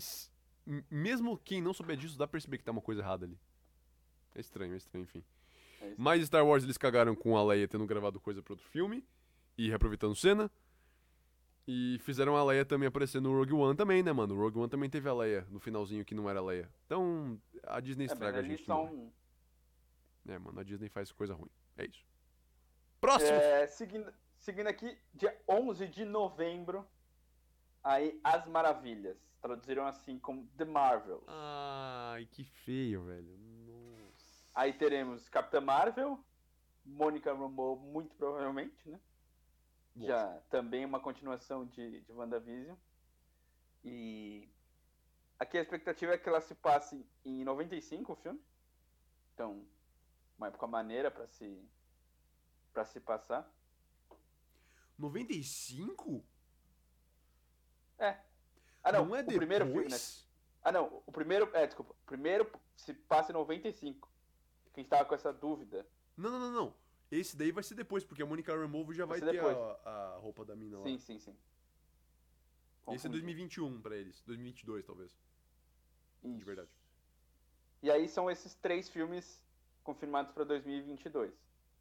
mesmo 0.90 1.38
quem 1.40 1.62
não 1.62 1.74
souber 1.74 1.98
disso, 1.98 2.18
dá 2.18 2.28
pra 2.28 2.34
perceber 2.34 2.58
que 2.60 2.64
tá 2.64 2.72
uma 2.72 2.82
coisa 2.82 3.02
errada 3.02 3.26
ali. 3.26 3.38
É 4.36 4.40
estranho, 4.40 4.74
é 4.74 4.78
estranho, 4.78 5.04
enfim. 5.04 5.24
É 5.82 5.88
isso. 5.90 5.96
Mas 6.02 6.26
Star 6.26 6.46
Wars 6.46 6.64
eles 6.64 6.78
cagaram 6.78 7.16
com 7.16 7.36
a 7.38 7.44
Leia 7.44 7.68
tendo 7.68 7.86
gravado 7.86 8.20
coisa 8.20 8.42
pra 8.44 8.54
outro 8.54 8.68
filme 8.68 9.04
e 9.58 9.70
reaproveitando 9.70 10.16
cena. 10.16 10.52
E 11.68 11.98
fizeram 12.04 12.36
a 12.36 12.44
Leia 12.44 12.64
também 12.64 12.88
aparecer 12.88 13.20
no 13.20 13.36
Rogue 13.36 13.54
One 13.54 13.76
também, 13.76 14.04
né, 14.04 14.14
mano? 14.14 14.36
O 14.36 14.38
Rogue 14.38 14.60
One 14.60 14.70
também 14.70 14.88
teve 14.88 15.10
a 15.10 15.14
Leia 15.14 15.48
no 15.50 15.60
finalzinho 15.60 16.06
que 16.06 16.14
não 16.14 16.30
era 16.30 16.40
a 16.40 16.44
Leia. 16.44 16.70
Então, 16.86 17.42
a 17.64 17.80
Disney 17.80 18.04
É, 18.04 18.08
estraga 18.08 18.38
a 18.38 18.40
ali 18.40 18.50
gente. 18.50 18.66
são-. 18.66 19.12
É, 20.28 20.38
mano, 20.38 20.60
a 20.60 20.64
Disney 20.64 20.90
faz 20.90 21.12
coisa 21.12 21.34
ruim. 21.34 21.50
É 21.78 21.86
isso. 21.86 22.06
Próximo! 23.00 23.32
É, 23.32 23.68
seguindo, 23.68 24.14
seguindo 24.38 24.68
aqui, 24.68 24.98
dia 25.14 25.40
11 25.48 25.88
de 25.88 26.06
novembro, 26.06 26.88
aí 27.84 28.20
As 28.24 28.46
Maravilhas. 28.48 29.18
Traduziram 29.42 29.86
assim 29.86 30.18
como 30.18 30.48
The 30.58 30.66
Marvels. 30.66 31.24
Ai, 31.28 32.26
que 32.32 32.44
feio, 32.44 33.04
velho. 33.04 33.38
Nossa. 33.38 34.50
Aí 34.56 34.74
teremos 34.74 35.30
Capitã 35.30 35.62
Marvel, 35.62 36.20
Mônica 36.84 37.32
Rambeau, 37.32 37.78
muito 37.78 38.16
provavelmente, 38.16 38.90
né? 38.90 39.00
Já 39.96 40.42
também 40.50 40.84
uma 40.84 41.00
continuação 41.00 41.66
de, 41.66 42.02
de 42.02 42.12
WandaVision. 42.12 42.76
E 43.84 44.50
aqui 45.40 45.58
a 45.58 45.62
expectativa 45.62 46.14
é 46.14 46.18
que 46.18 46.28
ela 46.28 46.42
se 46.42 46.56
passe 46.56 47.06
em 47.24 47.44
95, 47.44 48.12
o 48.12 48.16
filme. 48.16 48.42
Então, 49.34 49.64
uma 50.38 50.48
época 50.48 50.68
maneira 50.68 51.10
pra 51.10 51.28
se 51.28 51.68
para 52.74 52.86
se 52.86 53.00
passar. 53.00 53.50
95? 54.98 56.26
É. 57.98 58.20
Ah, 58.84 58.92
não, 58.92 59.06
não 59.06 59.16
é 59.16 59.20
o 59.20 59.24
depois? 59.24 59.38
primeiro 59.38 59.66
filme, 59.66 59.88
né? 59.90 59.98
Ah, 60.62 60.72
não, 60.72 61.02
o 61.06 61.12
primeiro, 61.12 61.50
é, 61.54 61.66
desculpa. 61.66 61.94
O 61.94 62.06
primeiro 62.06 62.52
se 62.76 62.94
passa 62.94 63.32
em 63.32 63.34
95. 63.34 64.10
Quem 64.74 64.84
estava 64.84 65.06
com 65.06 65.16
essa 65.16 65.32
dúvida. 65.32 65.88
Não, 66.18 66.32
não, 66.32 66.40
não, 66.40 66.52
não. 66.52 66.76
Esse 67.10 67.38
daí 67.38 67.52
vai 67.52 67.64
ser 67.64 67.76
depois, 67.76 68.04
porque 68.04 68.22
a 68.22 68.26
Monica 68.26 68.54
Rambeau 68.54 68.92
já 68.92 69.06
vai, 69.06 69.20
Vai 69.22 69.32
ter 69.32 69.40
a, 69.40 69.90
a 69.90 70.18
roupa 70.18 70.44
da 70.44 70.56
mina 70.56 70.78
lá. 70.80 70.84
Sim, 70.84 71.00
sim, 71.00 71.20
sim. 71.20 71.32
Esse 71.32 73.08
é 73.08 73.10
Confundi. 73.10 73.10
2021 73.10 73.82
pra 73.82 73.96
eles. 73.96 74.22
2022, 74.24 74.86
talvez. 74.86 75.16
De 76.24 76.36
Isso. 76.36 76.46
verdade. 76.46 76.70
E 77.82 77.92
aí 77.92 78.10
são 78.10 78.30
esses 78.30 78.56
três 78.56 78.90
filmes 78.90 79.45
confirmados 79.86 80.34
para 80.34 80.44
2022. 80.44 81.32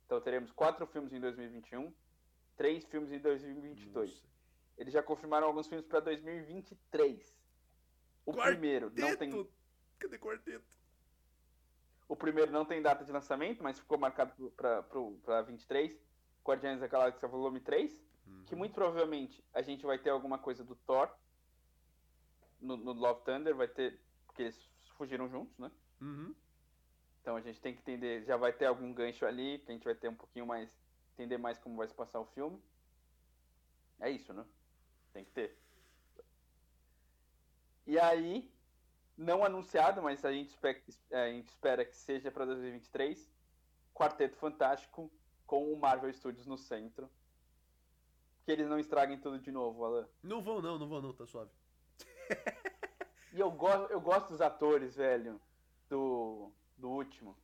Então 0.06 0.20
teremos 0.20 0.52
quatro 0.52 0.86
filmes 0.86 1.12
em 1.12 1.18
2021, 1.18 1.92
três 2.56 2.84
filmes 2.84 3.10
em 3.10 3.18
2022. 3.18 4.10
Nossa. 4.12 4.26
Eles 4.76 4.92
já 4.92 5.02
confirmaram 5.02 5.46
alguns 5.48 5.66
filmes 5.66 5.86
para 5.86 6.00
2023. 6.00 7.36
O 8.26 8.32
Quarteto! 8.32 8.50
primeiro 8.52 8.92
não 8.94 9.16
tem 9.16 9.48
Cadê 9.98 10.18
quarteto? 10.18 10.64
o 12.06 12.14
primeiro 12.16 12.52
não 12.52 12.64
tem 12.66 12.82
data 12.82 13.04
de 13.04 13.10
lançamento, 13.10 13.62
mas 13.62 13.78
ficou 13.78 13.96
marcado 13.98 14.50
para 14.52 15.42
23. 15.42 15.98
Guardiões 16.46 16.78
da 16.80 16.86
Galáxia 16.86 17.26
Volume 17.26 17.60
3, 17.60 18.04
Uhum. 18.26 18.44
que 18.46 18.54
muito 18.56 18.72
provavelmente 18.74 19.42
a 19.52 19.60
gente 19.60 19.84
vai 19.84 19.98
ter 19.98 20.08
alguma 20.10 20.38
coisa 20.38 20.64
do 20.64 20.74
Thor 20.76 21.10
no, 22.60 22.74
no 22.76 22.92
Love 22.94 23.22
Thunder, 23.22 23.54
vai 23.54 23.68
ter 23.68 24.00
porque 24.26 24.42
eles 24.44 24.70
fugiram 24.96 25.28
juntos, 25.28 25.56
né? 25.58 25.70
Uhum. 26.00 26.34
Então 27.24 27.36
a 27.36 27.40
gente 27.40 27.58
tem 27.58 27.72
que 27.72 27.80
entender, 27.80 28.22
já 28.26 28.36
vai 28.36 28.52
ter 28.52 28.66
algum 28.66 28.92
gancho 28.92 29.24
ali, 29.24 29.58
que 29.60 29.70
a 29.70 29.74
gente 29.74 29.84
vai 29.84 29.94
ter 29.94 30.08
um 30.08 30.14
pouquinho 30.14 30.44
mais, 30.44 30.78
entender 31.14 31.38
mais 31.38 31.56
como 31.56 31.74
vai 31.74 31.88
se 31.88 31.94
passar 31.94 32.20
o 32.20 32.26
filme. 32.26 32.62
É 33.98 34.10
isso, 34.10 34.34
né? 34.34 34.44
Tem 35.10 35.24
que 35.24 35.30
ter. 35.30 35.58
E 37.86 37.98
aí, 37.98 38.52
não 39.16 39.42
anunciado, 39.42 40.02
mas 40.02 40.22
a 40.22 40.30
gente 40.32 40.50
espera, 40.50 40.78
a 41.12 41.28
gente 41.30 41.48
espera 41.48 41.82
que 41.86 41.96
seja 41.96 42.30
para 42.30 42.44
2023, 42.44 43.32
Quarteto 43.94 44.36
Fantástico 44.36 45.10
com 45.46 45.72
o 45.72 45.78
Marvel 45.78 46.12
Studios 46.12 46.46
no 46.46 46.58
centro. 46.58 47.08
Que 48.44 48.52
eles 48.52 48.68
não 48.68 48.78
estraguem 48.78 49.18
tudo 49.18 49.38
de 49.38 49.50
novo, 49.50 49.82
Alan. 49.82 50.06
Não 50.22 50.42
vão 50.42 50.60
não, 50.60 50.78
não 50.78 50.86
vão 50.86 51.00
não, 51.00 51.14
tá 51.14 51.24
suave. 51.24 51.50
e 53.32 53.40
eu 53.40 53.50
gosto, 53.50 53.90
eu 53.90 54.00
gosto 54.02 54.28
dos 54.28 54.42
atores, 54.42 54.94
velho, 54.94 55.40
do, 55.88 56.52
do 56.76 56.88
último. 56.88 57.36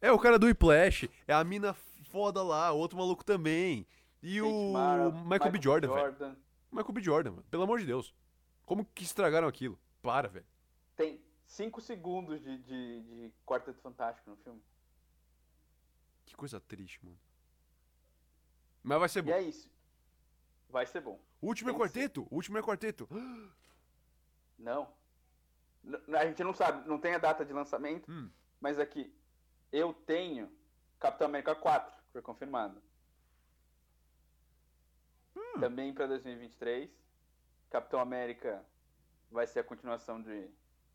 É, 0.00 0.12
o 0.12 0.18
cara 0.18 0.38
do 0.38 0.46
Whiplash, 0.46 1.08
é 1.26 1.32
a 1.32 1.42
mina 1.42 1.72
foda 1.74 2.42
lá, 2.42 2.72
outro 2.72 2.98
maluco 2.98 3.24
também. 3.24 3.86
E 4.22 4.40
o 4.40 4.72
Mara, 4.72 5.10
Michael, 5.10 5.24
Michael, 5.26 5.52
B. 5.52 5.60
Jordan, 5.62 5.88
Jordan. 5.88 6.28
velho. 6.28 6.36
Michael 6.70 6.92
B. 6.92 7.02
Jordan, 7.02 7.30
mano. 7.30 7.44
pelo 7.50 7.62
amor 7.62 7.78
de 7.78 7.86
Deus. 7.86 8.14
Como 8.64 8.84
que 8.84 9.04
estragaram 9.04 9.46
aquilo? 9.46 9.78
Para, 10.02 10.28
velho. 10.28 10.46
Tem 10.96 11.20
5 11.46 11.80
segundos 11.80 12.40
de, 12.40 12.58
de, 12.58 13.02
de 13.02 13.32
Quarteto 13.46 13.80
Fantástico 13.80 14.30
no 14.30 14.36
filme. 14.36 14.62
Que 16.24 16.34
coisa 16.34 16.60
triste, 16.60 17.04
mano. 17.04 17.18
Mas 18.82 18.98
vai 18.98 19.08
ser 19.08 19.22
bom. 19.22 19.30
E 19.30 19.34
é 19.34 19.42
isso. 19.42 19.70
Vai 20.68 20.86
ser 20.86 21.00
bom. 21.00 21.20
O 21.40 21.46
último 21.46 21.70
é 21.70 21.72
Tem 21.72 21.80
é 21.80 21.82
quarteto? 21.82 22.26
O 22.30 22.36
último 22.36 22.58
é 22.58 22.62
quarteto. 22.62 23.08
Não. 24.58 24.88
A 26.16 26.26
gente 26.26 26.42
não 26.42 26.54
sabe, 26.54 26.88
não 26.88 26.98
tem 26.98 27.14
a 27.14 27.18
data 27.18 27.44
de 27.44 27.52
lançamento, 27.52 28.10
hum. 28.10 28.30
Mas 28.64 28.78
aqui 28.78 29.14
eu 29.70 29.92
tenho 29.92 30.50
Capitão 30.98 31.26
América 31.26 31.54
4, 31.54 32.02
que 32.02 32.12
foi 32.12 32.22
confirmado. 32.22 32.82
Hum. 35.36 35.60
Também 35.60 35.92
para 35.92 36.06
2023. 36.06 36.90
Capitão 37.68 38.00
América 38.00 38.64
vai 39.30 39.46
ser 39.46 39.60
a 39.60 39.64
continuação 39.64 40.22
de 40.22 40.48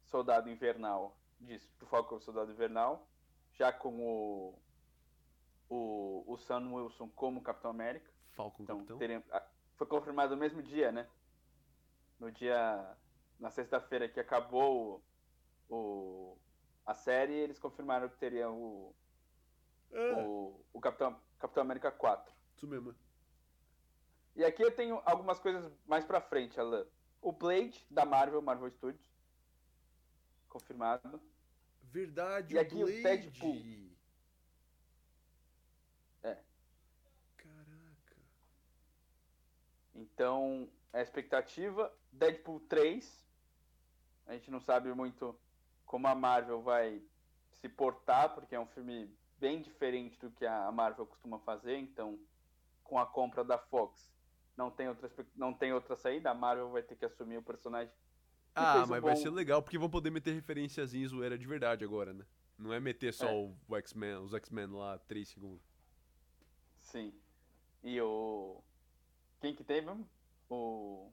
Soldado 0.03 0.49
Invernal, 0.49 1.15
disso, 1.39 1.71
do 1.77 1.85
Falcão 1.85 2.19
Soldado 2.19 2.51
Invernal, 2.51 3.07
já 3.53 3.71
com 3.71 4.01
o 4.01 4.59
o, 5.69 6.23
o 6.25 6.37
Sam 6.37 6.73
Wilson 6.73 7.07
como 7.09 7.43
Capitão 7.43 7.69
América. 7.69 8.09
Falcon 8.31 8.63
então, 8.63 8.77
Capitão? 8.77 8.97
Teremos, 8.97 9.27
foi 9.75 9.85
confirmado 9.85 10.33
no 10.33 10.41
mesmo 10.41 10.63
dia, 10.63 10.91
né? 10.91 11.07
No 12.19 12.31
dia. 12.31 12.97
Na 13.39 13.51
sexta-feira 13.51 14.09
que 14.09 14.19
acabou 14.19 15.03
o, 15.69 15.75
o, 15.75 16.37
a 16.89 16.93
série, 16.95 17.33
eles 17.33 17.59
confirmaram 17.59 18.09
que 18.09 18.17
teria 18.17 18.49
o. 18.49 18.95
É. 19.91 20.13
O, 20.23 20.59
o 20.73 20.81
Capitão, 20.81 21.21
Capitão 21.37 21.61
América 21.61 21.91
4. 21.91 22.33
Isso 22.55 22.67
mesmo. 22.67 22.95
E 24.35 24.43
aqui 24.43 24.63
eu 24.63 24.75
tenho 24.75 24.99
algumas 25.05 25.37
coisas 25.39 25.71
mais 25.85 26.03
pra 26.03 26.19
frente, 26.19 26.59
Alan. 26.59 26.87
O 27.21 27.31
Blade, 27.31 27.85
da 27.91 28.05
Marvel, 28.05 28.41
Marvel 28.41 28.71
Studios. 28.71 29.07
Confirmado. 30.47 31.21
Verdade, 31.83 32.55
e 32.55 32.59
aqui 32.59 32.73
o, 32.73 32.85
Blade. 32.85 32.99
o 32.99 33.03
Deadpool. 33.03 33.89
Então, 39.93 40.67
a 40.91 41.01
expectativa, 41.01 41.93
Deadpool 42.11 42.61
3. 42.61 43.25
A 44.25 44.33
gente 44.33 44.49
não 44.49 44.59
sabe 44.59 44.91
muito 44.93 45.37
como 45.89 46.05
a 46.05 46.13
Marvel 46.13 46.61
vai 46.61 47.01
se 47.53 47.67
portar, 47.67 48.35
porque 48.35 48.53
é 48.53 48.59
um 48.59 48.67
filme 48.67 49.11
bem 49.39 49.59
diferente 49.59 50.19
do 50.19 50.29
que 50.29 50.45
a 50.45 50.71
Marvel 50.71 51.07
costuma 51.07 51.39
fazer, 51.39 51.77
então 51.77 52.19
com 52.83 52.99
a 52.99 53.07
compra 53.07 53.43
da 53.43 53.57
Fox 53.57 54.13
não 54.55 54.69
tem 54.69 54.87
outra, 54.87 55.11
não 55.35 55.51
tem 55.51 55.73
outra 55.73 55.95
saída, 55.95 56.29
a 56.29 56.33
Marvel 56.35 56.69
vai 56.69 56.83
ter 56.83 56.95
que 56.95 57.05
assumir 57.05 57.37
o 57.37 57.41
personagem. 57.41 57.91
Ah, 58.53 58.85
mas 58.85 58.99
um 58.99 59.01
bom... 59.01 59.07
vai 59.07 59.15
ser 59.15 59.31
legal, 59.31 59.63
porque 59.63 59.79
vão 59.79 59.89
poder 59.89 60.11
meter 60.11 60.31
referências 60.35 60.93
em 60.93 61.07
zoeira 61.07 61.35
de 61.39 61.47
verdade 61.47 61.83
agora, 61.83 62.13
né? 62.13 62.23
Não 62.55 62.71
é 62.71 62.79
meter 62.79 63.11
só 63.11 63.27
é. 63.27 63.51
o 63.67 63.75
X-Men, 63.77 64.17
os 64.17 64.33
X-Men 64.35 64.67
lá 64.67 64.99
3 64.99 65.27
segundos. 65.27 65.65
Sim. 66.81 67.11
E 67.81 67.99
o 67.99 68.61
quem 69.41 69.55
que 69.55 69.63
tem 69.63 69.81
mesmo? 69.81 70.07
O. 70.49 71.11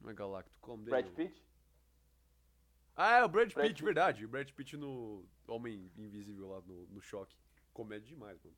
Não 0.00 0.10
é 0.10 0.14
Galacto, 0.14 0.56
como? 0.60 0.84
Brad 0.84 1.08
Pitt? 1.08 1.49
Ah, 3.02 3.20
é 3.20 3.24
o 3.24 3.28
Brad, 3.28 3.50
Brad 3.54 3.68
Pitt, 3.68 3.76
Pitt, 3.76 3.82
verdade. 3.82 4.26
O 4.26 4.28
Brad 4.28 4.50
Pitt 4.50 4.76
no 4.76 5.24
Homem 5.48 5.90
Invisível 5.96 6.48
lá 6.50 6.60
no, 6.60 6.86
no 6.88 7.00
choque. 7.00 7.34
Comédia 7.72 8.06
demais, 8.06 8.38
mano. 8.44 8.54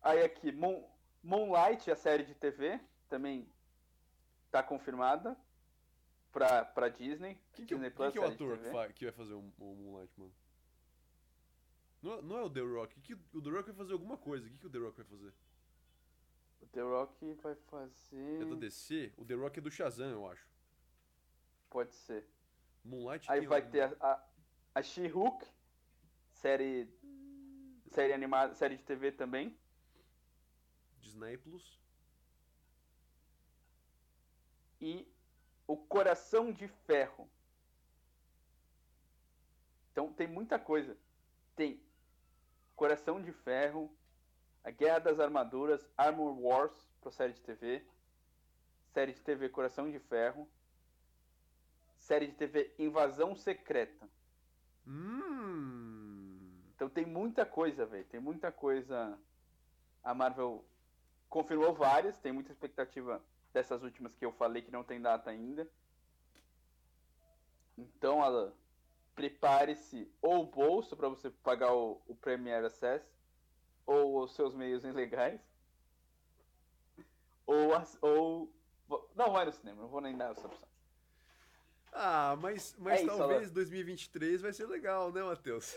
Aí 0.00 0.24
aqui, 0.24 0.50
Moon, 0.50 0.82
Moonlight, 1.22 1.90
a 1.90 1.96
série 1.96 2.24
de 2.24 2.34
TV, 2.34 2.80
também 3.06 3.46
tá 4.50 4.62
confirmada 4.62 5.36
pra, 6.32 6.64
pra 6.64 6.88
Disney. 6.88 7.34
Que 7.52 7.66
que, 7.66 7.74
Disney 7.74 7.90
Plus, 7.90 8.14
que, 8.14 8.18
que 8.18 8.24
é 8.24 8.26
o 8.26 8.32
ator 8.32 8.56
que, 8.56 8.94
que, 8.94 9.04
vai 9.04 9.12
fazer 9.12 9.34
o, 9.34 9.52
o 9.58 9.74
Moonlight, 9.74 10.18
mano? 10.18 10.34
Não, 12.00 12.14
é, 12.14 12.22
não 12.22 12.38
é 12.38 12.42
o 12.44 12.50
The 12.50 12.60
Rock. 12.60 12.98
Que, 13.02 13.12
o 13.12 13.42
The 13.42 13.50
Rock 13.50 13.66
vai 13.66 13.76
fazer 13.76 13.92
alguma 13.92 14.16
coisa. 14.16 14.46
O 14.46 14.50
que, 14.50 14.56
que 14.56 14.66
o 14.66 14.70
The 14.70 14.78
Rock 14.78 14.96
vai 14.96 15.06
fazer? 15.06 15.34
O 16.62 16.66
The 16.66 16.80
Rock 16.80 17.34
vai 17.42 17.54
fazer. 17.54 18.40
É 18.40 18.44
do 18.46 18.56
DC? 18.56 19.12
O 19.18 19.24
The 19.26 19.34
Rock 19.34 19.58
é 19.58 19.60
do 19.60 19.70
Shazam, 19.70 20.08
eu 20.08 20.26
acho. 20.26 20.48
Pode 21.68 21.92
ser. 21.92 22.37
Moonlight 22.88 23.30
Aí 23.30 23.46
vai 23.46 23.62
ter 23.62 23.96
a, 24.00 24.24
a, 24.74 24.82
She-Hulk, 24.82 25.46
série. 26.32 26.88
Série 27.90 28.12
animada, 28.12 28.54
série 28.54 28.76
de 28.76 28.82
TV 28.82 29.12
também. 29.12 29.58
Disney 31.00 31.38
Plus. 31.38 31.80
E 34.80 35.10
o 35.66 35.76
Coração 35.76 36.52
de 36.52 36.68
Ferro. 36.68 37.30
Então 39.90 40.12
tem 40.12 40.26
muita 40.26 40.58
coisa. 40.58 40.96
Tem 41.56 41.82
Coração 42.76 43.20
de 43.20 43.32
Ferro, 43.32 43.92
a 44.62 44.70
Guerra 44.70 44.98
das 45.00 45.18
Armaduras, 45.18 45.90
Armor 45.96 46.38
Wars, 46.38 46.88
para 47.00 47.10
série 47.10 47.32
de 47.32 47.40
TV. 47.40 47.84
Série 48.92 49.12
de 49.12 49.20
TV 49.22 49.48
Coração 49.48 49.90
de 49.90 49.98
Ferro. 49.98 50.48
Série 52.08 52.28
de 52.28 52.32
TV 52.32 52.74
Invasão 52.78 53.36
Secreta. 53.36 54.08
Hum. 54.86 56.58
Então 56.74 56.88
tem 56.88 57.04
muita 57.04 57.44
coisa, 57.44 57.84
velho. 57.84 58.06
Tem 58.06 58.18
muita 58.18 58.50
coisa. 58.50 59.18
A 60.02 60.14
Marvel 60.14 60.64
confirmou 61.28 61.74
várias, 61.74 62.18
tem 62.18 62.32
muita 62.32 62.50
expectativa 62.50 63.22
dessas 63.52 63.82
últimas 63.82 64.16
que 64.16 64.24
eu 64.24 64.32
falei 64.32 64.62
que 64.62 64.70
não 64.70 64.82
tem 64.82 65.02
data 65.02 65.28
ainda. 65.28 65.70
Então, 67.76 68.22
Alan, 68.22 68.54
prepare-se 69.14 70.10
ou 70.22 70.44
o 70.44 70.46
bolso 70.46 70.96
para 70.96 71.10
você 71.10 71.28
pagar 71.28 71.74
o, 71.74 72.00
o 72.06 72.14
Premier 72.14 72.64
Access 72.64 73.06
ou 73.84 74.22
os 74.22 74.34
seus 74.34 74.54
meios 74.54 74.82
ilegais, 74.82 75.42
ou, 77.46 77.74
as, 77.74 77.98
ou 78.00 78.50
não 79.14 79.30
vai 79.30 79.44
no 79.44 79.52
cinema, 79.52 79.82
não 79.82 79.88
vou 79.90 80.00
nem 80.00 80.16
dar 80.16 80.32
essa 80.32 80.46
opção. 80.46 80.77
Ah, 82.00 82.36
mas, 82.40 82.76
mas 82.78 83.02
é 83.02 83.06
talvez 83.06 83.42
isso, 83.42 83.54
2023 83.54 84.40
vai 84.40 84.52
ser 84.52 84.66
legal, 84.66 85.10
né, 85.10 85.20
Matheus? 85.20 85.74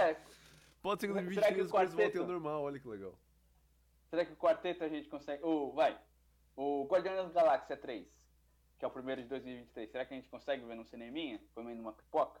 É. 0.00 0.16
Pode 0.80 1.02
ser 1.02 1.08
que 1.08 1.12
2023 1.12 1.66
as 1.66 1.70
coisas 1.70 1.94
voltem 1.94 2.20
ao 2.22 2.26
normal, 2.26 2.62
olha 2.62 2.80
que 2.80 2.88
legal. 2.88 3.14
Será 4.08 4.24
que 4.24 4.32
o 4.32 4.36
quarteto 4.36 4.82
a 4.82 4.88
gente 4.88 5.06
consegue. 5.10 5.44
O, 5.44 5.72
vai. 5.72 6.00
O 6.56 6.86
Guardiões 6.86 7.34
da 7.34 7.42
Galáxia 7.42 7.76
3, 7.76 8.06
que 8.78 8.84
é 8.84 8.88
o 8.88 8.90
primeiro 8.90 9.22
de 9.22 9.28
2023, 9.28 9.90
será 9.90 10.06
que 10.06 10.14
a 10.14 10.16
gente 10.16 10.30
consegue 10.30 10.64
ver 10.64 10.74
no 10.74 10.86
cineminha, 10.86 11.38
comendo 11.54 11.82
uma 11.82 11.92
pipoca? 11.92 12.40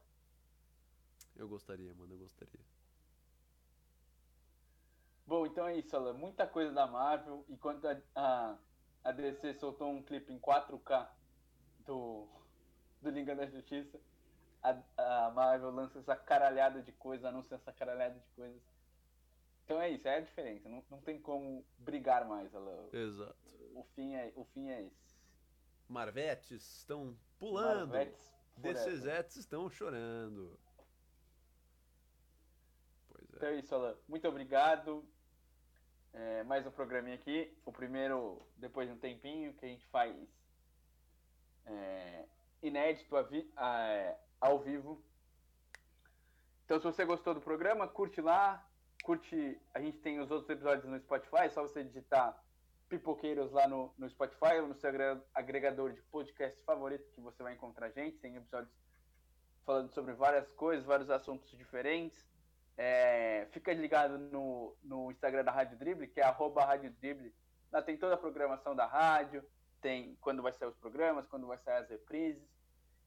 Eu 1.36 1.46
gostaria, 1.46 1.92
mano, 1.92 2.14
eu 2.14 2.18
gostaria. 2.18 2.60
Bom, 5.26 5.44
então 5.44 5.66
é 5.68 5.76
isso, 5.76 5.94
Alan. 5.94 6.14
Muita 6.14 6.46
coisa 6.46 6.72
da 6.72 6.86
Marvel. 6.86 7.44
Enquanto 7.46 7.86
a, 7.86 8.00
a, 8.14 8.58
a 9.04 9.12
DC 9.12 9.52
soltou 9.54 9.90
um 9.90 10.02
clipe 10.02 10.32
em 10.32 10.38
4K 10.38 11.08
do, 11.80 12.26
do 13.04 13.10
Liga 13.10 13.36
da 13.36 13.46
Justiça, 13.46 14.00
a, 14.62 15.26
a 15.26 15.30
Marvel 15.30 15.70
lança 15.70 15.98
essa 15.98 16.16
caralhada 16.16 16.82
de 16.82 16.90
coisas, 16.92 17.24
anuncia 17.24 17.56
essa 17.56 17.72
caralhada 17.72 18.18
de 18.18 18.26
coisas. 18.34 18.62
Então 19.64 19.80
é 19.80 19.90
isso, 19.90 20.08
é 20.08 20.16
a 20.16 20.20
diferença. 20.20 20.68
Não, 20.68 20.82
não 20.90 21.00
tem 21.00 21.20
como 21.20 21.64
brigar 21.78 22.26
mais, 22.26 22.54
Alan. 22.54 22.88
Exato. 22.92 23.36
O 23.74 23.84
fim 23.94 24.14
é, 24.14 24.32
o 24.34 24.44
fim 24.46 24.68
é 24.70 24.82
esse. 24.82 25.14
Marvetes 25.88 26.78
estão 26.78 27.16
pulando. 27.38 27.92
Marvetes 28.56 29.36
estão 29.36 29.68
chorando. 29.68 30.58
Pois 33.08 33.32
é. 33.32 33.36
Então 33.36 33.48
é 33.48 33.56
isso, 33.56 33.74
Alan. 33.74 33.96
Muito 34.08 34.26
obrigado. 34.28 35.04
É, 36.12 36.44
mais 36.44 36.66
um 36.66 36.70
programinha 36.70 37.16
aqui. 37.16 37.56
O 37.64 37.72
primeiro, 37.72 38.40
depois 38.56 38.88
de 38.88 38.94
um 38.94 38.98
tempinho, 38.98 39.52
que 39.54 39.66
a 39.66 39.68
gente 39.68 39.84
faz 39.86 40.14
é, 41.66 42.24
inédito 42.66 43.14
vi, 43.30 43.50
a, 43.56 44.14
ao 44.40 44.58
vivo. 44.58 45.02
Então, 46.64 46.78
se 46.78 46.84
você 46.84 47.04
gostou 47.04 47.34
do 47.34 47.40
programa, 47.40 47.86
curte 47.86 48.20
lá. 48.20 48.66
Curte. 49.02 49.60
A 49.74 49.80
gente 49.80 49.98
tem 49.98 50.20
os 50.20 50.30
outros 50.30 50.48
episódios 50.48 50.84
no 50.86 50.98
Spotify. 51.00 51.42
É 51.42 51.50
só 51.50 51.62
você 51.62 51.84
digitar 51.84 52.42
Pipoqueiros 52.88 53.52
lá 53.52 53.68
no, 53.68 53.92
no 53.98 54.08
Spotify 54.08 54.60
ou 54.60 54.68
no 54.68 54.74
seu 54.74 54.90
agregador 55.34 55.92
de 55.92 56.00
podcast 56.02 56.60
favorito 56.64 57.10
que 57.12 57.20
você 57.20 57.42
vai 57.42 57.54
encontrar 57.54 57.86
a 57.86 57.90
gente. 57.90 58.18
Tem 58.18 58.36
episódios 58.36 58.72
falando 59.64 59.92
sobre 59.92 60.14
várias 60.14 60.50
coisas, 60.52 60.84
vários 60.84 61.10
assuntos 61.10 61.50
diferentes. 61.56 62.26
É, 62.76 63.46
fica 63.52 63.72
ligado 63.72 64.18
no, 64.18 64.76
no 64.82 65.10
Instagram 65.10 65.44
da 65.44 65.52
Rádio 65.52 65.78
Drible, 65.78 66.08
que 66.08 66.20
é 66.20 66.24
arroba 66.24 66.64
Rádio. 66.64 66.94
Lá 67.70 67.82
tem 67.82 67.96
toda 67.96 68.14
a 68.14 68.18
programação 68.18 68.74
da 68.74 68.86
rádio, 68.86 69.44
tem 69.80 70.16
quando 70.20 70.42
vai 70.42 70.52
sair 70.52 70.68
os 70.68 70.76
programas, 70.76 71.26
quando 71.26 71.46
vai 71.46 71.58
sair 71.58 71.82
as 71.82 71.88
reprises. 71.88 72.53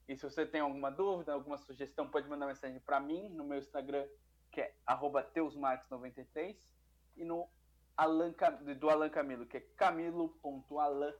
E 0.08 0.16
se 0.16 0.22
você 0.22 0.46
tem 0.46 0.62
alguma 0.62 0.90
dúvida, 0.90 1.34
alguma 1.34 1.58
sugestão, 1.58 2.08
pode 2.08 2.26
mandar 2.28 2.46
mensagem 2.46 2.80
para 2.80 2.98
mim 2.98 3.28
no 3.28 3.44
meu 3.44 3.58
Instagram, 3.58 4.08
que 4.50 4.62
é 4.62 4.74
teusmarques93, 5.34 6.56
e 7.16 7.24
no 7.24 7.46
Alan, 7.94 8.34
do 8.78 8.88
Alan 8.88 9.10
Camilo, 9.10 9.46
que 9.46 9.58
é 9.58 9.60
camilo.alan 9.60 11.12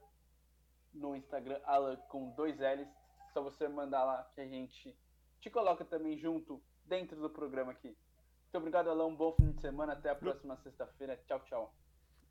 no 0.95 1.15
Instagram, 1.15 1.61
Alan 1.65 1.97
com 2.09 2.31
dois 2.31 2.59
L's. 2.59 2.89
Só 3.33 3.43
você 3.43 3.69
mandar 3.69 4.05
lá 4.05 4.25
que 4.35 4.41
a 4.41 4.47
gente 4.47 4.99
te 5.41 5.51
coloca 5.51 5.85
também 5.85 6.17
junto 6.17 6.63
dentro 6.87 7.21
do 7.21 7.29
programa 7.29 7.73
aqui. 7.73 7.89
Muito 7.89 8.57
obrigado, 8.57 8.89
Alan. 8.89 9.07
Um 9.07 9.17
bom 9.17 9.35
fim 9.35 9.53
de 9.53 9.61
semana. 9.61 9.93
Até 9.93 10.09
a 10.09 10.15
próxima 10.15 10.57
sexta-feira. 10.57 11.23
Tchau, 11.27 11.41
tchau. 11.45 11.75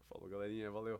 Falou, 0.10 0.28
galerinha. 0.28 0.72
Valeu. 0.72 1.00